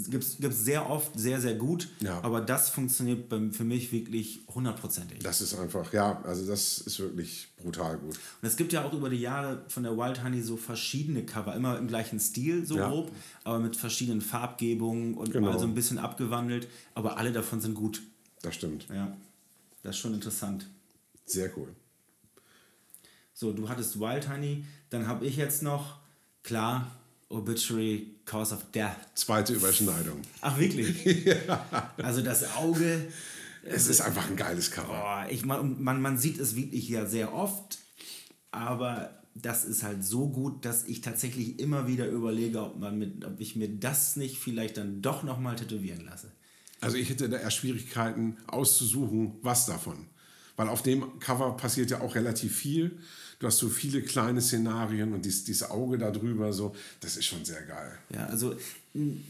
gibt 0.09 0.23
es 0.25 0.39
sehr 0.65 0.89
oft 0.89 1.19
sehr, 1.19 1.41
sehr 1.41 1.55
gut, 1.57 1.89
Ja. 2.01 2.23
aber 2.23 2.41
das 2.41 2.71
funktioniert 2.71 3.29
beim, 3.29 3.53
für 3.53 3.65
mich 3.65 3.91
wirklich 3.91 4.41
hundertprozentig. 4.55 5.19
das 5.19 5.41
ist 5.41 5.55
einfach, 5.59 5.93
ja, 5.93 6.23
also 6.23 6.47
das 6.47 6.79
ist 6.79 7.01
wirklich 7.01 7.49
brutal 7.61 7.99
gut. 7.99 8.15
Und 8.41 8.49
es 8.49 8.57
gibt 8.57 8.73
ja 8.73 8.85
auch 8.85 8.93
über 8.93 9.11
die 9.11 9.21
Jahre 9.21 9.65
von 9.69 9.83
der 9.83 9.97
Wild 9.97 10.23
Honey 10.23 10.43
so 10.43 10.57
verschiedene 10.57 11.27
Cover, 11.27 11.55
immer 11.57 11.77
im 11.77 11.89
gleichen 11.89 12.21
Stil, 12.21 12.65
so 12.65 12.77
Ja. 12.77 12.89
grob, 12.89 13.11
aber 13.43 13.59
mit 13.59 13.75
verschiedenen 13.77 14.21
Farbgebungen 14.21 15.15
und 15.15 15.33
Genau. 15.33 15.51
mal 15.51 15.59
so 15.59 15.67
ein 15.67 15.75
bisschen 15.75 15.99
abgewandelt. 15.99 16.69
Aber 16.95 17.17
alle 17.19 17.33
davon 17.33 17.61
sind 17.61 17.75
gut. 17.75 18.01
Das 18.43 18.55
stimmt. 18.55 18.87
Ja, 18.95 19.17
das 19.83 19.97
ist 19.97 20.01
schon 20.01 20.15
interessant. 20.15 20.69
Sehr 21.27 21.51
cool. 21.59 21.69
So, 23.33 23.53
du 23.53 23.69
hattest 23.69 23.99
Wild 23.99 24.29
Honey, 24.29 24.65
dann 24.91 25.09
habe 25.09 25.27
ich 25.27 25.37
jetzt 25.37 25.63
noch, 25.65 25.99
klar, 26.45 26.93
Obituary 27.29 28.15
Cause 28.25 28.55
of 28.55 28.71
Death. 28.71 28.97
Zweite 29.15 29.55
Überschneidung. 29.55 30.21
Ach, 30.41 30.59
wirklich? 30.59 30.95
Also 31.97 32.23
das 32.23 32.55
Auge, 32.57 33.07
Es 33.65 33.89
ist 33.89 34.01
einfach 34.01 34.29
ein 34.29 34.37
geiles 34.37 34.71
Cover. 34.71 34.89
boah, 34.89 35.27
ich, 35.29 35.45
man, 35.45 35.83
man, 35.83 36.01
man 36.01 36.19
sieht 36.19 36.39
es 36.39 36.55
wirklich 36.55 36.89
ja 36.89 37.07
sehr 37.07 37.35
oft, 37.35 37.79
aber 38.51 39.11
das 39.35 39.65
ist 39.65 39.83
halt 39.83 40.05
so 40.05 40.29
gut, 40.29 40.65
dass 40.65 40.85
ich 40.85 41.01
tatsächlich 41.01 41.59
immer 41.59 41.89
wieder 41.89 42.07
überlege, 42.07 42.63
ob, 42.63 42.79
man 42.79 42.99
mit, 42.99 43.25
ob 43.25 43.41
ich 43.41 43.57
mir 43.57 43.69
das 43.69 44.17
nicht 44.17 44.39
vielleicht 44.39 44.77
dann 44.77 45.03
doch 45.03 45.23
nochmal 45.25 45.57
tätowieren 45.57 46.05
lasse. 46.05 46.31
Also 46.81 46.97
ich 46.99 47.09
hätte 47.09 47.29
da 47.29 47.39
eher 47.39 47.51
Schwierigkeiten 47.51 48.37
auszusuchen, 48.47 49.37
was 49.43 49.67
davon. 49.67 50.07
Weil 50.57 50.69
auf 50.69 50.83
dem 50.83 51.19
Cover 51.19 51.57
passiert 51.57 51.91
ja 51.91 52.01
auch 52.01 52.15
relativ 52.15 52.55
viel. 52.55 52.99
Du 53.39 53.47
hast 53.47 53.59
so 53.59 53.69
viele 53.69 54.03
kleine 54.03 54.41
Szenarien 54.41 55.13
und 55.13 55.25
dies, 55.25 55.45
dieses 55.45 55.71
Auge 55.71 55.99
da 55.99 56.11
drüber, 56.11 56.53
so, 56.53 56.75
das 57.01 57.17
ist 57.17 57.27
schon 57.27 57.45
sehr 57.45 57.63
geil. 57.63 57.93
Ja, 58.15 58.27
also 58.27 58.55
ein, 58.95 59.25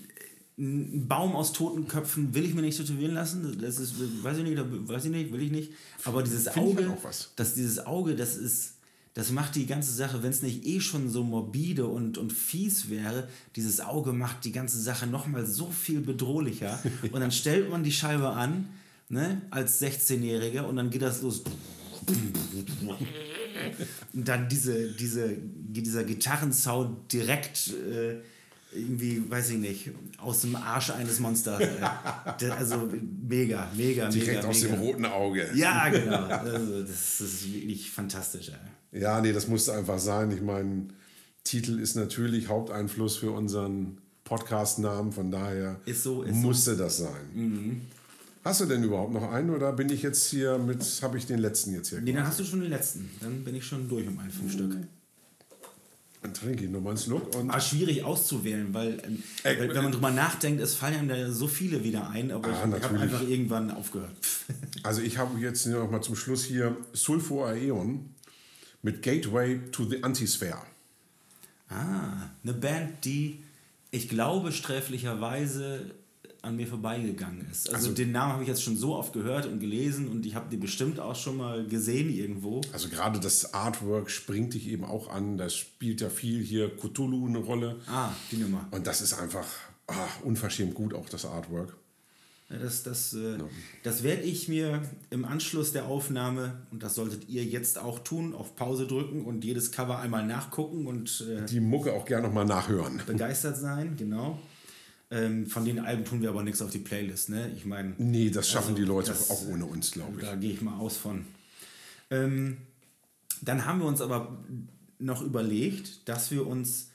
Baum 0.57 1.35
aus 1.35 1.53
toten 1.53 1.89
Köpfen 1.89 2.33
will 2.33 2.45
ich 2.45 2.55
mir 2.55 2.63
nicht 2.63 2.77
tätowieren 2.77 3.15
lassen. 3.15 3.59
Das 3.61 3.81
ist, 3.81 3.95
weiß 4.23 4.39
ich 4.39 4.45
nicht, 4.45 4.57
weiß 4.57 5.07
ich 5.07 5.11
nicht, 5.11 5.33
will 5.33 5.43
ich 5.43 5.51
nicht. 5.51 5.73
Aber 6.05 6.23
dieses 6.23 6.49
Finde 6.49 6.83
ich 6.83 6.89
Auge, 6.89 7.03
halt. 7.03 7.31
Das, 7.35 7.55
dieses 7.55 7.85
Auge, 7.85 8.15
das 8.15 8.37
ist, 8.37 8.75
das 9.15 9.33
macht 9.33 9.57
die 9.57 9.67
ganze 9.67 9.93
Sache, 9.93 10.23
wenn 10.23 10.31
es 10.31 10.43
nicht 10.43 10.65
eh 10.65 10.81
schon 10.81 11.11
so 11.11 11.25
morbide 11.25 11.87
und, 11.87 12.19
und 12.19 12.33
fies 12.33 12.89
wäre, 12.89 13.29
dieses 13.57 13.81
Auge 13.81 14.13
macht 14.13 14.45
die 14.45 14.53
ganze 14.53 14.81
Sache 14.81 15.09
nochmal 15.09 15.45
so 15.45 15.71
viel 15.71 16.01
bedrohlicher. 16.01 16.81
und 17.11 17.21
dann 17.21 17.33
stellt 17.33 17.69
man 17.69 17.83
die 17.83 17.93
Scheibe 17.93 18.29
an, 18.29 18.69
ne, 19.09 19.43
als 19.51 19.83
16-Jähriger 19.83 20.63
und 20.63 20.77
dann 20.77 20.91
geht 20.91 21.03
das 21.03 21.23
los. 21.23 21.43
Und 24.13 24.29
dann 24.29 24.49
diese, 24.49 24.93
diese, 24.93 25.37
dieser 25.39 26.05
Gitarrensound 26.05 27.13
direkt 27.13 27.69
äh, 27.69 28.17
irgendwie, 28.75 29.23
weiß 29.31 29.51
ich 29.51 29.59
nicht, 29.59 29.91
aus 30.19 30.41
dem 30.43 30.57
Arsch 30.57 30.91
eines 30.91 31.21
Monsters. 31.21 31.61
Äh, 31.61 32.47
also 32.51 32.89
mega, 33.29 33.71
mega, 33.77 34.09
Direkt 34.09 34.37
mega. 34.37 34.49
aus 34.49 34.63
mega. 34.63 34.75
dem 34.75 34.81
roten 34.83 35.05
Auge. 35.05 35.49
Ja, 35.55 35.89
genau. 35.89 36.25
Also, 36.25 36.83
das 36.83 37.21
ist 37.21 37.53
wirklich 37.53 37.91
fantastisch. 37.91 38.51
Ey. 38.93 39.01
Ja, 39.01 39.21
nee, 39.21 39.33
das 39.33 39.49
musste 39.49 39.73
einfach 39.75 39.99
sein. 39.99 40.31
Ich 40.33 40.43
meine, 40.43 40.89
Titel 41.45 41.79
ist 41.79 41.95
natürlich 41.95 42.49
Haupteinfluss 42.49 43.17
für 43.17 43.31
unseren 43.31 43.99
Podcast-Namen, 44.25 45.13
von 45.13 45.31
daher 45.31 45.81
Ist 45.85 46.03
so, 46.03 46.23
ist 46.23 46.35
so. 46.35 46.41
musste 46.41 46.77
das 46.77 46.99
sein. 46.99 47.83
Hast 48.45 48.61
du 48.61 48.67
denn 48.67 48.85
überhaupt 48.85 49.13
noch 49.13 49.33
einen 49.33 49.49
oder 49.51 49.73
bin 49.73 49.89
ich 49.89 50.03
jetzt 50.03 50.27
hier 50.27 50.59
mit, 50.59 50.85
habe 51.03 51.17
ich 51.17 51.25
den 51.25 51.39
letzten 51.39 51.73
jetzt 51.73 51.89
hier? 51.89 52.03
Nee, 52.03 52.13
dann 52.13 52.27
hast 52.27 52.39
du 52.39 52.45
schon 52.45 52.61
den 52.61 52.69
letzten. 52.69 53.11
Dann 53.21 53.43
bin 53.43 53.55
ich 53.55 53.65
schon 53.65 53.89
durch 53.89 54.05
mit 54.05 54.15
meinen 54.17 54.31
fünf 54.31 54.53
Stück. 54.53 54.77
Dann 56.21 56.35
trinke 56.35 56.65
ich 56.65 56.71
nochmal 56.71 56.93
einen 56.93 56.99
Schluck 56.99 57.35
und 57.37 57.51
Aber 57.51 57.61
schwierig 57.61 58.05
auszuwählen, 58.05 58.73
weil, 58.73 59.03
ähm, 59.05 59.23
weil 59.43 59.75
wenn 59.75 59.83
man 59.85 59.93
drüber 59.93 60.11
nachdenkt, 60.11 60.63
es 60.63 60.75
fallen 60.75 60.95
einem 60.95 61.09
da 61.09 61.31
so 61.31 61.47
viele 61.47 61.85
wieder 61.85 62.09
ein, 62.11 62.31
aber 62.31 62.49
Ah, 62.49 62.67
ich, 62.69 62.77
ich 62.77 62.83
habe 62.85 62.99
einfach 62.99 63.23
irgendwann 63.27 63.71
aufgehört. 63.71 64.15
Also 64.83 65.01
ich 65.01 65.17
habe 65.17 65.39
jetzt 65.41 65.65
noch 65.67 65.91
mal 65.91 66.03
zum 66.03 66.15
Schluss 66.15 66.45
hier 66.45 66.77
Sulfur 66.93 67.49
Aeon 67.49 68.11
mit 68.83 69.01
Gateway 69.01 69.59
to 69.73 69.89
the 69.89 70.03
Antisphere. 70.03 70.61
Ah, 71.71 72.31
eine 72.43 72.53
Band, 72.53 73.03
die 73.07 73.43
ich 73.91 74.11
glaube 74.11 74.53
sträflicherweise 74.53 75.95
an 76.45 76.57
mir 76.57 76.67
vorbeigegangen 76.67 77.47
ist. 77.51 77.69
Also, 77.69 77.89
Also- 77.89 77.93
den 77.97 78.13
Namen 78.13 78.33
habe 78.35 78.43
ich 78.43 78.49
jetzt 78.49 78.63
schon 78.63 78.77
so 78.77 78.95
oft 78.95 79.13
gehört 79.13 79.47
und 79.47 79.59
gelesen 79.61 80.09
und 80.09 80.25
ich 80.27 80.35
habe 80.35 80.47
die 80.51 80.57
bestimmt 80.57 81.01
auch 81.01 81.17
schon 81.17 81.37
mal 81.37 81.67
gesehen 81.67 82.09
irgendwo. 82.11 82.61
Also 82.73 82.89
gerade 82.89 83.19
das 83.21 83.53
Artwork 83.55 84.11
springt 84.11 84.55
dich 84.55 84.69
eben 84.69 84.85
auch 84.85 85.09
an. 85.11 85.37
Da 85.39 85.49
spielt 85.49 86.01
ja 86.01 86.09
viel 86.11 86.43
hier 86.43 86.77
Cthulhu 86.77 87.27
eine 87.27 87.39
Rolle. 87.39 87.81
Ah, 87.89 88.11
die 88.31 88.37
Nummer. 88.37 88.69
Und 88.71 88.87
das 88.87 89.01
ist 89.01 89.15
einfach 89.15 89.47
ah, 89.89 89.93
unverschämt 90.23 90.75
gut, 90.75 90.95
auch 90.95 91.09
das 91.09 91.25
Artwork. 91.27 91.77
Ja, 92.51 92.59
Das, 92.59 92.83
das, 92.83 93.15
äh, 93.15 93.39
das 93.85 94.03
werde 94.03 94.23
ich 94.23 94.49
mir 94.49 94.83
im 95.11 95.25
Anschluss 95.25 95.73
der 95.73 95.87
Aufnahme, 95.87 96.59
und 96.71 96.83
das 96.83 96.95
solltet 96.95 97.27
ihr 97.29 97.43
jetzt 97.43 97.79
auch 97.79 98.01
tun, 98.01 98.35
auf 98.35 98.55
Pause 98.55 98.87
drücken 98.87 99.25
und 99.25 99.45
jedes 99.45 99.73
Cover 99.73 99.99
einmal 99.99 100.27
nachgucken 100.27 100.87
und 100.87 101.25
äh, 101.27 101.47
Die 101.47 101.61
Mucke 101.61 101.95
auch 101.95 102.05
gerne 102.05 102.27
nochmal 102.27 102.45
nachhören. 102.45 103.01
begeistert 103.07 103.57
sein, 103.57 103.97
genau. 103.97 104.39
Ähm, 105.15 105.47
von 105.47 105.65
den 105.65 105.79
Alben 105.79 106.05
tun 106.05 106.21
wir 106.23 106.29
aber 106.31 106.43
nichts 106.43 106.61
auf 106.61 106.71
die 106.71 106.79
Playlist, 106.79 107.29
ne? 107.29 107.51
Ich 107.57 107.65
meine, 107.65 107.95
Nee, 107.99 108.31
das 108.31 108.51
schaffen 108.51 108.71
Also, 108.73 108.77
die 108.83 108.87
Leute 108.89 109.13
das- 109.13 109.31
auch 109.31 109.47
ohne 109.47 109.65
uns, 109.65 109.93
glaube 109.93 110.15
ich. 110.19 110.27
da 110.27 110.35
gehe 110.35 110.51
ich 110.53 110.61
mal 110.61 110.77
aus 110.79 110.97
von. 110.97 111.25
Ähm, 112.11 112.57
dann 113.43 113.65
haben 113.65 113.79
wir 113.81 113.87
uns 113.87 114.01
aber 114.01 114.39
noch 114.99 115.23
überlegt, 115.23 116.09
dass 116.09 116.31
wir 116.31 116.47
uns 116.47 116.89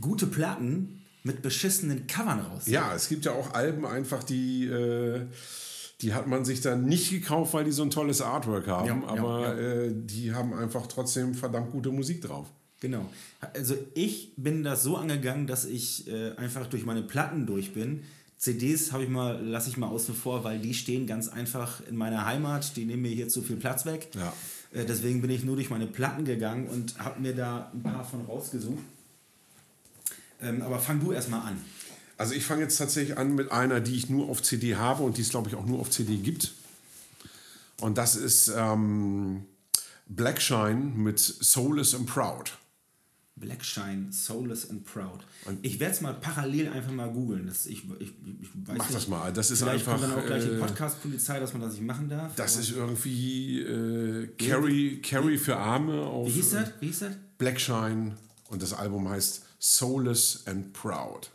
gute 0.00 0.26
Platten 0.26 1.02
mit 1.22 1.42
beschissenen 1.42 2.06
Covern 2.08 2.40
raus. 2.40 2.66
Ja, 2.66 2.94
es 2.94 3.08
gibt 3.08 3.24
ja 3.26 3.32
auch 3.32 3.54
Alben 3.54 3.86
einfach, 3.86 4.24
die, 4.24 4.64
äh, 4.66 5.26
die 6.00 6.14
hat 6.14 6.26
man 6.26 6.44
sich 6.44 6.60
dann 6.62 6.86
nicht 6.86 7.10
gekauft, 7.10 7.54
weil 7.54 7.64
die 7.64 7.70
so 7.72 7.82
ein 7.84 7.90
tolles 7.90 8.20
Artwork 8.22 8.66
haben, 8.66 8.88
Ja, 8.88 8.96
ja, 8.96 9.06
aber 9.06 9.40
ja. 9.40 9.82
Äh, 9.84 9.92
die 9.94 10.32
haben 10.34 10.52
einfach 10.52 10.86
trotzdem 10.88 11.34
verdammt 11.34 11.70
gute 11.70 11.90
Musik 11.90 12.22
drauf. 12.22 12.48
Genau. 12.82 13.08
Also 13.54 13.76
ich 13.94 14.32
bin 14.36 14.64
das 14.64 14.82
so 14.82 14.96
angegangen, 14.96 15.46
dass 15.46 15.64
ich 15.64 16.08
äh, 16.08 16.32
einfach 16.32 16.66
durch 16.66 16.84
meine 16.84 17.02
Platten 17.02 17.46
durch 17.46 17.72
bin. 17.72 18.02
CDs 18.38 18.90
habe 18.90 19.04
ich 19.04 19.08
mal, 19.08 19.40
lasse 19.40 19.70
ich 19.70 19.76
mal 19.76 19.86
außen 19.86 20.16
vor, 20.16 20.42
weil 20.42 20.58
die 20.58 20.74
stehen 20.74 21.06
ganz 21.06 21.28
einfach 21.28 21.80
in 21.88 21.94
meiner 21.94 22.26
Heimat. 22.26 22.76
Die 22.76 22.84
nehmen 22.84 23.02
mir 23.02 23.12
hier 23.12 23.28
zu 23.28 23.40
viel 23.40 23.54
Platz 23.54 23.86
weg. 23.86 24.08
Ja. 24.16 24.32
Äh, 24.72 24.84
deswegen 24.84 25.20
bin 25.22 25.30
ich 25.30 25.44
nur 25.44 25.54
durch 25.54 25.70
meine 25.70 25.86
Platten 25.86 26.24
gegangen 26.24 26.66
und 26.66 26.98
habe 26.98 27.20
mir 27.20 27.36
da 27.36 27.70
ein 27.72 27.84
paar 27.84 28.04
von 28.04 28.24
rausgesucht. 28.24 28.82
Ähm, 30.40 30.60
aber 30.62 30.80
fang 30.80 30.98
du 30.98 31.12
erstmal 31.12 31.42
an. 31.42 31.64
Also 32.18 32.34
ich 32.34 32.44
fange 32.44 32.62
jetzt 32.62 32.78
tatsächlich 32.78 33.16
an 33.16 33.36
mit 33.36 33.52
einer, 33.52 33.78
die 33.78 33.94
ich 33.94 34.10
nur 34.10 34.28
auf 34.28 34.42
CD 34.42 34.74
habe 34.74 35.04
und 35.04 35.18
die 35.18 35.22
es, 35.22 35.28
glaube 35.28 35.48
ich, 35.48 35.54
auch 35.54 35.66
nur 35.66 35.78
auf 35.78 35.90
CD 35.90 36.16
gibt. 36.16 36.52
Und 37.80 37.96
das 37.96 38.16
ist 38.16 38.52
ähm, 38.56 39.44
Blackshine 40.08 40.94
mit 40.96 41.20
Soulless 41.20 41.94
and 41.94 42.06
Proud. 42.06 42.58
Blackshine, 43.34 44.12
Soulless 44.12 44.70
and 44.70 44.84
Proud. 44.84 45.26
ich 45.62 45.80
werde 45.80 45.94
es 45.94 46.00
mal 46.00 46.14
parallel 46.14 46.68
einfach 46.68 46.92
mal 46.92 47.10
googeln. 47.10 47.46
Das, 47.46 47.66
ich, 47.66 47.82
ich, 47.98 48.12
ich 48.40 48.48
Mach 48.66 48.74
nicht, 48.74 48.94
das 48.94 49.08
mal. 49.08 49.32
Das 49.32 49.50
ist 49.50 49.60
Vielleicht 49.60 49.88
einfach, 49.88 50.00
kommt 50.00 50.12
dann 50.12 50.20
auch 50.20 50.26
gleich 50.26 50.44
die 50.44 50.50
äh, 50.50 50.58
Podcast-Polizei, 50.58 51.40
dass 51.40 51.52
man 51.52 51.62
das 51.62 51.72
nicht 51.72 51.82
machen 51.82 52.08
darf. 52.08 52.34
Das 52.36 52.56
ist 52.56 52.70
irgendwie 52.70 53.60
äh, 53.60 54.28
Carry, 54.38 55.00
Carry 55.02 55.38
für 55.38 55.56
Arme 55.56 56.02
auf 56.02 56.28
Wie 56.28 56.32
hieß 56.32 56.50
das? 56.50 56.72
Wie 56.80 56.86
hieß 56.86 56.98
das? 57.00 57.14
Blackshine 57.38 58.16
und 58.50 58.62
das 58.62 58.74
Album 58.74 59.08
heißt 59.08 59.44
Soulless 59.58 60.44
and 60.46 60.72
Proud. 60.72 61.30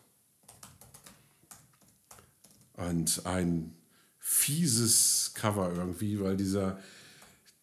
Und 2.74 3.26
ein 3.26 3.74
fieses 4.20 5.32
Cover 5.34 5.74
irgendwie, 5.76 6.20
weil 6.20 6.38
dieser 6.38 6.80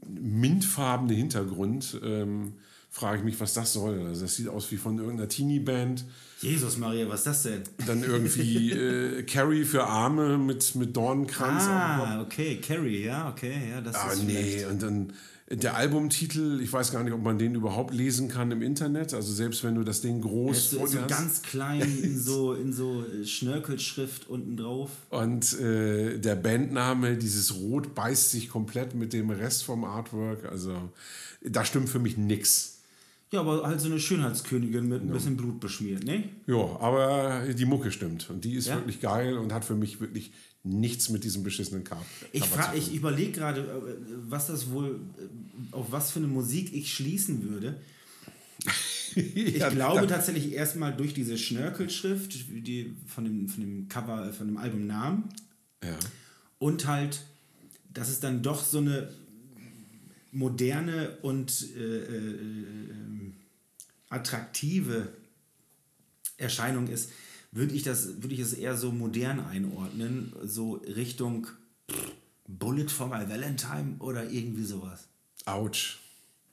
mintfarbene 0.07 1.15
Hintergrund, 1.15 2.01
ähm, 2.03 2.55
frage 2.95 3.19
ich 3.19 3.25
mich, 3.25 3.41
was 3.41 3.55
das 3.55 3.73
soll. 3.73 4.07
Also 4.07 4.23
das 4.23 4.37
sieht 4.37 4.49
aus 4.49 4.71
wie 4.71 4.77
von 4.77 4.97
irgendeiner 4.99 5.29
Teenie-Band. 5.29 6.05
Jesus 6.41 6.77
Maria, 6.79 7.09
was 7.09 7.21
ist 7.21 7.27
das 7.27 7.43
denn? 7.43 7.63
Dann 7.89 8.05
irgendwie 8.05 8.71
äh, 8.71 9.23
Carry 9.25 9.65
für 9.65 9.85
Arme 9.85 10.39
mit, 10.39 10.77
mit 10.77 10.97
Dornenkranz. 10.97 11.65
Ah, 11.67 12.23
okay, 12.23 12.61
Carrie, 12.61 13.05
ja, 13.05 13.29
okay, 13.31 13.71
ja, 13.71 13.81
das 13.81 13.97
Ah, 13.97 14.13
ist 14.13 14.23
nee, 14.23 14.33
vielleicht- 14.33 14.69
und 14.71 14.83
dann 14.83 15.13
der 15.51 15.77
Albumtitel, 15.77 16.61
ich 16.63 16.73
weiß 16.73 16.93
gar 16.93 17.03
nicht, 17.03 17.13
ob 17.13 17.23
man 17.23 17.37
den 17.37 17.55
überhaupt 17.57 17.93
lesen 17.93 18.29
kann 18.29 18.51
im 18.53 18.63
Internet. 18.63 19.13
Also 19.13 19.33
selbst 19.33 19.63
wenn 19.65 19.75
du 19.75 19.83
das 19.83 20.01
Ding 20.01 20.21
groß 20.23 20.57
Ist 20.57 20.71
so, 20.71 20.81
hast. 20.83 21.09
ganz 21.09 21.43
klein 21.43 21.83
in 22.03 22.19
so, 22.19 22.55
in 22.55 22.73
so 22.73 23.05
äh, 23.05 23.27
Schnörkelschrift 23.27 24.29
unten 24.29 24.57
drauf. 24.57 24.91
Und 25.11 25.59
äh, 25.61 26.19
der 26.19 26.37
Bandname, 26.37 27.17
dieses 27.17 27.57
Rot, 27.57 27.95
beißt 27.95 28.31
sich 28.31 28.49
komplett 28.49 28.95
mit 28.95 29.13
dem 29.13 29.31
Rest 29.31 29.65
vom 29.65 29.85
Artwork. 29.85 30.45
Also 30.51 30.77
da 31.43 31.65
stimmt 31.65 31.89
für 31.91 31.99
mich 31.99 32.17
nix. 32.17 32.74
Ja, 33.33 33.41
aber 33.41 33.67
halt 33.67 33.81
so 33.81 33.87
eine 33.89 33.99
Schönheitskönigin 33.99 34.87
mit 34.89 35.03
ein 35.03 35.11
bisschen 35.11 35.37
Blut 35.37 35.59
beschmiert, 35.59 36.05
ne? 36.05 36.25
Ja, 36.47 36.79
aber 36.79 37.43
die 37.53 37.65
Mucke 37.65 37.91
stimmt. 37.91 38.31
Und 38.31 38.45
die 38.45 38.55
ist 38.55 38.69
Ja? 38.69 38.77
wirklich 38.77 39.01
geil 39.01 39.37
und 39.39 39.53
hat 39.53 39.65
für 39.65 39.75
mich 39.75 40.01
wirklich 40.01 40.31
nichts 40.63 41.09
mit 41.11 41.25
diesem 41.25 41.43
beschissenen 41.43 41.83
Cover. 41.85 42.05
Ich, 42.33 42.43
Cover 42.43 42.55
fra- 42.63 42.73
zu 42.73 42.79
ich 42.79 42.95
überlege 42.95 43.33
gerade, 43.33 43.61
äh, 43.63 44.05
was 44.29 44.47
das 44.47 44.71
wohl, 44.71 45.01
äh, 45.19 45.75
auf 45.75 45.91
was 45.91 46.13
für 46.13 46.21
eine 46.21 46.29
Musik 46.29 46.73
ich 46.73 46.93
schließen 46.93 47.49
würde. 47.51 47.81
Ich 49.17 49.59
Ja, 49.59 49.69
glaube 49.69 50.09
tatsächlich 50.09 50.53
erstmal 50.55 50.93
durch 50.97 51.15
diese 51.15 51.39
Schnörkelschrift, 51.39 52.35
die 52.51 52.97
von 53.07 53.25
dem, 53.25 53.49
von 53.49 53.61
dem 53.61 53.89
Cover, 53.89 54.29
äh, 54.29 54.33
von 54.33 54.49
dem 54.49 54.57
Albumnamen. 54.57 55.25
Ja. 55.85 55.97
Und 56.59 56.89
halt, 56.89 57.23
dass 57.93 58.09
es 58.09 58.19
dann 58.19 58.43
doch 58.43 58.65
so 58.65 58.79
eine 58.79 59.09
moderne 60.33 61.17
und 61.23 61.69
äh, 61.77 61.99
äh, 61.99 62.35
attraktive 64.15 65.09
Erscheinung 66.37 66.89
ist, 66.89 67.11
würde 67.53 67.75
ich, 67.75 67.83
das, 67.83 68.23
würde 68.23 68.35
ich 68.35 68.41
es 68.41 68.53
eher 68.53 68.77
so 68.77 68.91
modern 68.91 69.41
einordnen, 69.41 70.33
so 70.43 70.75
Richtung 70.75 71.47
Bullet 72.49 72.89
for 72.89 73.07
my 73.07 73.29
Valentine 73.29 73.97
oder 74.01 74.29
irgendwie 74.31 74.65
sowas. 74.65 75.07
Autsch. 75.47 75.99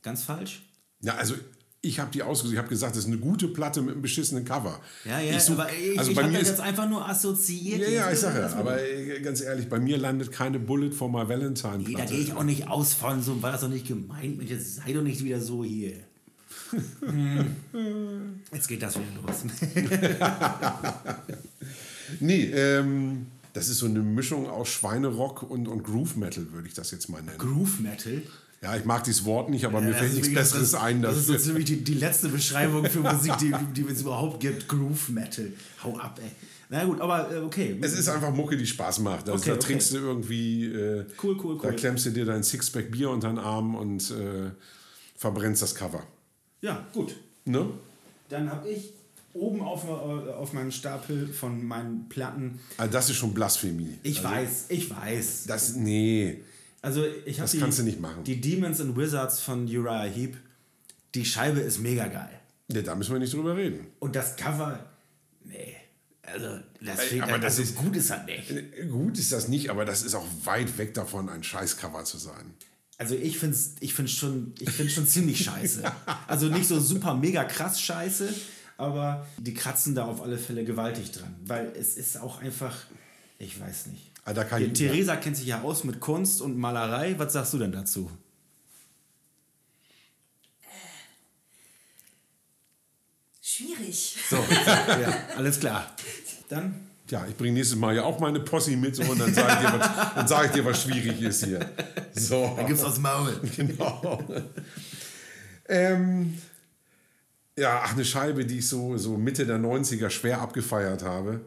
Ganz 0.03 0.23
falsch? 0.23 0.61
Ja, 1.01 1.15
also 1.15 1.35
ich 1.83 1.99
habe 1.99 2.11
die 2.11 2.21
ausgesucht. 2.21 2.53
Ich 2.53 2.59
habe 2.59 2.69
gesagt, 2.69 2.95
das 2.95 3.05
ist 3.05 3.07
eine 3.09 3.17
gute 3.17 3.47
Platte 3.47 3.81
mit 3.81 3.93
einem 3.93 4.03
beschissenen 4.03 4.45
Cover. 4.45 4.79
Ja, 5.03 5.19
ja, 5.19 5.35
ich 5.35 5.41
such- 5.41 5.53
aber 5.53 5.73
ich, 5.73 5.97
also 5.97 6.11
ich 6.11 6.17
habe 6.17 6.31
das 6.31 6.47
jetzt 6.47 6.59
einfach 6.61 6.87
nur 6.87 7.07
assoziiert. 7.09 7.81
Ja, 7.81 7.89
ja, 7.89 8.11
ich 8.11 8.19
sage 8.19 8.39
ja, 8.39 8.53
aber 8.53 8.79
äh, 8.79 9.19
ganz 9.21 9.41
ehrlich, 9.41 9.67
bei 9.67 9.79
mir 9.79 9.97
landet 9.97 10.31
keine 10.31 10.59
Bullet 10.59 10.91
for 10.91 11.09
my 11.09 11.27
Valentine 11.27 11.79
Nee, 11.79 11.95
da 11.95 12.05
gehe 12.05 12.19
ich 12.19 12.33
auch 12.33 12.43
nicht 12.43 12.67
aus 12.67 12.93
von, 12.93 13.23
so 13.23 13.41
war 13.41 13.51
das 13.53 13.61
doch 13.61 13.69
nicht 13.69 13.87
gemeint. 13.87 14.37
Mensch, 14.37 14.51
jetzt 14.51 14.75
sei 14.75 14.93
doch 14.93 15.01
nicht 15.01 15.23
wieder 15.23 15.41
so 15.41 15.63
hier. 15.63 15.95
Jetzt 18.53 18.67
geht 18.67 18.81
das 18.81 18.95
wieder 18.95 19.07
los. 19.25 19.43
Nee, 22.19 22.43
ähm, 22.53 23.27
das 23.53 23.69
ist 23.69 23.77
so 23.79 23.85
eine 23.85 23.99
Mischung 23.99 24.49
aus 24.49 24.67
Schweinerock 24.69 25.43
und, 25.49 25.67
und 25.67 25.83
Groove 25.83 26.17
Metal, 26.17 26.51
würde 26.51 26.67
ich 26.67 26.73
das 26.73 26.91
jetzt 26.91 27.07
mal 27.09 27.21
nennen. 27.21 27.37
Groove 27.37 27.79
Metal. 27.79 28.21
Ja, 28.61 28.75
ich 28.75 28.83
mag 28.85 29.03
dieses 29.05 29.23
Wort 29.25 29.49
nicht, 29.49 29.65
aber 29.65 29.79
mir 29.81 29.91
Ja, 29.91 29.95
fällt 29.95 30.09
das 30.09 30.15
nichts 30.15 30.27
ist 30.27 30.33
Besseres 30.35 30.71
das, 30.71 30.81
ein. 30.81 31.01
Das 31.01 31.15
ist 31.17 31.29
dafür. 31.29 31.39
so 31.39 31.45
ziemlich 31.45 31.65
die, 31.65 31.83
die 31.83 31.93
letzte 31.93 32.27
Beschreibung 32.29 32.85
für 32.85 32.99
Musik, 32.99 33.37
die, 33.39 33.53
die 33.73 33.81
es 33.89 34.01
überhaupt 34.01 34.39
gibt. 34.41 34.67
Groove 34.67 35.09
Metal. 35.09 35.51
Hau 35.83 35.97
ab, 35.97 36.19
ey. 36.21 36.29
Na 36.69 36.83
gut, 36.85 37.01
aber 37.01 37.33
äh, 37.33 37.37
okay. 37.39 37.77
Es 37.81 37.93
ist 37.97 38.07
einfach 38.09 38.31
Mucke, 38.33 38.55
die 38.57 38.67
Spaß 38.67 38.99
macht. 38.99 39.29
Also 39.29 39.41
Okay, 39.41 39.49
da 39.51 39.55
okay. 39.55 39.65
trinkst 39.67 39.93
du 39.93 39.97
irgendwie, 39.97 40.65
äh, 40.65 41.05
Cool, 41.23 41.37
cool, 41.43 41.57
da 41.61 41.69
cool. 41.69 41.75
klemmst 41.75 42.05
du 42.05 42.11
dir 42.11 42.25
dein 42.25 42.43
Sixpack 42.43 42.91
Bier 42.91 43.09
unter 43.09 43.29
den 43.29 43.39
Arm 43.39 43.73
und 43.75 44.11
äh, 44.11 44.51
verbrennst 45.15 45.61
das 45.61 45.73
Cover. 45.75 46.03
Ja, 46.61 46.85
gut. 46.93 47.15
Ne? 47.45 47.69
Dann 48.29 48.49
habe 48.51 48.69
ich 48.69 48.93
oben 49.33 49.61
auf, 49.61 49.83
äh, 49.85 50.31
auf 50.31 50.53
meinem 50.53 50.71
Stapel 50.71 51.27
von 51.27 51.63
meinen 51.65 52.07
Platten. 52.09 52.59
Also 52.77 52.91
das 52.93 53.09
ist 53.09 53.15
schon 53.17 53.33
Blasphemie. 53.33 53.97
Ich 54.03 54.17
also, 54.25 54.29
weiß, 54.29 54.65
ich 54.69 54.89
weiß. 54.89 55.43
Das, 55.47 55.75
nee. 55.75 56.41
Also 56.81 57.03
ich 57.25 57.37
habe 57.39 57.43
Das 57.43 57.51
die, 57.51 57.59
kannst 57.59 57.79
du 57.79 57.83
nicht 57.83 57.99
machen. 57.99 58.23
die 58.23 58.39
Demons 58.41 58.79
and 58.81 58.95
Wizards 58.97 59.39
von 59.41 59.65
Uriah 59.65 60.03
Heep. 60.03 60.37
Die 61.15 61.25
Scheibe 61.25 61.59
ist 61.59 61.79
mega 61.79 62.07
geil. 62.07 62.39
nee, 62.69 62.81
da 62.81 62.95
müssen 62.95 63.11
wir 63.13 63.19
nicht 63.19 63.33
drüber 63.33 63.55
reden. 63.55 63.87
Und 63.99 64.15
das 64.15 64.35
Cover, 64.35 64.79
nee. 65.43 65.75
Also, 66.23 66.59
das, 66.79 67.01
fehlt, 67.01 67.23
aber 67.23 67.39
das 67.39 67.57
also 67.59 67.63
ist- 67.63 67.75
gut 67.75 67.95
ist 67.95 68.09
das 68.09 68.25
nicht. 68.25 68.51
Äh, 68.51 68.85
Gut 68.87 69.17
ist 69.17 69.31
das 69.33 69.47
nicht, 69.49 69.69
aber 69.69 69.83
das 69.85 70.03
ist 70.03 70.15
auch 70.15 70.25
weit 70.45 70.77
weg 70.77 70.93
davon, 70.93 71.27
ein 71.29 71.43
Scheißcover 71.43 72.05
zu 72.05 72.17
sein. 72.17 72.53
Also 73.01 73.15
ich 73.15 73.39
finde 73.39 73.55
es 73.55 73.71
ich 73.79 73.95
find's 73.95 74.11
schon, 74.11 74.53
ich 74.59 74.69
find's 74.69 74.93
schon 74.93 75.07
ziemlich 75.07 75.43
scheiße. 75.43 75.81
Also 76.27 76.49
nicht 76.49 76.67
so 76.67 76.79
super 76.79 77.15
mega 77.15 77.43
krass 77.45 77.81
scheiße, 77.81 78.31
aber 78.77 79.25
die 79.39 79.55
kratzen 79.55 79.95
da 79.95 80.05
auf 80.05 80.21
alle 80.21 80.37
Fälle 80.37 80.63
gewaltig 80.63 81.09
dran. 81.11 81.35
Weil 81.47 81.73
es 81.75 81.97
ist 81.97 82.17
auch 82.19 82.39
einfach, 82.41 82.75
ich 83.39 83.59
weiß 83.59 83.87
nicht. 83.87 84.11
Ah, 84.23 84.33
da 84.33 84.43
kann 84.43 84.59
Die 84.59 84.67
ich- 84.67 84.73
Theresa 84.73 85.15
kennt 85.15 85.35
sich 85.35 85.47
ja 85.47 85.61
aus 85.63 85.83
mit 85.83 85.99
Kunst 85.99 86.41
und 86.41 86.59
Malerei. 86.59 87.15
Was 87.17 87.33
sagst 87.33 87.53
du 87.53 87.57
denn 87.57 87.71
dazu? 87.71 88.11
Schwierig. 93.41 94.17
So, 94.29 94.35
ja, 94.37 95.27
alles 95.35 95.59
klar. 95.59 95.95
Dann 96.49 96.90
Ja, 97.11 97.25
ich 97.27 97.35
bringe 97.35 97.53
nächstes 97.53 97.77
Mal 97.77 97.95
ja 97.95 98.03
auch 98.03 98.19
meine 98.19 98.39
Posse 98.39 98.75
mit 98.77 98.95
so, 98.95 99.03
und 99.03 99.19
dann 99.19 99.33
sage 99.33 99.51
ich, 99.53 99.69
dir, 99.69 99.79
was- 99.79 100.13
dann 100.15 100.27
sag 100.27 100.45
ich 100.45 100.51
dir, 100.51 100.65
was 100.65 100.81
schwierig 100.81 101.21
ist 101.21 101.43
hier. 101.43 101.69
So. 102.15 102.57
gibt's 102.65 102.83
aus 102.83 102.97
Maul. 102.99 103.39
Genau. 103.55 104.23
ähm, 105.67 106.37
ja, 107.57 107.81
ach, 107.83 107.93
eine 107.93 108.05
Scheibe, 108.05 108.45
die 108.45 108.59
ich 108.59 108.67
so, 108.67 108.97
so 108.97 109.17
Mitte 109.17 109.45
der 109.45 109.57
90er 109.59 110.09
schwer 110.09 110.41
abgefeiert 110.41 111.03
habe. 111.03 111.41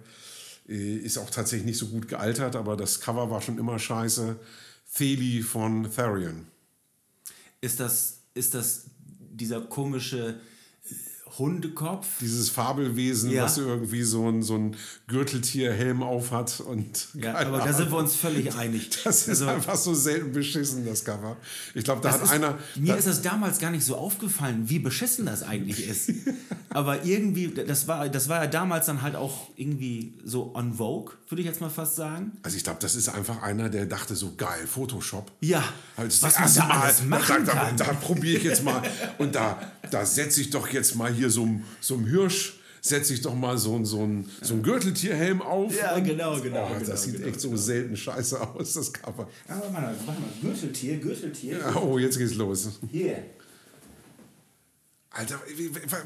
Äh, 0.68 0.96
Ist 0.96 1.18
auch 1.18 1.30
tatsächlich 1.30 1.66
nicht 1.66 1.78
so 1.78 1.86
gut 1.88 2.08
gealtert, 2.08 2.56
aber 2.56 2.76
das 2.76 3.00
Cover 3.00 3.30
war 3.30 3.40
schon 3.40 3.58
immer 3.58 3.78
scheiße. 3.78 4.36
Theli 4.94 5.42
von 5.42 5.90
Therion. 5.90 6.46
Ist 7.60 7.80
das, 7.80 8.18
ist 8.34 8.54
das 8.54 8.84
dieser 9.30 9.62
komische 9.62 10.28
äh, 10.28 10.34
Hundekopf. 11.38 12.06
Dieses 12.20 12.50
Fabelwesen, 12.50 13.30
Ja. 13.30 13.44
was 13.44 13.58
irgendwie 13.58 14.02
so 14.02 14.28
ein, 14.28 14.42
so 14.42 14.56
ein 14.56 14.76
Gürteltierhelm 15.08 16.02
auf 16.02 16.30
hat. 16.30 16.60
Und 16.60 17.08
Ja, 17.14 17.34
aber 17.34 17.58
da 17.58 17.64
Ahnung. 17.64 17.76
sind 17.76 17.90
wir 17.90 17.98
uns 17.98 18.14
völlig 18.16 18.54
einig. 18.54 18.90
Das 19.04 19.22
ist 19.28 19.40
Also, 19.42 19.46
einfach 19.48 19.76
so 19.76 19.94
selten 19.94 20.32
beschissen, 20.32 20.84
das 20.86 21.04
Cover. 21.04 21.36
Ich 21.74 21.84
glaube, 21.84 22.00
da 22.02 22.10
das 22.10 22.18
hat 22.18 22.24
ist, 22.26 22.32
einer. 22.32 22.58
mir 22.76 22.92
da, 22.92 22.94
ist 22.98 23.06
es 23.06 23.22
damals 23.22 23.58
gar 23.58 23.70
nicht 23.70 23.84
so 23.84 23.96
aufgefallen, 23.96 24.68
wie 24.68 24.78
beschissen 24.78 25.26
das 25.26 25.42
eigentlich 25.42 25.86
ist. 25.86 26.10
aber 26.70 27.04
irgendwie, 27.04 27.48
das 27.52 27.86
war, 27.88 28.08
das 28.08 28.28
war 28.28 28.42
ja 28.44 28.46
damals 28.50 28.86
dann 28.86 29.02
halt 29.02 29.16
auch 29.16 29.48
irgendwie 29.56 30.14
so 30.24 30.54
on 30.54 30.74
Vogue, 30.74 31.12
würde 31.28 31.40
ich 31.42 31.46
jetzt 31.46 31.60
mal 31.60 31.70
fast 31.70 31.96
sagen. 31.96 32.32
also 32.42 32.56
ich 32.56 32.64
glaube, 32.64 32.78
das 32.80 32.94
ist 32.94 33.08
einfach 33.08 33.42
einer, 33.42 33.68
der 33.68 33.86
dachte 33.86 34.14
so 34.16 34.34
geil, 34.36 34.66
Photoshop. 34.66 35.30
Ja, 35.40 35.62
Halt 35.96 36.08
das 36.12 36.22
was 36.22 36.38
man 36.38 36.54
da 36.68 36.74
alles 36.80 36.98
da, 36.98 37.04
machen 37.04 37.44
da, 37.46 37.54
da, 37.54 37.72
da 37.72 37.92
probiere 37.94 38.38
ich 38.38 38.44
jetzt 38.44 38.64
mal. 38.64 38.82
Und 39.18 39.34
da, 39.34 39.60
da 39.90 40.04
setze 40.06 40.40
ich 40.40 40.50
doch 40.50 40.68
jetzt 40.68 40.96
mal 40.96 41.12
hier 41.12 41.23
so, 41.30 41.42
einem- 41.42 41.62
so 41.80 41.94
einem 41.94 42.06
Hirsch, 42.06 42.60
setze 42.80 43.14
ich 43.14 43.22
doch 43.22 43.34
mal 43.34 43.56
so, 43.56 43.74
ein- 43.76 43.84
so, 43.86 44.02
ein, 44.04 44.28
so 44.42 44.54
ein 44.54 44.62
Gürteltierhelm 44.62 45.40
auf. 45.40 45.74
Ja, 45.76 45.98
genau, 46.00 46.38
genau, 46.40 46.66
Oh, 46.66 46.74
genau, 46.74 46.86
das 46.86 47.04
sieht 47.04 47.14
genau, 47.16 47.28
echt 47.28 47.40
so 47.40 47.56
selten 47.56 47.96
scheiße 47.96 48.40
aus, 48.40 48.74
das 48.74 48.92
Cover. 48.92 49.28
Aber 49.48 49.60
warte 49.60 49.72
mal, 49.72 49.94
warte 50.06 50.20
mal, 50.20 50.28
Gürteltier, 50.42 50.98
Gürteltier. 50.98 51.58
Ja, 51.58 51.76
Oh, 51.76 51.98
jetzt 51.98 52.18
geht's 52.18 52.34
los. 52.34 52.68
Hier. 52.90 53.24
Alter, 55.10 55.40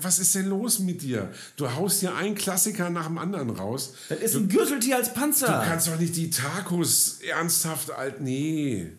was 0.02 0.18
ist 0.18 0.34
denn 0.34 0.46
los 0.50 0.80
mit 0.80 1.00
dir? 1.00 1.32
Du 1.56 1.72
haust 1.72 2.00
hier 2.00 2.14
einen 2.14 2.34
Klassiker 2.34 2.90
nach 2.90 3.06
dem 3.06 3.16
anderen 3.16 3.48
raus. 3.48 3.94
Das 4.10 4.18
ist 4.20 4.34
ein 4.36 4.50
Gürteltier 4.50 4.96
als 4.96 5.14
Panzer. 5.14 5.46
Du 5.46 5.66
kannst 5.66 5.88
doch 5.88 5.98
nicht 5.98 6.14
die 6.14 6.28
Tacos 6.28 7.18
ernsthaft 7.26 7.90
alt. 7.90 8.20
Nee. 8.20 8.92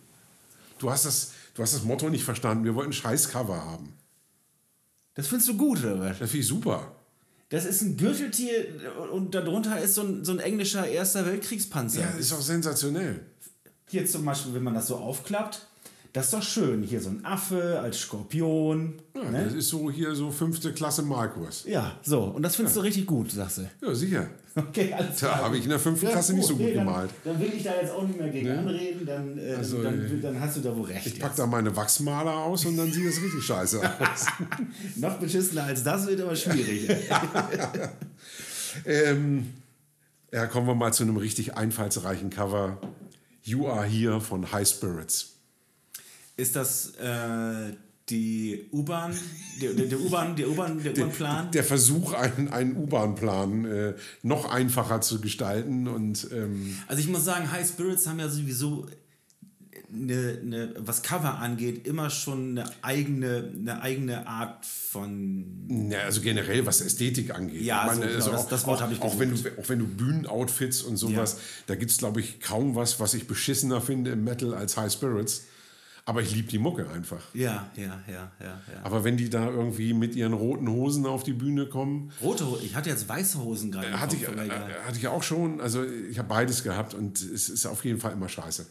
Du 0.79 0.89
hast 0.89 1.05
das, 1.05 1.31
du 1.53 1.61
hast 1.61 1.75
das 1.75 1.83
Motto 1.83 2.09
nicht 2.09 2.23
verstanden. 2.23 2.63
Wir 2.65 2.73
wollten 2.73 2.89
ein 2.89 2.93
Scheißcover 2.93 3.55
haben. 3.63 3.93
Das 5.19 5.27
findest 5.27 5.49
du 5.49 5.57
gut, 5.57 5.79
oder 5.79 5.99
was? 5.99 6.19
Das 6.19 6.29
finde 6.31 6.43
ich 6.43 6.47
super. 6.47 6.95
Das 7.49 7.65
ist 7.65 7.81
ein 7.81 7.97
Gürteltier 7.97 8.67
und 9.11 9.35
darunter 9.35 9.77
ist 9.81 9.95
so 9.95 10.03
ein, 10.03 10.23
so 10.23 10.31
ein 10.31 10.39
englischer 10.39 10.87
Erster 10.87 11.25
Weltkriegspanzer. 11.25 11.99
Ja, 11.99 12.07
das 12.07 12.19
ist 12.21 12.31
auch 12.31 12.41
sensationell. 12.41 13.25
Hier 13.89 14.05
zum 14.05 14.23
Beispiel, 14.23 14.53
wenn 14.53 14.63
man 14.63 14.75
das 14.75 14.87
so 14.87 14.95
aufklappt, 14.95 15.67
das 16.13 16.25
ist 16.25 16.33
doch 16.33 16.41
schön. 16.41 16.81
Hier 16.83 17.01
so 17.01 17.09
ein 17.09 17.23
Affe 17.23 17.79
als 17.79 17.99
Skorpion. 17.99 18.95
Ja, 19.15 19.29
ne? 19.29 19.45
Das 19.45 19.53
ist 19.53 19.69
so 19.69 19.91
hier 19.91 20.15
so 20.15 20.31
fünfte 20.31 20.73
Klasse 20.73 21.03
Malkurs. 21.03 21.65
ja 21.67 21.97
so. 22.01 22.21
Und 22.23 22.41
das 22.41 22.55
findest 22.55 22.77
du 22.77 22.81
richtig 22.81 23.05
gut, 23.05 23.31
sagst 23.31 23.59
du. 23.59 23.69
Ja, 23.85 23.93
sicher. 23.93 24.27
Okay, 24.55 24.91
alles 24.93 25.19
Da 25.19 25.37
habe 25.37 25.57
ich 25.57 25.63
in 25.65 25.69
der 25.69 25.79
fünften 25.79 26.07
Klasse 26.07 26.33
nicht 26.33 26.47
so 26.47 26.55
gut 26.55 26.65
nee, 26.65 26.73
dann, 26.73 26.85
gemalt. 26.85 27.11
Dann 27.23 27.39
will 27.39 27.51
ich 27.55 27.63
da 27.63 27.75
jetzt 27.79 27.91
auch 27.91 28.05
nicht 28.05 28.19
mehr 28.19 28.29
gegen 28.29 28.49
anreden, 28.49 29.05
dann, 29.05 29.37
äh, 29.37 29.53
Also, 29.53 29.83
dann, 29.83 30.05
äh, 30.05 30.19
dann, 30.19 30.39
hast 30.39 30.57
du 30.57 30.61
da 30.61 30.75
wohl 30.75 30.85
recht. 30.85 31.05
Ich 31.05 31.19
pack 31.19 31.35
da 31.35 31.45
meine 31.45 31.75
Wachsmaler 31.75 32.35
aus 32.35 32.65
und 32.65 32.75
dann 32.75 32.91
sieht 32.91 33.07
das 33.07 33.21
richtig 33.21 33.43
scheiße 33.43 33.79
aus. 33.99 34.25
Noch 34.95 35.17
beschissener 35.19 35.65
als 35.65 35.83
das 35.83 36.07
wird 36.07 36.21
aber 36.21 36.35
schwierig. 36.35 36.89
ähm, 38.85 39.53
ja, 40.33 40.47
kommen 40.47 40.67
wir 40.67 40.75
mal 40.75 40.93
zu 40.93 41.03
einem 41.03 41.17
richtig 41.17 41.55
einfallsreichen 41.55 42.29
Cover. 42.29 42.79
You 43.43 43.67
Are 43.67 43.85
Here 43.85 44.19
von 44.19 44.51
High 44.51 44.67
Spirits. 44.67 45.38
Ist 46.39 46.55
das 46.55 46.95
äh, 46.95 47.73
die 48.09 48.65
U-Bahn, 48.71 49.13
der, 49.61 49.71
U-Bahn, 49.99 50.35
der 50.35 50.49
U-Bahn, 50.49 50.81
der 50.83 50.93
U-Bahn-Plan? 50.93 51.51
Der 51.51 51.63
Versuch, 51.63 52.13
einen, 52.13 52.47
einen 52.47 52.75
U-Bahn-Plan 52.75 53.65
äh, 53.65 53.93
noch 54.23 54.49
einfacher 54.49 55.01
zu 55.01 55.21
gestalten 55.21 55.87
und 55.87 56.27
ähm, 56.31 56.75
Also 56.87 57.01
ich 57.01 57.07
muss 57.07 57.23
sagen, 57.23 57.51
High 57.51 57.67
Spirits 57.67 58.07
haben 58.07 58.19
ja 58.19 58.27
sowieso 58.29 58.87
eine, 59.93 60.39
eine, 60.41 60.73
was 60.77 61.01
Cover 61.01 61.39
angeht, 61.39 61.87
immer 61.87 62.09
schon 62.09 62.57
eine 62.57 62.69
eigene, 62.83 63.51
eine 63.55 63.81
eigene 63.81 64.27
Art 64.27 64.65
von. 64.65 65.89
ja, 65.91 65.99
also 66.01 66.21
generell 66.21 66.65
was 66.65 66.81
Ästhetik 66.81 67.33
angeht. 67.33 67.61
Ja, 67.61 67.87
Ich 67.87 67.93
so, 67.93 68.01
genau, 68.01 68.31
das- 68.31 68.47
das 68.47 68.65
Wort 68.67 68.77
auch, 68.79 68.81
habe 68.83 68.93
ich 68.93 69.01
auch 69.01 69.17
wenn, 69.19 69.31
gesucht. 69.31 69.51
du, 69.57 69.61
auch 69.61 69.69
wenn 69.69 69.79
du 69.79 69.87
Bühnenoutfits 69.87 70.81
und 70.83 70.97
sowas, 70.97 71.37
da 71.67 71.75
gibt 71.75 71.91
es, 71.91 71.97
glaube 71.97 72.19
ich, 72.21 72.39
kaum 72.39 72.75
was, 72.75 72.99
was 72.99 73.13
ich 73.15 73.27
beschissener 73.27 73.81
finde 73.81 74.11
im 74.11 74.23
Metal 74.23 74.53
als 74.53 74.77
High 74.77 74.91
Spirits. 74.91 75.43
Aber 76.09 76.23
ich 76.23 76.33
liebe 76.33 76.47
die 76.47 76.57
Mucke 76.57 76.89
einfach. 76.89 77.21
Ja, 77.35 77.69
ja, 77.75 77.83
ja, 77.83 78.01
ja, 78.07 78.31
ja. 78.39 78.61
Aber 78.81 79.03
wenn 79.03 79.15
die 79.15 79.29
da 79.29 79.47
irgendwie 79.47 79.93
mit 79.93 80.15
ihren 80.15 80.33
roten 80.33 80.67
Hosen 80.67 81.05
auf 81.05 81.21
die 81.21 81.33
Bühne 81.33 81.67
kommen, 81.67 82.11
Rote 82.19 82.47
Hosen, 82.47 82.65
ich 82.65 82.73
hatte 82.73 82.89
jetzt 82.89 83.07
weiße 83.07 83.37
Hosen 83.37 83.71
gerade. 83.71 83.99
hatte 83.99 84.15
ich, 84.15 84.27
äh, 84.27 84.31
egal. 84.31 84.73
hatte 84.87 84.97
ich 84.97 85.07
auch 85.07 85.21
schon. 85.21 85.61
Also 85.61 85.85
ich 85.85 86.17
habe 86.17 86.27
beides 86.27 86.63
gehabt 86.63 86.95
und 86.95 87.21
es 87.21 87.47
ist 87.47 87.67
auf 87.67 87.85
jeden 87.85 87.99
Fall 87.99 88.13
immer 88.13 88.27
scheiße. 88.27 88.65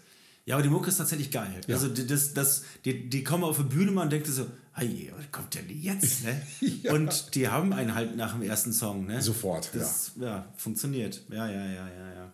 Ja, 0.47 0.57
aber 0.57 0.65
die 0.65 0.69
Mucke 0.69 0.89
ist 0.89 0.97
tatsächlich 0.97 1.31
geil. 1.31 1.61
Also 1.69 1.87
die, 1.87 2.09
das, 2.09 2.35
das, 2.35 2.65
die, 2.85 3.09
die 3.09 3.23
kommen 3.23 3.45
auf 3.45 3.59
die 3.59 3.63
Bühne, 3.63 3.93
man 3.93 4.11
denkt 4.11 4.27
so, 4.27 4.45
hey, 4.73 5.13
was 5.17 5.31
kommt 5.31 5.55
denn 5.55 5.67
jetzt? 5.69 6.25
Ne? 6.25 6.43
Ja. 6.83 6.95
Und 6.95 7.37
die 7.37 7.47
haben 7.47 7.73
einen 7.73 7.95
halt 7.95 8.17
nach 8.17 8.33
dem 8.33 8.43
ersten 8.43 8.73
Song. 8.73 9.07
Ne? 9.07 9.23
Sofort, 9.23 9.71
das, 9.75 10.11
ja. 10.19 10.53
funktioniert. 10.57 11.23
Ja, 11.29 11.49
ja, 11.49 11.67
ja, 11.67 11.89
ja, 11.89 12.15
ja. 12.15 12.33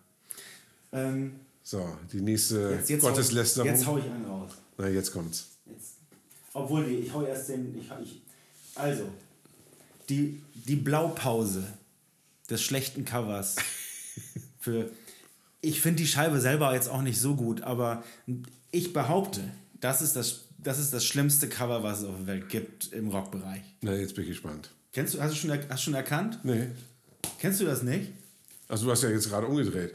Ähm, 0.93 1.33
So, 1.63 1.95
die 2.11 2.23
nächste 2.23 2.71
jetzt, 2.71 2.89
jetzt, 2.89 3.03
Gotteslästerung. 3.03 3.69
Hau, 3.69 3.75
jetzt 3.75 3.87
hau 3.87 3.99
ich 3.99 4.05
einen 4.05 4.25
raus. 4.25 4.53
Na, 4.79 4.89
jetzt 4.89 5.13
kommt's. 5.13 5.57
Jetzt. 5.67 5.99
Obwohl, 6.53 6.87
ich 6.89 7.13
hau 7.13 7.23
erst 7.23 7.49
den. 7.49 7.77
Ich, 7.79 7.91
ich, 8.03 8.23
also, 8.75 9.09
die, 10.09 10.43
die 10.55 10.77
Blaupause 10.77 11.65
des 12.51 12.63
schlechten 12.63 13.05
Covers 13.05 13.57
für. 14.59 14.91
Ich 15.61 15.81
finde 15.81 16.03
die 16.03 16.07
Scheibe 16.07 16.41
selber 16.41 16.75
jetzt 16.75 16.89
auch 16.89 17.01
nicht 17.01 17.19
so 17.19 17.37
gut, 17.37 17.63
aber 17.63 18.05
ich 18.71 18.93
behaupte, 18.93 19.41
das 19.81 20.03
ist 20.03 20.15
das, 20.15 20.45
das 20.59 20.79
ist 20.79 20.93
das 20.93 21.07
schlimmste 21.07 21.49
Cover, 21.49 21.83
was 21.83 22.01
es 22.01 22.05
auf 22.05 22.17
der 22.17 22.27
Welt 22.27 22.49
gibt 22.51 22.93
im 22.93 23.09
Rockbereich. 23.09 23.63
Na, 23.81 23.95
jetzt 23.95 24.15
bin 24.15 24.25
ich 24.25 24.31
gespannt. 24.31 24.71
Kennst 24.93 25.15
du, 25.15 25.23
hast 25.23 25.33
du 25.33 25.37
schon, 25.37 25.51
hast 25.51 25.69
du 25.71 25.77
schon 25.79 25.95
erkannt? 25.95 26.41
Nee. 26.43 26.69
Kennst 27.39 27.61
du 27.61 27.65
das 27.65 27.83
nicht? 27.83 28.13
Also 28.75 28.87
du 28.87 28.91
hast 28.91 29.05
ja 29.05 29.09
jetzt 29.11 29.29
gerade 29.29 29.47
umgedreht. 29.47 29.95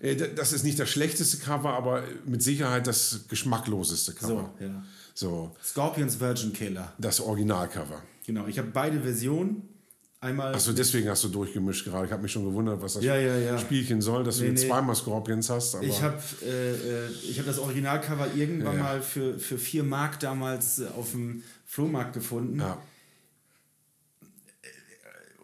D- 0.00 0.30
das 0.36 0.52
ist 0.52 0.62
nicht 0.62 0.78
das 0.78 0.88
schlechteste 0.88 1.38
Cover, 1.38 1.70
aber 1.70 2.04
mit 2.24 2.40
Sicherheit 2.40 2.86
das 2.86 3.22
geschmackloseste 3.28 4.12
Cover. 4.14 4.54
So, 4.60 4.64
ja. 4.64 4.82
So, 5.12 5.56
Scorpions 5.60 6.20
Virgin 6.20 6.52
Killer. 6.52 6.92
das 6.98 7.20
Originalcover. 7.20 8.00
Genau, 8.24 8.46
ich 8.46 8.58
habe 8.58 8.68
beide 8.72 9.00
Versionen. 9.00 9.68
Einmal. 10.20 10.54
Achso, 10.54 10.72
deswegen 10.72 11.08
hast 11.08 11.24
du 11.24 11.28
durchgemischt 11.30 11.84
gerade. 11.84 12.06
Ich 12.06 12.12
habe 12.12 12.22
mich 12.22 12.30
schon 12.30 12.44
gewundert, 12.44 12.80
was 12.80 12.94
das 12.94 13.02
Ja, 13.02 13.16
ja, 13.16 13.36
ja. 13.38 13.58
Spielchen 13.58 14.00
soll, 14.02 14.22
dass 14.22 14.36
du 14.36 14.42
Nee, 14.44 14.50
jetzt 14.50 14.62
nee. 14.62 14.68
zweimal 14.68 14.94
Scorpions 14.94 15.48
hast. 15.50 15.74
Aber 15.74 15.82
Ich 15.84 16.00
habe 16.00 16.22
äh, 16.44 17.06
äh, 17.06 17.10
ich 17.28 17.38
hab 17.40 17.46
das 17.46 17.58
Originalcover 17.58 18.28
irgendwann 18.36 18.78
mal 18.78 19.02
für, 19.02 19.36
für 19.38 19.58
4 19.58 19.82
Mark 19.82 20.20
damals 20.20 20.78
äh, 20.78 20.86
auf 20.96 21.10
dem 21.12 21.42
Flohmarkt 21.66 22.12
gefunden 22.12 22.60
ja. 22.60 22.78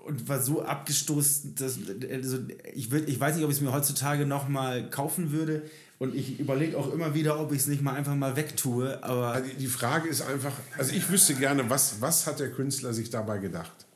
Und 0.06 0.28
war 0.28 0.40
so 0.40 0.62
abgestoßen, 0.62 1.54
dass 1.56 1.78
also 2.10 2.38
ich, 2.74 2.90
würd, 2.90 3.08
ich 3.08 3.18
weiß 3.18 3.36
nicht, 3.36 3.44
ob 3.44 3.50
ich 3.50 3.56
es 3.56 3.62
mir 3.62 3.72
heutzutage 3.72 4.26
noch 4.26 4.48
mal 4.48 4.88
kaufen 4.90 5.32
würde 5.32 5.62
und 5.98 6.14
ich 6.14 6.38
überlege 6.38 6.76
auch 6.76 6.92
immer 6.92 7.14
wieder, 7.14 7.40
ob 7.40 7.52
ich 7.52 7.60
es 7.60 7.66
nicht 7.66 7.82
mal 7.82 7.94
einfach 7.94 8.14
mal 8.14 8.36
wegtue, 8.36 9.02
aber 9.02 9.32
Also 9.32 9.50
die 9.58 9.66
Frage 9.66 10.08
ist 10.08 10.22
einfach, 10.22 10.52
also 10.76 10.92
ich 10.94 11.10
wüsste 11.10 11.34
gerne, 11.34 11.68
was, 11.70 12.00
was 12.00 12.26
hat 12.26 12.38
der 12.38 12.50
Künstler 12.50 12.92
sich 12.92 13.10
dabei 13.10 13.38
gedacht? 13.38 13.86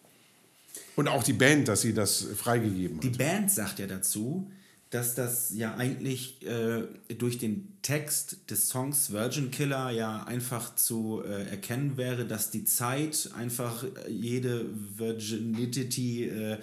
Und 0.97 1.09
auch 1.09 1.23
die 1.23 1.33
Band, 1.33 1.69
dass 1.69 1.83
sie 1.83 1.95
das 1.95 2.27
freigegeben 2.37 2.97
hat. 2.97 3.05
die 3.05 3.11
Band 3.11 3.51
sagt 3.51 3.79
ja 3.79 3.87
dazu, 3.87 4.51
dass 4.91 5.15
das 5.15 5.51
ja 5.55 5.77
eigentlich 5.77 6.45
äh, 6.45 6.83
durch 7.17 7.39
den 7.39 7.79
Text 7.81 8.51
des 8.51 8.69
Songs 8.69 9.13
Virgin 9.13 9.53
Killer 9.53 9.91
ja 9.91 10.25
einfach 10.25 10.75
zu 10.75 11.23
äh, 11.25 11.49
erkennen 11.49 11.97
wäre, 11.97 12.27
dass 12.27 12.51
die 12.51 12.65
Zeit 12.65 13.31
einfach 13.37 13.85
äh, 13.85 14.11
jede 14.11 14.67
Virginity, 14.97 16.25
äh, 16.29 16.59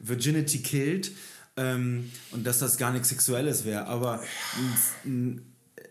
Virginity 0.00 0.62
killt 0.62 1.12
ähm, 1.58 2.10
und 2.30 2.46
dass 2.46 2.60
das 2.60 2.78
gar 2.78 2.92
nichts 2.92 3.10
Sexuelles 3.10 3.66
wäre. 3.66 3.86
Aber 3.86 4.20
ein, 4.20 4.78
ein 5.04 5.54
äh, 5.76 5.82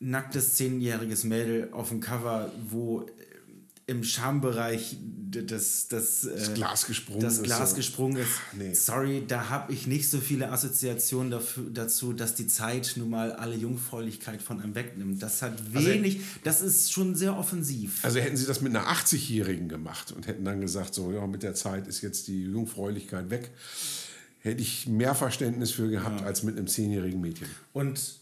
nacktes 0.00 0.54
zehnjähriges 0.54 1.24
Mädel 1.24 1.68
auf 1.72 1.90
dem 1.90 2.00
Cover, 2.00 2.50
wo 2.70 3.04
im 3.88 4.04
Schambereich 4.04 4.98
das, 5.30 5.88
das, 5.88 6.20
das 6.20 6.54
Glas 6.54 6.86
gesprungen 6.86 7.20
das 7.20 7.34
ist, 7.38 7.42
Glas 7.44 7.70
so. 7.70 7.76
gesprungen 7.76 8.16
ist. 8.18 8.28
nee. 8.56 8.72
Sorry, 8.74 9.24
da 9.26 9.48
habe 9.48 9.72
ich 9.72 9.86
nicht 9.86 10.08
so 10.10 10.18
viele 10.20 10.50
Assoziationen 10.50 11.30
dafür, 11.30 11.64
dazu, 11.72 12.12
dass 12.12 12.34
die 12.34 12.46
Zeit 12.46 12.94
nun 12.96 13.10
mal 13.10 13.32
alle 13.32 13.56
Jungfräulichkeit 13.56 14.42
von 14.42 14.60
einem 14.60 14.74
wegnimmt. 14.74 15.22
Das 15.22 15.40
hat 15.42 15.54
Also- 15.74 15.88
wenig, 15.88 16.20
das 16.44 16.60
ist 16.60 16.92
schon 16.92 17.14
sehr 17.14 17.36
offensiv. 17.36 18.04
Also 18.04 18.20
hätten 18.20 18.36
sie 18.36 18.46
das 18.46 18.60
mit 18.60 18.76
einer 18.76 18.88
80-Jährigen 18.88 19.68
gemacht 19.68 20.12
und 20.12 20.26
hätten 20.26 20.44
dann 20.44 20.60
gesagt, 20.60 20.94
so, 20.94 21.10
ja, 21.12 21.26
mit 21.26 21.42
der 21.42 21.54
Zeit 21.54 21.88
ist 21.88 22.02
jetzt 22.02 22.28
die 22.28 22.44
Jungfräulichkeit 22.44 23.30
weg, 23.30 23.50
hätte 24.40 24.60
ich 24.60 24.86
mehr 24.86 25.14
Verständnis 25.14 25.70
für 25.72 25.88
gehabt 25.88 26.22
als 26.22 26.42
mit 26.42 26.56
einem 26.58 26.66
10-jährigen 26.66 27.20
Mädchen. 27.20 27.48
Und 27.72 28.20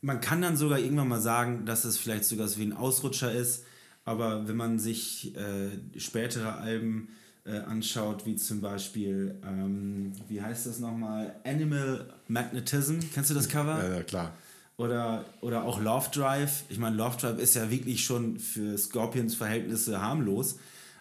man 0.00 0.20
kann 0.20 0.40
dann 0.40 0.56
sogar 0.56 0.78
irgendwann 0.78 1.08
mal 1.08 1.20
sagen, 1.20 1.66
dass 1.66 1.84
es 1.84 1.98
vielleicht 1.98 2.24
sogar 2.24 2.48
so 2.48 2.58
wie 2.58 2.64
ein 2.64 2.72
Ausrutscher 2.72 3.32
ist. 3.32 3.64
Aber 4.08 4.48
wenn 4.48 4.56
man 4.56 4.78
sich 4.78 5.34
äh, 5.36 6.00
spätere 6.00 6.56
Alben 6.56 7.08
äh, 7.44 7.58
anschaut, 7.58 8.24
wie 8.26 8.36
zum 8.36 8.60
Beispiel, 8.60 9.34
ähm, 9.44 10.12
wie 10.28 10.40
heißt 10.40 10.66
das 10.66 10.78
nochmal? 10.78 11.34
Animal 11.44 12.08
Magnetism. 12.26 13.00
Kennst 13.12 13.30
du 13.30 13.34
das 13.34 13.48
Cover? 13.48 13.82
Ja, 13.82 13.96
ja, 13.96 14.02
klar. 14.02 14.32
Oder, 14.76 15.24
oder 15.40 15.64
auch 15.64 15.80
Love 15.80 16.08
Drive. 16.12 16.64
Ich 16.68 16.78
meine, 16.78 16.96
Love 16.96 17.16
Drive 17.20 17.38
ist 17.38 17.54
ja 17.54 17.70
wirklich 17.70 18.04
schon 18.04 18.38
für 18.38 18.78
Scorpions 18.78 19.34
Verhältnisse 19.34 20.00
harmlos. 20.00 20.58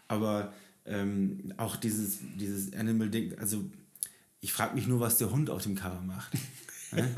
Aber 0.08 0.54
Ähm, 0.90 1.52
auch 1.58 1.76
dieses, 1.76 2.20
dieses 2.40 2.72
Animal-Ding, 2.74 3.38
also 3.40 3.58
ich 4.40 4.54
frage 4.54 4.74
mich 4.76 4.88
nur, 4.88 5.02
was 5.02 5.18
der 5.18 5.30
Hund 5.32 5.50
auf 5.50 5.64
dem 5.64 5.76
Cover 5.76 6.00
macht. 6.00 6.32
Ne? 6.92 7.10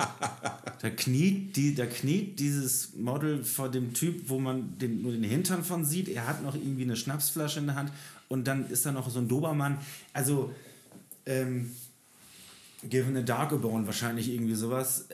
da, 0.82 0.90
kniet 0.90 1.56
die, 1.56 1.76
da 1.76 1.86
kniet 1.86 2.40
dieses 2.40 2.96
Model 2.96 3.44
vor 3.44 3.70
dem 3.70 3.94
Typ, 3.94 4.30
wo 4.30 4.40
man 4.40 4.78
den, 4.78 5.02
nur 5.02 5.12
den 5.12 5.24
Hintern 5.24 5.64
von 5.64 5.86
sieht. 5.86 6.10
Er 6.10 6.28
hat 6.28 6.44
noch 6.44 6.56
irgendwie 6.56 6.84
eine 6.84 6.96
Schnapsflasche 6.96 7.60
in 7.60 7.68
der 7.68 7.76
Hand 7.76 7.92
und 8.28 8.48
dann 8.48 8.70
ist 8.70 8.86
da 8.86 8.92
noch 8.92 9.10
so 9.10 9.20
ein 9.20 9.28
Dobermann. 9.28 9.78
Also, 10.14 10.54
ähm, 11.26 11.72
Given 12.84 13.18
a 13.18 13.22
Darkbone 13.22 13.86
wahrscheinlich 13.86 14.30
irgendwie 14.30 14.56
sowas. 14.56 15.08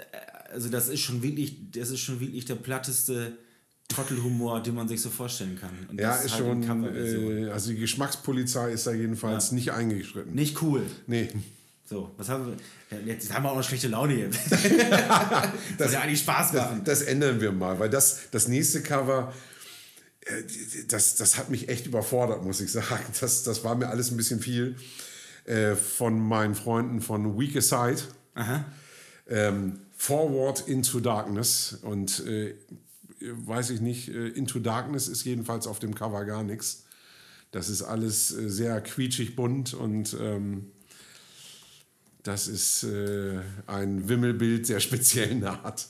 Also 0.53 0.69
das 0.69 0.87
ist 0.87 0.99
schon 0.99 1.23
wirklich, 1.23 1.71
das 1.71 1.89
ist 1.89 1.99
schon 2.01 2.19
wirklich 2.19 2.45
der 2.45 2.55
platteste 2.55 3.33
Trottelhumor, 3.87 4.61
den 4.61 4.75
man 4.75 4.87
sich 4.87 5.01
so 5.01 5.09
vorstellen 5.09 5.57
kann. 5.59 5.71
Und 5.89 5.99
Ja, 5.99 6.09
das 6.09 6.25
ist 6.25 6.33
halt 6.33 6.65
schon, 6.65 6.83
äh, 6.83 7.49
also 7.49 7.71
die 7.71 7.77
Geschmackspolizei 7.77 8.71
ist 8.71 8.87
da 8.87 8.93
jedenfalls 8.93 9.51
nicht 9.51 9.71
eingeschritten. 9.71 10.33
Nicht 10.33 10.61
cool. 10.61 10.83
Nee. 11.07 11.29
So, 11.87 12.11
was 12.17 12.29
haben 12.29 12.57
wir? 12.89 13.01
Jetzt 13.05 13.31
haben 13.31 13.43
wir 13.43 13.51
auch 13.51 13.57
noch 13.57 13.63
schlechte 13.63 13.87
Laune 13.87 14.13
hier. 14.13 14.29
das 14.49 14.63
soll 15.77 15.91
ja 15.91 16.01
eigentlich 16.01 16.21
Spaß 16.21 16.53
machen. 16.53 16.81
Das 16.83 17.03
ändern 17.03 17.39
wir 17.39 17.51
mal, 17.51 17.79
weil 17.79 17.91
das, 17.91 18.21
das 18.31 18.47
nächste 18.47 18.81
Cover, 18.81 19.31
äh, 20.21 20.31
das, 20.87 21.15
das 21.15 21.37
hat 21.37 21.51
mich 21.51 21.69
echt 21.69 21.85
überfordert, 21.85 22.43
muss 22.43 22.59
ich 22.59 22.71
sagen. 22.71 23.05
Das, 23.19 23.43
das 23.43 23.63
war 23.63 23.75
mir 23.75 23.89
alles 23.89 24.09
ein 24.09 24.17
bisschen 24.17 24.39
viel. 24.39 24.75
Äh, 25.45 25.75
von 25.75 26.19
meinen 26.19 26.55
Freunden 26.55 27.01
von 27.01 27.37
Weak 27.37 27.55
Aside. 27.55 28.01
Aha. 28.33 28.65
Ähm, 29.27 29.81
Forward 29.95 30.67
into 30.67 30.99
Darkness. 30.99 31.77
Und 31.83 32.25
äh, 32.25 32.55
weiß 33.19 33.69
ich 33.69 33.79
nicht, 33.79 34.09
äh, 34.09 34.29
Into 34.29 34.57
Darkness 34.57 35.07
ist 35.07 35.23
jedenfalls 35.23 35.67
auf 35.67 35.77
dem 35.77 35.93
Cover 35.93 36.25
gar 36.25 36.41
nichts. 36.41 36.85
Das 37.51 37.69
ist 37.69 37.83
alles 37.83 38.29
sehr 38.29 38.81
quietschig 38.81 39.35
bunt 39.35 39.75
und 39.75 40.17
ähm, 40.19 40.71
das 42.25 42.47
ist 42.47 42.83
äh, 42.83 43.39
ein 43.67 44.09
Wimmelbild 44.09 44.67
der 44.67 44.79
speziellen 44.79 45.43
Art. 45.45 45.87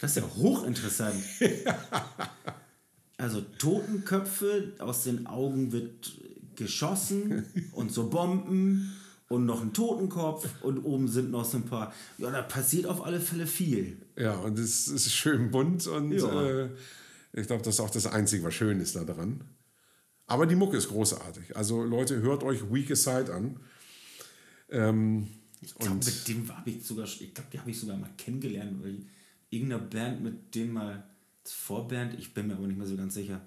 Das 0.00 0.10
ist 0.12 0.16
ja 0.16 0.28
hochinteressant. 0.36 1.22
Also 3.18 3.40
Totenköpfe, 3.40 4.72
aus 4.80 5.04
den 5.04 5.28
Augen 5.28 5.70
wird 5.70 6.10
geschossen 6.56 7.44
und 7.70 7.92
so 7.92 8.10
Bomben 8.10 8.96
und 9.28 9.46
noch 9.46 9.62
ein 9.62 9.72
Totenkopf 9.72 10.48
und 10.62 10.78
oben 10.84 11.06
sind 11.06 11.30
noch 11.30 11.44
so 11.44 11.58
ein 11.58 11.66
paar. 11.66 11.94
Ja, 12.18 12.32
da 12.32 12.42
passiert 12.42 12.86
auf 12.86 13.04
alle 13.06 13.20
Fälle 13.20 13.46
viel. 13.46 13.96
Ja, 14.18 14.34
und 14.34 14.58
es 14.58 14.88
ist 14.88 15.12
schön 15.12 15.52
bunt 15.52 15.86
und 15.86 16.10
Ja. 16.10 16.42
äh, 16.42 16.70
ich 17.32 17.46
glaube, 17.46 17.62
das 17.62 17.74
ist 17.74 17.80
auch 17.80 17.90
das 17.90 18.08
Einzige, 18.08 18.42
was 18.42 18.54
schön 18.54 18.80
ist 18.80 18.96
da 18.96 19.04
dran. 19.04 19.44
Aber 20.26 20.46
die 20.46 20.56
Mucke 20.56 20.76
ist 20.76 20.88
großartig. 20.88 21.56
Also 21.56 21.84
Leute, 21.84 22.22
hört 22.22 22.42
euch 22.42 22.72
Weak 22.72 22.90
Aside 22.90 23.32
an. 23.32 23.60
Ähm, 24.72 25.28
Ich 25.60 25.74
glaube, 25.74 26.04
mit 26.04 26.28
dem 26.28 26.48
habe 26.56 26.70
ich 26.70 26.84
sogar, 26.84 27.04
ich 27.04 27.34
glaube, 27.34 27.48
die 27.52 27.58
habe 27.60 27.70
ich 27.70 27.78
sogar 27.78 27.96
mal 27.96 28.10
kennengelernt, 28.18 28.82
weil 28.82 28.98
irgendeiner 29.50 29.82
Band 29.82 30.22
mit 30.22 30.54
denen 30.54 30.72
mal 30.72 31.04
Vorband, 31.44 32.18
ich 32.18 32.32
bin 32.34 32.46
mir 32.48 32.54
aber 32.54 32.66
nicht 32.66 32.78
mehr 32.78 32.86
so 32.86 32.96
ganz 32.96 33.14
sicher. 33.14 33.40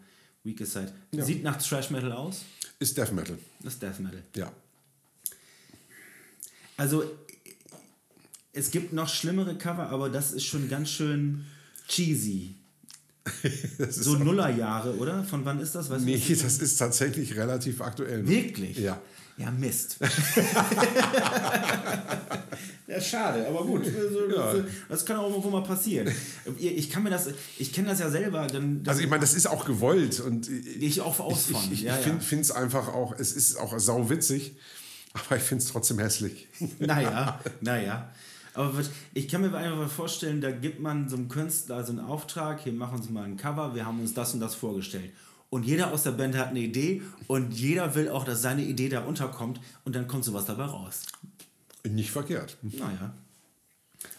Weak 0.43 0.61
Aside. 0.61 0.93
Sieht 1.11 1.43
nach 1.43 1.57
Thrash 1.61 1.89
Metal 1.89 2.11
aus. 2.11 2.43
ist 2.80 2.97
Death 2.97 3.11
Metal. 3.13 3.38
Ist 3.63 3.82
Death 3.82 3.99
Metal. 3.99 4.23
Ja. 4.36 4.51
Also, 6.78 7.03
es 8.53 8.69
gibt 8.71 8.93
noch 8.93 9.09
schlimmere 9.09 9.57
Cover, 9.57 9.89
aber 9.89 10.09
das 10.09 10.32
ist 10.34 10.45
schon 10.45 10.69
ganz 10.69 10.89
schön 10.89 11.45
cheesy. 11.88 12.55
So 13.89 14.15
Nullerjahre, 14.15 14.95
oder? 14.97 15.23
Von 15.23 15.45
wann 15.45 15.59
ist 15.59 15.76
das? 15.76 15.89
Weißt 15.89 16.01
du, 16.01 16.05
Nee, 16.05 16.21
was 16.30 16.41
das 16.41 16.57
ist 16.59 16.78
tatsächlich 16.78 17.36
relativ 17.36 17.82
aktuell. 17.82 18.28
Wirklich? 18.28 18.78
Ja. 18.78 19.01
Ja, 19.38 19.51
Mist. 19.51 19.97
ja, 22.88 23.01
schade, 23.01 23.45
aber 23.47 23.65
gut. 23.65 23.84
Also, 23.86 24.63
Das, 24.88 25.05
kann 25.05 25.17
auch 25.17 25.30
irgendwo 25.30 25.49
mal 25.49 25.63
passieren. 25.63 26.09
Ich 26.57 26.89
kann 26.89 27.03
mir 27.03 27.09
das, 27.09 27.28
ich 27.57 27.73
kenne 27.73 27.89
das 27.89 27.99
ja 27.99 28.09
selber, 28.09 28.47
dann, 28.47 28.82
dann 28.82 28.93
Also 28.93 29.01
ich 29.01 29.09
meine, 29.09 29.19
das 29.19 29.34
ist 29.34 29.47
auch 29.47 29.65
gewollt 29.65 30.21
und 30.21 30.49
ich 30.49 31.01
auch 31.01 31.19
aus 31.19 31.47
von. 31.47 31.61
ich, 31.65 31.71
ich, 31.73 31.82
ja, 31.82 31.99
ich 31.99 32.05
ja. 32.05 32.17
finde 32.19 32.43
es 32.43 32.51
einfach 32.51 32.88
auch, 32.88 33.13
es 33.19 33.34
ist 33.34 33.57
auch 33.57 33.78
sau 33.78 34.09
witzig, 34.09 34.55
aber 35.13 35.36
ich 35.36 35.43
finde 35.43 35.65
es 35.65 35.69
trotzdem 35.69 35.99
hässlich. 35.99 36.47
Naja, 36.80 37.41
naja. 37.59 38.09
Aber 38.56 38.82
ich 39.14 39.28
kann 39.28 39.41
mir 39.41 39.53
einfach 39.56 39.78
mal 39.78 39.88
vorstellen, 39.89 40.39
da 40.41 40.49
gibt 40.51 40.80
man 40.80 41.10
so 41.10 41.18
einem 41.18 41.28
Künstler 41.30 41.84
so 41.84 41.91
einen 41.91 41.99
Auftrag, 41.99 42.62
hier 42.62 42.74
machen 42.74 42.97
uns 42.97 43.10
mal 43.10 43.26
ein 43.26 43.38
Cover, 43.38 43.76
wir 43.76 43.86
haben 43.86 43.99
uns 43.99 44.14
das 44.14 44.34
und 44.34 44.39
das 44.39 44.56
vorgestellt. 44.56 45.12
Und 45.49 45.64
jeder 45.64 45.91
aus 45.91 46.03
der 46.03 46.12
Band 46.12 46.36
hat 46.38 46.49
eine 46.49 46.60
Idee 46.60 47.01
und 47.28 47.51
jeder 47.53 47.93
will 47.95 48.10
auch, 48.10 48.24
dass 48.24 48.41
seine 48.41 48.64
Idee 48.64 48.89
da 48.89 49.01
unterkommt 49.03 49.60
und 49.84 49.95
dann 49.95 50.08
kommt 50.08 50.24
sowas 50.26 50.45
dabei 50.45 50.66
raus. 50.66 51.03
Nicht 51.88 52.12
verkehrt. 52.12 52.58
Naja. 52.62 53.14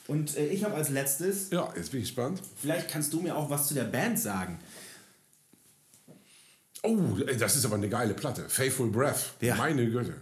Und 0.06 0.36
äh, 0.36 0.46
ich 0.48 0.62
habe 0.64 0.74
als 0.74 0.90
letztes, 0.90 1.50
Ja, 1.50 1.72
jetzt 1.76 1.90
bin 1.90 2.00
ich 2.00 2.06
gespannt. 2.08 2.40
vielleicht 2.60 2.88
kannst 2.90 3.12
du 3.12 3.20
mir 3.20 3.36
auch 3.36 3.50
was 3.50 3.66
zu 3.68 3.74
der 3.74 3.84
Band 3.84 4.18
sagen. 4.18 4.58
Oh, 6.82 6.96
das 7.38 7.56
ist 7.56 7.64
aber 7.64 7.74
eine 7.76 7.88
geile 7.88 8.14
Platte. 8.14 8.48
Faithful 8.48 8.88
Breath. 8.90 9.32
Ja. 9.40 9.56
Meine 9.56 9.86
Güte. 9.90 10.14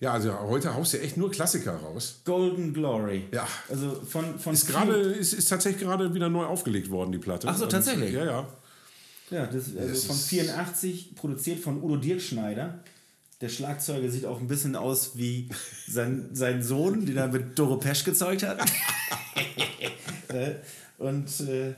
Ja, 0.00 0.12
also 0.14 0.32
heute 0.40 0.74
haust 0.74 0.94
du 0.94 1.00
echt 1.00 1.16
nur 1.18 1.30
Klassiker 1.30 1.74
raus. 1.76 2.22
Golden 2.24 2.72
Glory. 2.72 3.26
Ja. 3.32 3.46
Also 3.68 3.90
von, 4.00 4.38
von 4.38 4.54
Ist 4.54 4.66
gerade 4.66 4.94
ist, 4.94 5.34
ist 5.34 5.48
tatsächlich 5.50 5.82
gerade 5.82 6.14
wieder 6.14 6.28
neu 6.30 6.44
aufgelegt 6.46 6.90
worden 6.90 7.12
die 7.12 7.18
Platte. 7.18 7.46
Ach 7.48 7.56
so, 7.56 7.64
Und- 7.64 7.70
tatsächlich? 7.70 8.12
Ja, 8.14 8.24
ja. 8.24 8.48
Ja, 9.30 9.46
das, 9.46 9.76
also 9.76 9.88
Das 9.88 10.04
von 10.04 10.16
ist- 10.16 10.28
84, 10.28 11.14
produziert 11.14 11.60
von 11.60 11.82
Udo 11.82 11.96
Dirkschneider. 11.96 12.82
Der 13.42 13.48
Schlagzeuger 13.48 14.10
sieht 14.10 14.24
auch 14.26 14.40
ein 14.40 14.48
bisschen 14.48 14.74
aus 14.74 15.12
wie 15.16 15.48
sein, 15.86 16.30
sein 16.32 16.62
Sohn, 16.62 17.06
den 17.06 17.16
er 17.16 17.28
mit 17.28 17.58
Doro 17.58 17.76
Pesch 17.76 18.04
gezeugt 18.04 18.42
hat. 18.42 18.58
Äh, 20.28 20.54
Und 20.98 21.28
äh, 21.40 21.74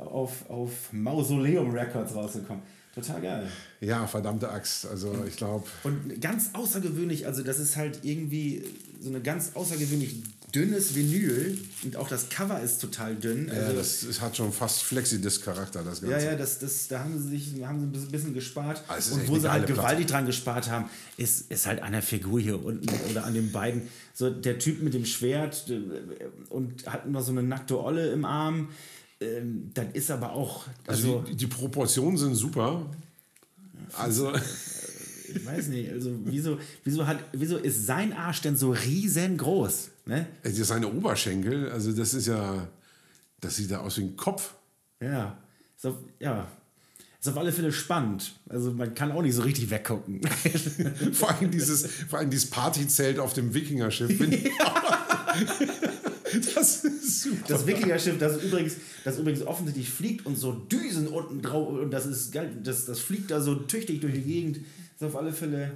auf, 0.00 0.48
auf 0.50 0.92
Mausoleum 0.92 1.70
Records 1.70 2.14
rausgekommen. 2.14 2.62
Total 2.94 3.20
geil. 3.20 3.46
Ja, 3.80 4.06
verdammte 4.06 4.50
Axt. 4.50 4.86
Also 4.86 5.14
ich 5.26 5.36
glaube, 5.36 5.66
Und 5.84 6.20
ganz 6.20 6.50
außergewöhnlich, 6.54 7.26
also 7.26 7.42
das 7.42 7.58
ist 7.58 7.76
halt 7.76 8.00
irgendwie 8.02 8.64
so 9.00 9.08
eine 9.08 9.20
ganz 9.20 9.52
außergewöhnlich 9.54 10.16
dünnes 10.54 10.94
Vinyl 10.94 11.58
und 11.84 11.96
auch 11.96 12.08
das 12.08 12.30
Cover 12.30 12.60
ist 12.60 12.80
total 12.80 13.14
dünn. 13.14 13.48
ja, 13.48 13.54
Also, 13.54 13.76
das, 13.76 14.06
das 14.06 14.20
hat 14.20 14.36
schon 14.36 14.52
fast 14.52 14.82
Flexidisc-Charakter, 14.82 15.82
das 15.84 16.00
Ganze. 16.00 16.16
Ja, 16.16 16.32
ja, 16.32 16.36
das, 16.36 16.58
das, 16.58 16.88
da 16.88 17.00
haben 17.00 17.20
sie 17.20 17.28
sich 17.28 17.62
haben 17.64 17.80
sie 17.80 17.86
ein 18.00 18.10
bisschen 18.10 18.34
gespart. 18.34 18.82
Es 18.96 19.08
ist 19.08 19.12
und 19.12 19.28
wo 19.28 19.38
sie 19.38 19.50
halt 19.50 19.62
geile 19.62 19.74
Platte. 19.74 19.80
gewaltig 19.80 20.06
dran 20.06 20.26
gespart 20.26 20.70
haben, 20.70 20.88
ist, 21.18 21.50
ist 21.50 21.66
halt 21.66 21.82
an 21.82 21.92
der 21.92 22.02
Figur 22.02 22.40
hier 22.40 22.64
unten 22.64 22.88
oder 23.10 23.24
an 23.24 23.34
den 23.34 23.52
beiden. 23.52 23.82
So 24.14 24.30
der 24.30 24.58
Typ 24.58 24.82
mit 24.82 24.94
dem 24.94 25.04
Schwert 25.04 25.68
äh, 25.68 25.78
und 26.48 26.86
hat 26.86 27.08
noch 27.08 27.22
so 27.22 27.30
eine 27.30 27.42
nackte 27.42 27.78
Olle 27.80 28.10
im 28.10 28.24
Arm. 28.24 28.70
Ähm, 29.20 29.70
das 29.74 29.86
ist 29.94 30.10
aber 30.10 30.32
auch, 30.32 30.66
Also, 30.86 31.18
also, 31.18 31.28
die, 31.28 31.36
die 31.36 31.46
Proportionen 31.46 32.16
sind 32.16 32.34
super. 32.34 32.86
Also, 33.96 34.32
ich 34.34 35.44
weiß 35.44 35.68
nicht, 35.68 35.90
also 35.90 36.12
wieso, 36.24 36.58
wieso, 36.84 37.06
hat, 37.06 37.18
wieso 37.32 37.56
ist 37.56 37.86
sein 37.86 38.12
Arsch 38.12 38.40
denn 38.42 38.56
so 38.56 38.70
riesengroß? 38.70 39.90
Ne? 40.06 40.26
also 40.42 40.64
seine 40.64 40.88
Oberschenkel, 40.88 41.70
also 41.70 41.92
das 41.92 42.14
ist 42.14 42.26
ja, 42.28 42.66
das 43.40 43.56
sieht 43.56 43.70
ja 43.70 43.80
aus 43.80 43.98
wie 43.98 44.02
ein 44.04 44.16
Kopf. 44.16 44.54
Ja. 45.02 45.36
Ist 45.76 45.86
auf, 45.86 45.96
ja. 46.18 46.48
Ist 47.20 47.28
auf 47.28 47.36
alle 47.36 47.52
Fälle 47.52 47.72
spannend. 47.72 48.32
Also 48.48 48.72
man 48.72 48.94
kann 48.94 49.10
auch 49.12 49.22
nicht 49.22 49.34
so 49.34 49.42
richtig 49.42 49.68
weggucken. 49.70 50.20
Vor 51.12 51.30
allem 51.30 51.50
dieses, 51.50 51.84
vor 52.08 52.20
allem 52.20 52.30
dieses 52.30 52.48
Partyzelt 52.48 53.18
auf 53.18 53.32
dem 53.34 53.52
Wikingerschiff. 53.54 54.20
ich- 54.20 54.50
das 56.54 56.84
ist 56.84 57.22
super. 57.22 57.44
Das 57.48 57.66
Wikingerschiff, 57.66 58.18
das 58.18 58.42
übrigens, 58.42 58.74
das 59.04 59.18
übrigens 59.18 59.42
offensichtlich 59.42 59.88
fliegt 59.90 60.26
und 60.26 60.36
so 60.36 60.52
Düsen 60.52 61.08
unten 61.08 61.42
drauf 61.42 61.68
und 61.68 61.90
das 61.90 62.06
ist 62.06 62.32
geil, 62.32 62.50
das, 62.62 62.84
das 62.86 63.00
fliegt 63.00 63.30
da 63.30 63.40
so 63.40 63.54
tüchtig 63.54 64.00
durch 64.00 64.14
die 64.14 64.22
Gegend. 64.22 64.58
Ist 64.58 65.04
auf 65.04 65.16
alle 65.16 65.32
Fälle, 65.32 65.72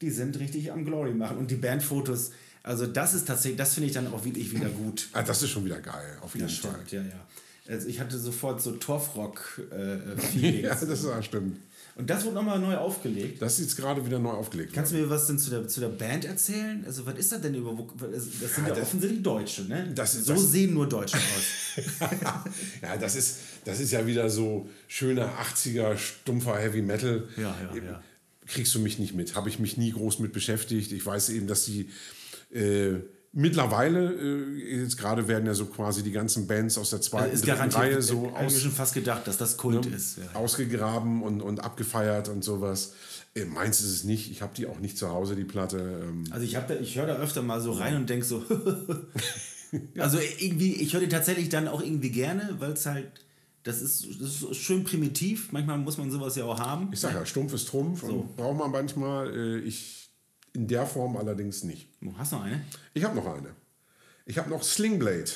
die 0.00 0.10
sind 0.10 0.38
richtig 0.38 0.72
am 0.72 0.84
Glory 0.84 1.12
machen. 1.12 1.36
Und 1.38 1.50
die 1.50 1.56
Bandfotos, 1.56 2.30
also 2.62 2.86
das 2.86 3.14
ist 3.14 3.26
tatsächlich, 3.28 3.58
das 3.58 3.74
finde 3.74 3.88
ich 3.88 3.94
dann 3.94 4.06
auch 4.12 4.24
wirklich 4.24 4.50
wieder 4.52 4.68
gut. 4.68 5.08
Ah, 5.12 5.22
das 5.22 5.42
ist 5.42 5.50
schon 5.50 5.64
wieder 5.64 5.80
geil, 5.80 6.16
auf 6.22 6.34
jeden 6.34 6.46
Das 6.46 6.56
Fall. 6.56 6.72
stimmt, 6.86 6.92
ja, 6.92 7.02
ja. 7.02 7.26
Also 7.66 7.88
ich 7.88 7.98
hatte 8.00 8.18
sofort 8.18 8.60
so 8.60 8.72
Torfrock-Feelings. 8.72 10.34
Ja, 10.62 10.68
das 10.70 10.82
ist, 10.82 11.04
ja, 11.04 11.22
stimmt. 11.22 11.58
Und 11.96 12.10
das 12.10 12.24
wurde 12.24 12.34
nochmal 12.34 12.58
neu 12.58 12.76
aufgelegt. 12.76 13.40
Das 13.40 13.54
ist 13.54 13.60
jetzt 13.66 13.76
gerade 13.76 14.04
wieder 14.04 14.18
neu 14.18 14.30
aufgelegt. 14.30 14.72
Kannst 14.72 14.92
du 14.92 14.96
mir 14.96 15.08
was 15.08 15.26
denn 15.28 15.38
zu 15.38 15.50
der, 15.50 15.68
zu 15.68 15.80
der 15.80 15.88
Band 15.88 16.24
erzählen? 16.24 16.82
Also, 16.86 17.06
was 17.06 17.16
ist 17.18 17.30
das 17.32 17.40
denn 17.40 17.54
überhaupt? 17.54 17.92
Das 18.02 18.24
sind 18.24 18.66
ja, 18.66 18.74
das- 18.74 18.82
offensichtlich 18.82 19.22
Deutsche, 19.22 19.62
ne? 19.64 19.90
das 19.94 20.14
ist- 20.16 20.26
so 20.26 20.34
das- 20.34 20.50
sehen 20.50 20.74
nur 20.74 20.88
Deutsche 20.88 21.16
aus. 21.16 21.84
ja, 22.82 22.96
das 22.96 23.14
ist, 23.16 23.36
das 23.64 23.80
ist 23.80 23.92
ja 23.92 24.06
wieder 24.06 24.28
so 24.30 24.68
schöner 24.88 25.30
80er, 25.40 25.96
stumpfer 25.96 26.56
Heavy 26.58 26.82
Metal. 26.82 27.28
Ja, 27.36 27.54
ja, 27.74 27.82
ja. 27.82 28.02
Kriegst 28.46 28.74
du 28.74 28.80
mich 28.80 28.98
nicht 28.98 29.14
mit. 29.14 29.36
Habe 29.36 29.48
ich 29.48 29.58
mich 29.58 29.76
nie 29.76 29.90
groß 29.92 30.18
mit 30.18 30.32
beschäftigt. 30.32 30.92
Ich 30.92 31.04
weiß 31.06 31.30
eben, 31.30 31.46
dass 31.46 31.64
die 31.64 31.88
äh, 32.52 32.96
mittlerweile, 33.34 34.12
äh, 34.12 34.80
jetzt 34.80 34.96
gerade 34.96 35.28
werden 35.28 35.46
ja 35.46 35.54
so 35.54 35.66
quasi 35.66 36.02
die 36.02 36.12
ganzen 36.12 36.46
Bands 36.46 36.78
aus 36.78 36.90
der 36.90 37.00
zweiten, 37.00 37.32
ist 37.32 37.42
dritten 37.44 37.56
garantiert, 37.56 37.82
Reihe 37.82 38.02
so 38.02 38.30
so 38.30 38.36
aus, 38.36 38.60
schon 38.60 38.70
fast 38.70 38.94
gedacht, 38.94 39.26
dass 39.26 39.36
das 39.36 39.56
Kult 39.56 39.86
ist. 39.86 40.18
Ja. 40.18 40.38
ausgegraben 40.38 41.22
und, 41.22 41.42
und 41.42 41.60
abgefeiert 41.60 42.28
und 42.28 42.44
sowas. 42.44 42.94
Äh, 43.34 43.44
Meins 43.44 43.80
ist 43.80 43.90
es 43.90 44.04
nicht. 44.04 44.30
Ich 44.30 44.42
habe 44.42 44.54
die 44.56 44.66
auch 44.66 44.78
nicht 44.78 44.96
zu 44.96 45.10
Hause, 45.10 45.36
die 45.36 45.44
Platte. 45.44 46.02
Ähm, 46.04 46.24
Also 46.30 46.44
ich, 46.44 46.56
hab 46.56 46.68
da, 46.68 46.74
ich 46.74 46.96
höre 46.96 47.06
da 47.06 47.16
öfter 47.16 47.42
mal 47.42 47.60
so 47.60 47.72
rein 47.72 47.96
und 47.96 48.08
denke 48.08 48.24
so. 48.24 48.42
also 49.98 50.18
irgendwie, 50.38 50.74
ich 50.74 50.92
höre 50.92 51.00
die 51.00 51.08
tatsächlich 51.08 51.48
dann 51.48 51.68
auch 51.68 51.82
irgendwie 51.82 52.10
gerne, 52.10 52.56
weil 52.58 52.72
es 52.72 52.86
halt, 52.86 53.10
das 53.64 53.82
ist, 53.82 54.06
das 54.20 54.42
ist 54.42 54.56
schön 54.56 54.84
primitiv. 54.84 55.50
Manchmal 55.50 55.78
muss 55.78 55.98
man 55.98 56.10
sowas 56.10 56.36
ja 56.36 56.44
auch 56.44 56.60
haben. 56.60 56.90
ich 56.92 57.00
sage 57.00 57.16
ja, 57.16 57.26
stumpf 57.26 57.52
ist 57.54 57.68
Trumpf 57.68 58.02
und 58.02 58.36
braucht 58.36 58.58
man 58.58 58.70
manchmal. 58.70 59.34
Äh, 59.34 59.58
ich 59.60 60.03
in 60.54 60.68
der 60.68 60.86
Form 60.86 61.16
allerdings 61.16 61.64
nicht. 61.64 61.88
Du 62.00 62.16
hast 62.16 62.32
noch 62.32 62.42
eine? 62.42 62.64
Ich 62.94 63.04
habe 63.04 63.14
noch 63.14 63.26
eine. 63.26 63.50
Ich 64.24 64.38
habe 64.38 64.48
noch 64.48 64.62
Slingblade 64.62 65.30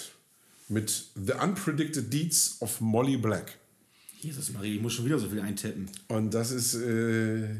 mit 0.69 1.11
The 1.15 1.33
Unpredicted 1.43 2.13
Deeds 2.13 2.57
of 2.61 2.81
Molly 2.81 3.17
Black. 3.17 3.59
Jesus 4.21 4.53
Marie, 4.53 4.77
ich 4.77 4.83
muss 4.83 4.95
schon 4.95 5.05
wieder 5.05 5.19
so 5.19 5.29
viel 5.29 5.41
eintippen. 5.41 5.89
Und 6.09 6.35
das 6.35 6.51
ist, 6.51 6.75
äh, 6.75 7.55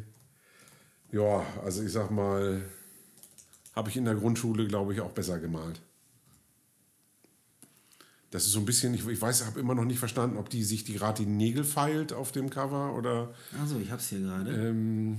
ja, 1.13 1.47
also 1.65 1.83
ich 1.83 1.93
sag 1.93 2.11
mal, 2.11 2.63
habe 3.75 3.91
ich 3.91 3.97
in 3.97 4.05
der 4.05 4.15
Grundschule, 4.15 4.67
glaube 4.67 4.95
ich, 4.95 5.01
auch 5.01 5.13
besser 5.13 5.39
gemalt. 5.39 5.81
Das 8.31 8.45
ist 8.45 8.53
so 8.53 8.59
ein 8.59 8.67
bisschen, 8.67 8.93
ich, 8.93 9.07
ich 9.07 9.21
weiß, 9.21 9.47
habe 9.47 9.61
immer 9.61 9.75
noch 9.75 9.85
nicht 9.85 9.99
verstanden, 9.99 10.37
ob 10.37 10.51
die 10.51 10.63
sich 10.63 10.85
die 10.85 10.95
gerade 10.95 11.25
die 11.25 11.31
Nägel 11.31 11.65
feilt 11.65 12.13
auf 12.13 12.31
dem 12.31 12.51
Cover 12.51 12.95
oder. 12.95 13.35
Also, 13.59 13.79
ich 13.79 13.91
hab's 13.91 14.09
hier 14.09 14.21
gerade. 14.21 14.51
Ähm, 14.51 15.19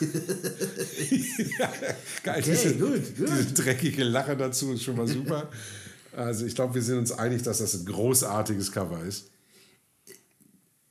Geil, 2.22 2.38
Okay, 2.38 2.42
diese, 2.50 2.74
gut, 2.76 3.16
gut. 3.16 3.28
diese 3.28 3.52
dreckige 3.54 4.04
Lache 4.04 4.36
dazu 4.36 4.72
ist 4.72 4.82
schon 4.84 4.96
mal 4.96 5.06
super. 5.08 5.50
Also 6.12 6.44
ich 6.46 6.54
glaube, 6.54 6.74
wir 6.74 6.82
sind 6.82 6.98
uns 6.98 7.12
einig, 7.12 7.42
dass 7.42 7.58
das 7.58 7.74
ein 7.74 7.86
großartiges 7.86 8.72
Cover 8.72 9.02
ist. 9.04 9.30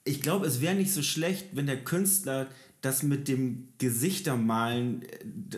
Ich 0.03 0.21
glaube, 0.21 0.47
es 0.47 0.61
wäre 0.61 0.75
nicht 0.75 0.93
so 0.93 1.01
schlecht, 1.03 1.47
wenn 1.53 1.67
der 1.67 1.83
Künstler 1.83 2.47
das 2.81 3.03
mit 3.03 3.27
dem 3.27 3.67
Gesichtermalen, 3.77 5.01
äh, 5.01 5.07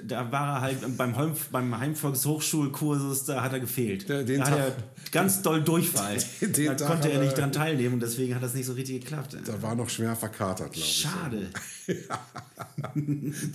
da 0.07 0.31
war 0.31 0.55
er 0.55 0.61
halt 0.61 0.97
beim, 0.97 1.15
Heim, 1.15 1.33
beim 1.51 1.77
Heimvolkshochschulkursus, 1.77 3.25
da 3.25 3.43
hat 3.43 3.53
er 3.53 3.59
gefehlt. 3.59 4.09
Den 4.09 4.39
da 4.39 4.45
hat 4.49 4.57
er 4.57 4.75
ganz 5.11 5.41
doll 5.43 5.63
Durchfall. 5.63 6.17
Den 6.41 6.65
da 6.65 6.73
Tag 6.75 6.87
konnte 6.87 7.11
er 7.11 7.21
nicht 7.21 7.37
dran 7.37 7.51
teilnehmen 7.51 7.95
und 7.95 7.99
deswegen 7.99 8.33
hat 8.33 8.41
das 8.41 8.55
nicht 8.55 8.65
so 8.65 8.73
richtig 8.73 9.01
geklappt. 9.01 9.37
Da 9.45 9.61
war 9.61 9.75
noch 9.75 9.89
schwer 9.89 10.15
verkatert, 10.15 10.73
glaube 10.73 10.87
ich. 10.87 11.01
Schade. 11.01 11.49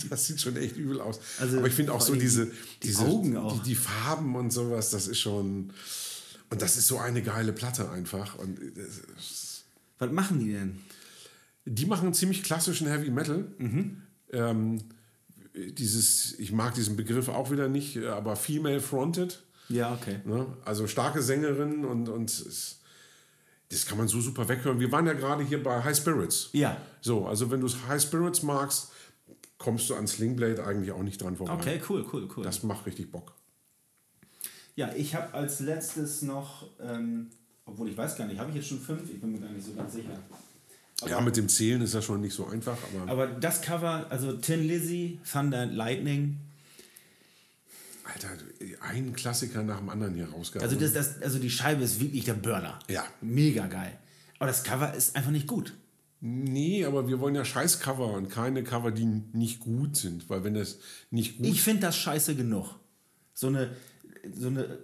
Das 0.09 0.27
sieht 0.27 0.41
schon 0.41 0.55
echt 0.57 0.77
übel 0.77 1.01
aus. 1.01 1.19
Also 1.39 1.57
Aber 1.57 1.67
ich 1.67 1.73
finde 1.73 1.93
auch 1.93 2.01
so 2.01 2.15
diese, 2.15 2.45
die 2.45 2.53
diese 2.83 3.03
Augen 3.05 3.37
auch. 3.37 3.61
Die, 3.63 3.69
die 3.69 3.75
Farben 3.75 4.35
und 4.35 4.51
sowas, 4.51 4.89
das 4.91 5.07
ist 5.07 5.19
schon. 5.19 5.71
Und 6.49 6.61
das 6.61 6.77
ist 6.77 6.87
so 6.87 6.97
eine 6.99 7.21
geile 7.21 7.51
Platte 7.53 7.89
einfach. 7.89 8.35
Und 8.37 8.59
das- 8.75 9.63
Was 9.99 10.11
machen 10.11 10.39
die 10.39 10.53
denn? 10.53 10.79
Die 11.67 11.85
machen 11.85 12.13
ziemlich 12.13 12.43
klassischen 12.43 12.87
Heavy 12.87 13.09
Metal. 13.09 13.51
Mhm. 13.57 14.01
Ähm, 14.31 14.77
dieses, 15.53 16.37
ich 16.39 16.51
mag 16.51 16.73
diesen 16.75 16.95
Begriff 16.95 17.29
auch 17.29 17.51
wieder 17.51 17.67
nicht, 17.67 17.97
aber 17.97 18.35
Female 18.35 18.79
Fronted. 18.79 19.43
Ja, 19.69 19.93
okay. 19.93 20.19
Ne? 20.23 20.45
Also 20.63 20.87
starke 20.87 21.21
Sängerin 21.21 21.83
und, 21.83 22.09
und 22.09 22.29
es, 22.29 22.79
das 23.69 23.85
kann 23.85 23.97
man 23.97 24.07
so 24.07 24.21
super 24.21 24.47
weghören. 24.47 24.79
Wir 24.79 24.91
waren 24.91 25.05
ja 25.05 25.13
gerade 25.13 25.43
hier 25.43 25.61
bei 25.61 25.83
High 25.83 25.97
Spirits. 25.97 26.49
Ja. 26.53 26.77
So, 27.01 27.27
also 27.27 27.51
wenn 27.51 27.59
du 27.59 27.67
High 27.87 28.01
Spirits 28.01 28.43
magst, 28.43 28.91
kommst 29.57 29.89
du 29.89 29.95
an 29.95 30.07
Slingblade 30.07 30.63
eigentlich 30.63 30.91
auch 30.91 31.03
nicht 31.03 31.21
dran 31.21 31.35
vorbei. 31.35 31.53
Okay, 31.53 31.81
cool, 31.89 32.05
cool, 32.13 32.29
cool. 32.35 32.43
Das 32.43 32.63
macht 32.63 32.85
richtig 32.85 33.11
Bock. 33.11 33.33
Ja, 34.75 34.93
ich 34.95 35.15
habe 35.15 35.33
als 35.33 35.59
letztes 35.59 36.21
noch, 36.21 36.69
ähm, 36.79 37.31
obwohl 37.65 37.89
ich 37.89 37.97
weiß 37.97 38.15
gar 38.15 38.27
nicht, 38.27 38.39
habe 38.39 38.51
ich 38.51 38.57
jetzt 38.57 38.67
schon 38.67 38.79
fünf? 38.79 39.09
Ich 39.09 39.19
bin 39.19 39.31
mir 39.31 39.39
gar 39.39 39.49
nicht 39.49 39.65
so 39.65 39.73
ganz 39.73 39.93
sicher. 39.93 40.17
Ja, 41.05 41.21
mit 41.21 41.37
dem 41.37 41.47
Zählen 41.47 41.81
ist 41.81 41.93
das 41.93 42.05
schon 42.05 42.21
nicht 42.21 42.33
so 42.33 42.47
einfach, 42.47 42.77
aber, 42.93 43.11
Aber 43.11 43.27
das 43.27 43.61
Cover, 43.61 44.07
also 44.09 44.33
Tin 44.33 44.67
Lizzy, 44.67 45.19
Thunder 45.29 45.59
and 45.59 45.73
Lightning, 45.73 46.37
Alter, 48.03 48.29
ein 48.81 49.13
Klassiker 49.13 49.63
nach 49.63 49.79
dem 49.79 49.89
anderen 49.89 50.15
hier 50.15 50.29
rausgehauen. 50.29 50.67
also, 50.67 50.79
das, 50.79 50.93
das, 50.93 51.21
also 51.21 51.39
die 51.39 51.49
Scheibe 51.49 51.83
ist 51.83 51.99
wirklich 51.99 52.23
der 52.23 52.33
Burner. 52.33 52.79
Ja. 52.87 53.05
Mega 53.21 53.67
geil. 53.67 53.97
Aber 54.39 54.47
das 54.47 54.63
Cover 54.63 54.93
ist 54.93 55.15
einfach 55.15 55.31
nicht 55.31 55.47
gut. 55.47 55.73
nee, 56.21 56.85
aber 56.85 57.07
wir 57.07 57.19
wollen 57.19 57.35
ja 57.35 57.45
Scheiß-Cover 57.45 58.13
und 58.13 58.29
keine 58.29 58.63
Cover, 58.63 58.91
die 58.91 59.05
nicht 59.05 59.59
gut 59.59 59.97
sind, 59.97 60.29
weil 60.29 60.43
wenn 60.43 60.53
das 60.53 60.79
nicht 61.11 61.37
gut 61.37 61.47
Ich 61.47 61.61
finde 61.61 61.81
das 61.81 61.97
scheiße 61.97 62.35
genug. 62.35 62.75
So 63.33 63.47
eine, 63.47 63.69
so 64.33 64.47
eine 64.47 64.79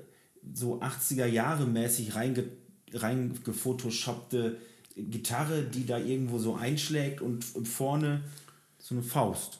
so 0.53 0.82
80er 0.82 1.26
Jahre 1.26 1.66
mäßig 1.66 2.16
reinge, 2.16 2.43
reingefotoshoppte 2.91 4.57
Gitarre, 4.96 5.64
die 5.64 5.86
da 5.86 5.98
irgendwo 5.98 6.38
so 6.39 6.56
einschlägt 6.56 7.22
und 7.22 7.44
vorne 7.44 8.24
so 8.80 8.96
eine 8.96 9.04
Faust. 9.04 9.60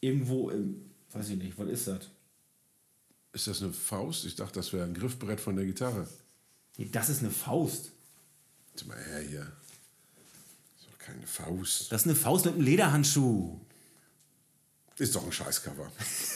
Irgendwo 0.00 0.50
im, 0.50 0.90
weiß 1.12 1.30
ich 1.30 1.36
nicht, 1.36 1.58
was 1.58 1.68
ist 1.68 1.88
das? 1.88 2.10
ist 3.36 3.46
das 3.46 3.62
eine 3.62 3.72
Faust? 3.72 4.24
Ich 4.24 4.34
dachte, 4.34 4.54
das 4.54 4.72
wäre 4.72 4.84
ein 4.84 4.94
Griffbrett 4.94 5.40
von 5.40 5.56
der 5.56 5.66
Gitarre. 5.66 6.08
Nee, 6.78 6.88
das 6.90 7.10
ist 7.10 7.20
eine 7.20 7.30
Faust. 7.30 7.92
Jetzt 8.72 8.86
mal 8.86 8.96
her 8.96 9.20
hier. 9.20 9.40
Das 9.40 10.80
ist 10.80 10.90
doch 10.90 10.98
keine 10.98 11.26
Faust. 11.26 11.92
Das 11.92 12.02
ist 12.02 12.06
eine 12.06 12.16
Faust 12.16 12.46
mit 12.46 12.54
einem 12.54 12.64
Lederhandschuh. 12.64 13.60
Ist 14.98 15.14
doch 15.14 15.26
ein 15.26 15.32
Scheiß-Cover. 15.32 15.92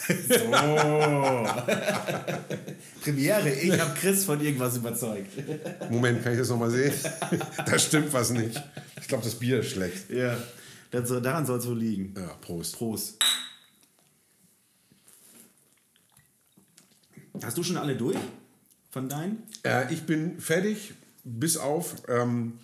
Premiere, 3.03 3.51
ich 3.51 3.81
habe 3.81 3.99
Chris 3.99 4.27
von 4.27 4.39
irgendwas 4.39 4.77
überzeugt. 4.77 5.31
Moment, 5.91 6.23
kann 6.23 6.33
ich 6.33 6.39
das 6.39 6.51
nochmal 6.51 6.71
sehen? 6.71 6.93
da 7.67 7.79
stimmt 7.79 8.13
was 8.13 8.29
nicht. 8.31 8.63
Ich 9.01 9.09
glaube, 9.09 9.25
das 9.25 9.37
Bier 9.37 9.61
ist 9.61 9.71
schlecht. 9.71 10.11
Ja, 10.11 10.37
das 10.91 11.09
daran 11.09 11.47
soll 11.47 11.59
es 11.59 11.67
wohl 11.67 11.79
liegen. 11.79 12.13
Ja, 12.15 12.35
Prost. 12.43 12.77
Prost. 12.77 13.19
Hast 17.43 17.57
du 17.57 17.63
schon 17.63 17.79
alle 17.79 17.97
durch? 17.97 18.19
Von 18.91 19.09
deinen? 19.09 19.43
Äh, 19.65 19.91
ich 19.95 20.03
bin 20.03 20.39
fertig, 20.39 20.93
bis 21.25 21.57
auf, 21.57 21.95
ähm, 22.09 22.59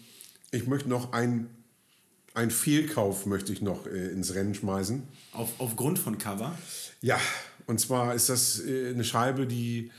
ich 0.51 0.67
möchte 0.67 0.91
noch 0.91 1.13
ein, 1.13 1.49
ein 2.37 2.51
Fehlkauf 2.51 3.27
möchte 3.27 3.53
ich 3.53 3.63
noch 3.63 3.87
äh, 3.87 4.09
ins 4.09 4.35
Rennen 4.35 4.55
schmeißen. 4.55 5.03
Auf, 5.33 5.51
aufgrund 5.59 5.99
von 5.99 6.19
Cover? 6.19 6.57
Ja, 7.01 7.19
und 7.67 7.81
zwar 7.81 8.15
ist 8.15 8.29
das 8.29 8.61
äh, 8.61 8.91
eine 8.91 9.05
Scheibe, 9.05 9.47
die 9.47 9.91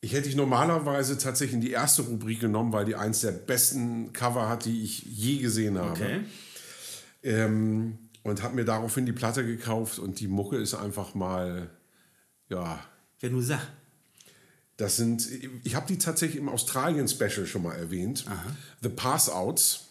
ich 0.00 0.12
hätte 0.12 0.28
ich 0.28 0.36
normalerweise 0.36 1.16
tatsächlich 1.16 1.54
in 1.54 1.60
die 1.62 1.70
erste 1.70 2.02
Rubrik 2.02 2.38
genommen, 2.40 2.72
weil 2.72 2.84
die 2.84 2.94
eins 2.94 3.20
der 3.20 3.32
besten 3.32 4.12
Cover 4.12 4.50
hat, 4.50 4.66
die 4.66 4.82
ich 4.82 5.02
je 5.04 5.38
gesehen 5.38 5.78
habe. 5.78 5.92
Okay. 5.92 6.20
Ähm, 7.22 7.98
und 8.22 8.42
habe 8.42 8.54
mir 8.54 8.64
daraufhin 8.66 9.06
die 9.06 9.12
Platte 9.12 9.46
gekauft 9.46 9.98
und 9.98 10.20
die 10.20 10.28
Mucke 10.28 10.56
ist 10.58 10.74
einfach 10.74 11.14
mal, 11.14 11.70
ja, 12.50 12.84
Ja, 13.22 13.28
nur 13.30 13.42
sag. 13.42 13.60
das 14.76 14.96
sind, 14.96 15.26
ich 15.62 15.74
habe 15.74 15.86
die 15.86 15.96
tatsächlich 15.98 16.38
im 16.38 16.50
Australien-Special 16.50 17.46
schon 17.46 17.62
mal 17.62 17.74
erwähnt. 17.74 18.26
The 18.82 18.90
Pass 18.90 19.30
Outs. 19.30 19.83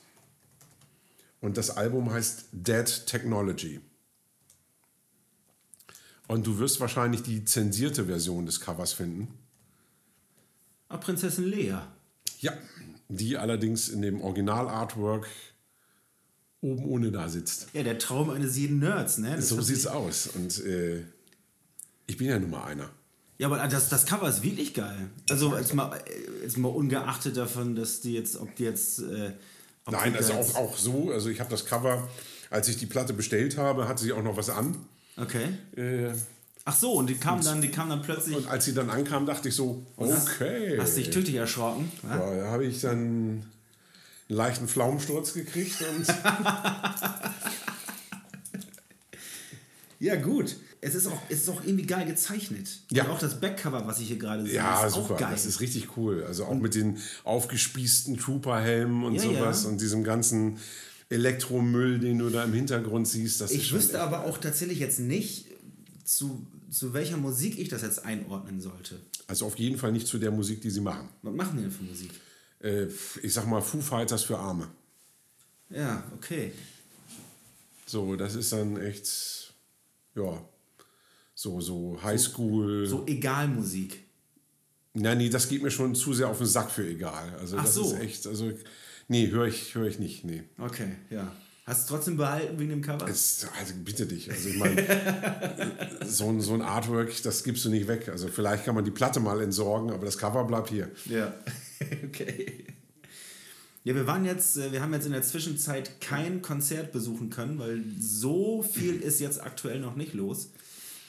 Und 1.43 1.57
das 1.57 1.71
Album 1.71 2.09
heißt 2.09 2.45
Dead 2.53 3.05
Technology. 3.05 3.81
Und 6.29 6.47
du 6.47 6.57
wirst 6.57 6.79
wahrscheinlich 6.79 7.21
die 7.21 7.43
zensierte 7.43 8.05
Version 8.05 8.45
des 8.45 8.61
Covers 8.61 8.93
finden. 8.93 9.27
Ah, 10.87 10.95
Prinzessin 10.95 11.43
Lea. 11.43 11.79
Ja, 12.39 12.53
die 13.09 13.37
allerdings 13.37 13.89
in 13.89 14.01
dem 14.01 14.21
Original-Artwork 14.21 15.27
oben 16.61 16.85
ohne 16.85 17.11
da 17.11 17.27
sitzt. 17.27 17.67
Ja, 17.73 17.83
der 17.83 17.99
Traum 17.99 18.29
eines 18.29 18.55
jeden 18.55 18.79
Nerds, 18.79 19.17
ne? 19.17 19.35
Das 19.35 19.49
So 19.49 19.59
sieht's 19.59 19.85
aus. 19.85 20.27
Und 20.27 20.63
äh, 20.63 21.03
ich 22.07 22.15
bin 22.15 22.27
ja 22.27 22.39
nun 22.39 22.51
mal 22.51 22.63
einer. 22.63 22.89
Ja, 23.37 23.47
aber 23.47 23.67
das, 23.67 23.89
das 23.89 24.05
Cover 24.05 24.29
ist 24.29 24.43
wirklich 24.43 24.73
geil. 24.73 25.09
Also 25.29 25.57
jetzt 25.57 25.73
mal, 25.73 26.01
jetzt 26.41 26.57
mal 26.57 26.69
ungeachtet 26.69 27.35
davon, 27.35 27.75
dass 27.75 27.99
die 27.99 28.13
jetzt, 28.13 28.37
ob 28.37 28.55
die 28.55 28.63
jetzt. 28.63 28.99
Äh, 28.99 29.33
Nein, 29.89 30.15
also 30.15 30.33
auch, 30.33 30.55
auch 30.55 30.77
so. 30.77 31.11
Also 31.11 31.29
ich 31.29 31.39
habe 31.39 31.49
das 31.49 31.65
Cover, 31.65 32.07
als 32.49 32.67
ich 32.69 32.77
die 32.77 32.85
Platte 32.85 33.13
bestellt 33.13 33.57
habe, 33.57 33.87
hatte 33.87 34.01
sie 34.03 34.13
auch 34.13 34.23
noch 34.23 34.37
was 34.37 34.49
an. 34.49 34.77
Okay. 35.17 35.49
Äh, 35.75 36.13
Ach 36.65 36.75
so, 36.75 36.93
und 36.93 37.07
die 37.09 37.15
kam 37.15 37.43
dann, 37.43 37.61
die 37.61 37.69
kam 37.69 37.89
dann 37.89 38.01
plötzlich. 38.01 38.37
und 38.37 38.47
als 38.47 38.63
sie 38.65 38.73
dann 38.73 38.89
ankam, 38.89 39.25
dachte 39.25 39.49
ich 39.49 39.55
so, 39.55 39.83
hast- 39.99 40.29
okay. 40.29 40.77
Hast 40.79 40.95
dich 40.95 41.09
tüchtig 41.09 41.35
erschrocken. 41.35 41.91
Ja? 42.03 42.17
Ja, 42.17 42.35
da 42.43 42.47
habe 42.51 42.65
ich 42.65 42.79
dann 42.79 42.97
einen 42.97 43.51
leichten 44.29 44.69
Pflaumensturz 44.69 45.33
gekriegt 45.33 45.75
und 45.81 46.07
Ja, 49.99 50.15
gut. 50.15 50.55
Es 50.83 50.95
ist 50.95 51.07
auch, 51.07 51.21
es 51.29 51.41
ist 51.41 51.49
auch 51.49 51.63
irgendwie 51.63 51.85
geil 51.85 52.05
gezeichnet. 52.05 52.67
Ja. 52.91 53.05
Und 53.05 53.11
auch 53.11 53.19
das 53.19 53.39
Backcover, 53.39 53.87
was 53.87 53.99
ich 53.99 54.07
hier 54.07 54.17
gerade 54.17 54.43
sehe, 54.43 54.55
ja, 54.55 54.85
ist 54.85 54.95
super. 54.95 55.13
auch 55.13 55.19
geil. 55.19 55.29
Das 55.31 55.45
ist 55.45 55.61
richtig 55.61 55.95
cool. 55.97 56.23
Also 56.25 56.45
auch 56.45 56.55
mit 56.55 56.75
den 56.75 56.97
aufgespießten 57.23 58.17
Trooper-Helmen 58.17 59.03
und 59.05 59.15
Ja, 59.15 59.21
sowas 59.21 59.63
ja. 59.63 59.69
und 59.69 59.79
diesem 59.79 60.03
ganzen 60.03 60.59
Elektromüll, 61.09 61.99
den 61.99 62.19
du 62.19 62.29
da 62.29 62.43
im 62.43 62.53
Hintergrund 62.53 63.07
siehst. 63.07 63.39
Das 63.39 63.51
ist 63.51 63.57
ich 63.57 63.73
wüsste 63.73 64.01
aber 64.01 64.25
auch 64.25 64.37
tatsächlich 64.37 64.79
jetzt 64.79 64.99
nicht, 64.99 65.45
zu, 66.03 66.45
zu 66.69 66.93
welcher 66.93 67.17
Musik 67.17 67.57
ich 67.57 67.69
das 67.69 67.81
jetzt 67.81 68.03
einordnen 68.03 68.59
sollte. 68.59 68.99
Also 69.27 69.45
auf 69.45 69.57
jeden 69.57 69.77
Fall 69.77 69.91
nicht 69.93 70.07
zu 70.07 70.17
der 70.17 70.31
Musik, 70.31 70.61
die 70.61 70.69
sie 70.69 70.81
machen. 70.81 71.07
Was 71.21 71.33
machen 71.33 71.57
die 71.57 71.63
denn 71.63 71.71
für 71.71 71.83
Musik? 71.83 72.11
Äh, 72.59 72.87
ich 73.21 73.33
sag 73.33 73.47
mal 73.47 73.61
Foo 73.61 73.79
Fighters 73.79 74.23
für 74.23 74.37
Arme. 74.37 74.67
Ja, 75.69 76.03
okay. 76.15 76.51
So, 77.85 78.15
das 78.15 78.35
ist 78.35 78.51
dann 78.51 78.77
echt, 78.77 79.53
ja, 80.15 80.41
so, 81.33 81.61
so 81.61 81.99
Highschool. 82.01 82.85
So 82.85 83.05
Egalmusik. 83.07 84.03
Nein, 84.93 85.17
nee, 85.17 85.29
das 85.29 85.49
geht 85.49 85.63
mir 85.63 85.71
schon 85.71 85.95
zu 85.95 86.13
sehr 86.13 86.29
auf 86.29 86.37
den 86.37 86.47
Sack 86.47 86.69
für 86.69 86.87
egal. 86.87 87.35
Also 87.39 87.57
Ach 87.57 87.63
das 87.63 87.73
so. 87.73 87.85
ist 87.85 87.99
echt, 87.99 88.27
also 88.27 88.51
nee, 89.07 89.29
höre 89.29 89.47
ich, 89.47 89.73
höre 89.73 89.87
ich 89.87 89.97
nicht, 89.97 90.23
nee. 90.23 90.43
Okay, 90.59 90.95
ja. 91.09 91.31
Hast 91.65 91.89
du 91.89 91.95
trotzdem 91.95 92.17
behalten 92.17 92.59
wegen 92.59 92.71
dem 92.71 92.81
Cover? 92.81 93.07
Es, 93.07 93.47
also 93.57 93.73
bitte 93.85 94.05
dich. 94.05 94.29
Also 94.29 94.49
ich 94.49 94.57
meine, 94.57 95.97
so, 96.05 96.27
ein, 96.27 96.41
so 96.41 96.53
ein 96.53 96.61
Artwork, 96.61 97.09
das 97.23 97.43
gibst 97.43 97.63
du 97.63 97.69
nicht 97.69 97.87
weg. 97.87 98.09
Also 98.09 98.27
vielleicht 98.27 98.65
kann 98.65 98.75
man 98.75 98.83
die 98.83 98.91
Platte 98.91 99.21
mal 99.21 99.41
entsorgen, 99.41 99.91
aber 99.91 100.05
das 100.05 100.17
Cover 100.17 100.43
bleibt 100.43 100.69
hier. 100.69 100.91
Ja, 101.05 101.33
okay. 102.05 102.65
Ja, 103.85 103.95
wir 103.95 104.05
waren 104.07 104.25
jetzt, 104.25 104.57
äh, 104.57 104.73
wir 104.73 104.81
haben 104.81 104.93
jetzt 104.93 105.05
in 105.05 105.13
der 105.13 105.23
Zwischenzeit 105.23 106.01
kein 106.01 106.41
Konzert 106.41 106.91
besuchen 106.91 107.29
können, 107.29 107.57
weil 107.59 107.81
so 107.97 108.61
viel 108.61 108.99
ist 108.99 109.21
jetzt 109.21 109.41
aktuell 109.41 109.79
noch 109.79 109.95
nicht 109.95 110.13
los. 110.13 110.49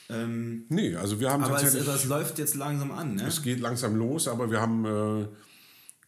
Ähm, 0.09 0.65
Nee, 0.69 0.95
also 0.95 1.19
wir 1.19 1.31
haben 1.31 1.43
aber 1.43 1.55
es, 1.55 1.63
tatsächlich. 1.63 1.91
das 1.91 2.05
läuft 2.05 2.37
jetzt 2.37 2.55
langsam 2.55 2.91
an, 2.91 3.15
ne? 3.15 3.23
Es 3.27 3.41
geht 3.41 3.59
langsam 3.59 3.95
los, 3.95 4.27
aber 4.27 4.51
wir 4.51 4.61
haben 4.61 4.85
äh, 4.85 5.27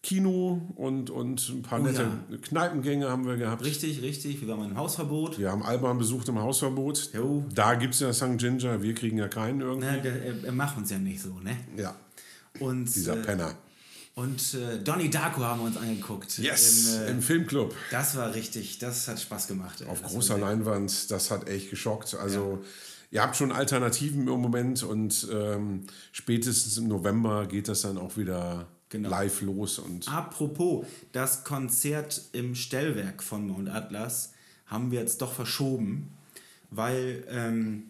Kino 0.04 0.74
und, 0.76 1.10
und 1.10 1.50
ein 1.50 1.62
paar 1.64 1.80
Oh 1.82 1.84
nette 1.84 2.04
ja. 2.30 2.38
Kneipengänge 2.38 3.10
haben 3.10 3.26
wir 3.26 3.36
gehabt. 3.38 3.64
Richtig, 3.66 4.02
richtig. 4.02 4.40
Wir 4.40 4.48
waren 4.48 4.70
im 4.70 4.78
Hausverbot. 4.78 5.40
Wir 5.40 5.52
haben 5.52 5.64
Alban 5.64 5.98
besucht 5.98 6.30
im 6.30 6.40
Hausverbot. 6.40 7.12
Jo. 7.14 7.44
Da 7.54 7.74
gibt 7.76 7.94
es 7.96 8.00
ja 8.00 8.14
St. 8.14 8.38
Ginger, 8.38 8.82
wir 8.82 8.94
kriegen 8.94 9.18
ja 9.18 9.28
keinen 9.28 9.62
irgendwie. 9.62 9.88
Na, 9.92 9.98
der, 9.98 10.24
er, 10.24 10.44
er 10.46 10.52
macht 10.52 10.78
uns 10.78 10.92
ja 10.92 10.98
nicht 11.00 11.22
so, 11.22 11.40
ne? 11.40 11.58
Ja, 11.76 11.96
Und, 12.60 12.86
dieser 12.96 13.18
äh, 13.18 13.24
Penner. 13.24 13.56
Und 14.16 14.54
äh, 14.54 14.80
Donnie 14.84 15.10
Darko 15.10 15.42
haben 15.42 15.60
wir 15.60 15.68
uns 15.68 15.78
angeguckt. 15.78 16.38
Yes, 16.40 16.96
Im, 16.96 17.02
äh, 17.02 17.10
im 17.12 17.22
Filmclub. 17.22 17.76
das 17.92 18.16
war 18.16 18.34
richtig, 18.34 18.80
das 18.80 19.08
hat 19.08 19.20
Spaß 19.20 19.48
gemacht. 19.48 19.84
Auf 19.88 20.02
großer 20.04 20.38
Leinwand, 20.38 21.12
das 21.12 21.30
hat 21.32 21.48
echt 21.50 21.70
geschockt. 21.70 22.16
Also, 22.16 22.64
ihr 23.12 23.22
habt 23.22 23.36
schon 23.36 23.52
Alternativen 23.52 24.28
im 24.28 24.42
Moment 24.42 24.84
und 24.84 25.28
ähm, 25.32 25.84
spätestens 26.12 26.78
im 26.78 26.88
November 26.88 27.46
geht 27.48 27.68
das 27.68 27.82
dann 27.82 27.98
auch 27.98 28.18
wieder 28.18 28.68
Genau. 28.90 29.10
live 29.10 29.42
los. 29.42 29.80
Und 29.80 30.08
Apropos, 30.08 30.86
das 31.12 31.44
Konzert 31.44 32.22
im 32.32 32.56
Stellwerk 32.56 33.22
von 33.22 33.46
Mount 33.48 33.70
Atlas 33.70 34.32
haben 34.66 34.92
wir 34.92 35.00
jetzt 35.00 35.22
doch 35.22 35.34
verschoben, 35.34 36.10
weil 36.72 37.26
ähm, 37.30 37.84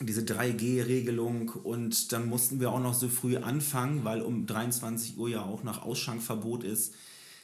diese 0.00 0.22
3G-Regelung 0.22 1.50
und 1.50 2.12
dann 2.12 2.28
mussten 2.28 2.60
wir 2.60 2.70
auch 2.72 2.80
noch 2.80 2.94
so 2.94 3.08
früh 3.08 3.36
anfangen, 3.36 4.04
weil 4.04 4.22
um 4.22 4.46
23 4.46 5.18
Uhr 5.18 5.28
ja 5.28 5.42
auch 5.42 5.64
noch 5.64 5.82
Ausschankverbot 5.82 6.64
ist. 6.64 6.94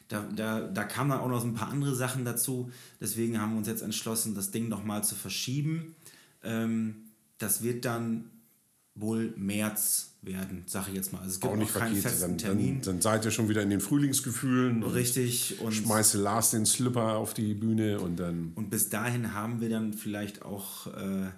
Da, 0.09 0.27
da, 0.35 0.61
da 0.61 0.85
kamen 0.85 1.11
dann 1.11 1.21
auch 1.21 1.29
noch 1.29 1.43
so 1.43 1.47
ein 1.47 1.55
paar 1.55 1.69
andere 1.69 1.95
Sachen 1.95 2.25
dazu. 2.25 2.71
Deswegen 2.99 3.39
haben 3.39 3.53
wir 3.53 3.59
uns 3.59 3.69
jetzt 3.69 3.83
entschlossen, 3.83 4.35
das 4.35 4.51
Ding 4.51 4.69
nochmal 4.69 5.05
zu 5.05 5.15
verschieben. 5.15 5.95
Ähm, 6.43 7.11
das 7.39 7.63
wird 7.63 7.85
dann 7.85 8.31
wohl 8.95 9.33
März 9.37 10.13
werden, 10.23 10.65
sage 10.67 10.91
ich 10.91 10.97
jetzt 10.97 11.13
mal. 11.13 11.21
Also 11.21 11.31
es 11.31 11.41
gibt 11.41 11.53
auch 11.53 11.57
nicht 11.57 11.73
noch 11.73 11.81
keinen 11.81 11.95
verkehrt. 11.95 12.15
festen 12.15 12.31
Dann, 12.31 12.39
Termin. 12.39 12.75
dann, 12.81 12.95
dann 12.95 13.01
seid 13.01 13.25
ihr 13.25 13.31
schon 13.31 13.49
wieder 13.49 13.63
in 13.63 13.71
den 13.71 13.81
Frühlingsgefühlen. 13.81 14.83
und 14.83 14.91
Richtig. 14.91 15.61
Und, 15.61 15.73
Schmeißt 15.73 16.15
Lars 16.15 16.51
den 16.51 16.67
Slipper 16.67 17.17
auf 17.17 17.35
die 17.35 17.55
Bühne 17.55 18.01
und 18.01 18.19
dann. 18.19 18.53
und 18.55 18.71
bis 18.71 18.89
dahin 18.89 19.33
haben 19.35 19.61
wir 19.61 19.69
dann 19.69 19.93
vielleicht 19.93 20.43
auch, 20.43 20.89
äh, 20.89 21.29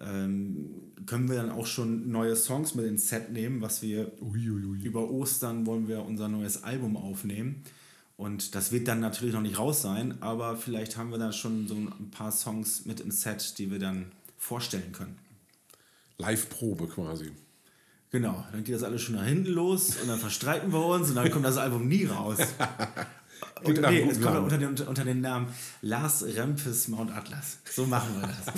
ähm, 0.00 0.70
können 1.06 1.28
wir 1.28 1.36
dann 1.36 1.50
auch 1.50 1.66
schon 1.66 2.10
neue 2.10 2.36
Songs 2.36 2.74
mit 2.74 2.86
ins 2.86 3.08
Set 3.08 3.32
nehmen, 3.32 3.60
was 3.60 3.82
wir 3.82 4.12
über 4.20 5.10
Ostern 5.10 5.66
wollen 5.66 5.88
wir 5.88 6.04
unser 6.04 6.28
neues 6.28 6.64
Album 6.64 6.96
aufnehmen. 6.96 7.62
Und 8.16 8.56
das 8.56 8.72
wird 8.72 8.88
dann 8.88 8.98
natürlich 8.98 9.32
noch 9.34 9.42
nicht 9.42 9.58
raus 9.60 9.80
sein, 9.80 10.20
aber 10.20 10.56
vielleicht 10.56 10.96
haben 10.96 11.10
wir 11.12 11.18
da 11.18 11.30
schon 11.30 11.68
so 11.68 11.76
ein 11.76 12.10
paar 12.10 12.32
Songs 12.32 12.84
mit 12.84 12.98
im 12.98 13.12
Set, 13.12 13.58
die 13.58 13.70
wir 13.70 13.78
dann 13.78 14.06
vorstellen 14.38 14.92
können. 14.92 15.18
Live-Probe 16.16 16.86
quasi. 16.86 17.32
Genau, 18.10 18.44
dann 18.52 18.64
geht 18.64 18.74
das 18.74 18.82
alles 18.82 19.02
schon 19.02 19.16
nach 19.16 19.26
hinten 19.26 19.50
los 19.50 19.96
und 20.00 20.08
dann 20.08 20.18
verstreiten 20.18 20.72
wir 20.72 20.84
uns 20.84 21.10
und 21.10 21.16
dann 21.16 21.30
kommt 21.30 21.44
das 21.44 21.58
Album 21.58 21.88
nie 21.88 22.06
raus. 22.06 22.38
Und, 23.64 23.80
nee, 23.80 24.08
es 24.08 24.20
kommt 24.20 24.36
unter 24.38 24.58
den, 24.58 24.68
unter, 24.68 25.04
den 25.04 25.20
Namen 25.20 25.48
Lars 25.82 26.24
Rempes 26.24 26.88
Mount 26.88 27.10
Atlas. 27.10 27.58
So 27.68 27.86
machen 27.86 28.20
wir 28.20 28.28
das. 28.28 28.54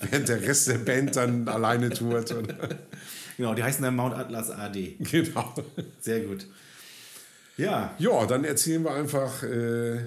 Während 0.10 0.28
der 0.28 0.42
Rest 0.42 0.68
der 0.68 0.78
Band 0.78 1.14
dann 1.14 1.48
alleine 1.48 1.90
tourt. 1.90 2.32
Und, 2.32 2.52
genau, 3.36 3.54
die 3.54 3.62
heißen 3.62 3.82
dann 3.82 3.94
Mount 3.94 4.14
Atlas 4.14 4.50
AD. 4.50 4.96
genau. 4.98 5.54
Sehr 6.00 6.20
gut. 6.20 6.46
Ja, 7.56 7.94
Ja, 7.98 8.26
dann 8.26 8.44
erzählen 8.44 8.82
wir 8.82 8.94
einfach 8.94 9.42
äh, 9.42 10.06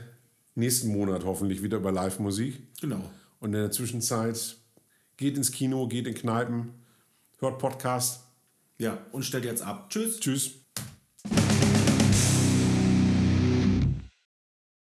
nächsten 0.55 0.89
Monat 0.89 1.23
hoffentlich 1.23 1.61
wieder 1.63 1.77
über 1.77 1.91
Live-Musik. 1.91 2.61
genau. 2.81 3.09
Und 3.43 3.53
in 3.53 3.59
der 3.59 3.71
Zwischenzeit 3.71 4.55
geht 5.17 5.35
ins 5.35 5.51
Kino, 5.51 5.89
geht 5.89 6.07
in 6.07 6.13
Kneipen, 6.13 6.75
hört 7.39 7.59
Podcast. 7.59 8.23
Ja, 8.77 9.05
und 9.11 9.25
stellt 9.25 9.43
jetzt 9.43 9.61
ab. 9.61 9.89
Tschüss. 9.89 10.21
Tschüss. 10.21 10.62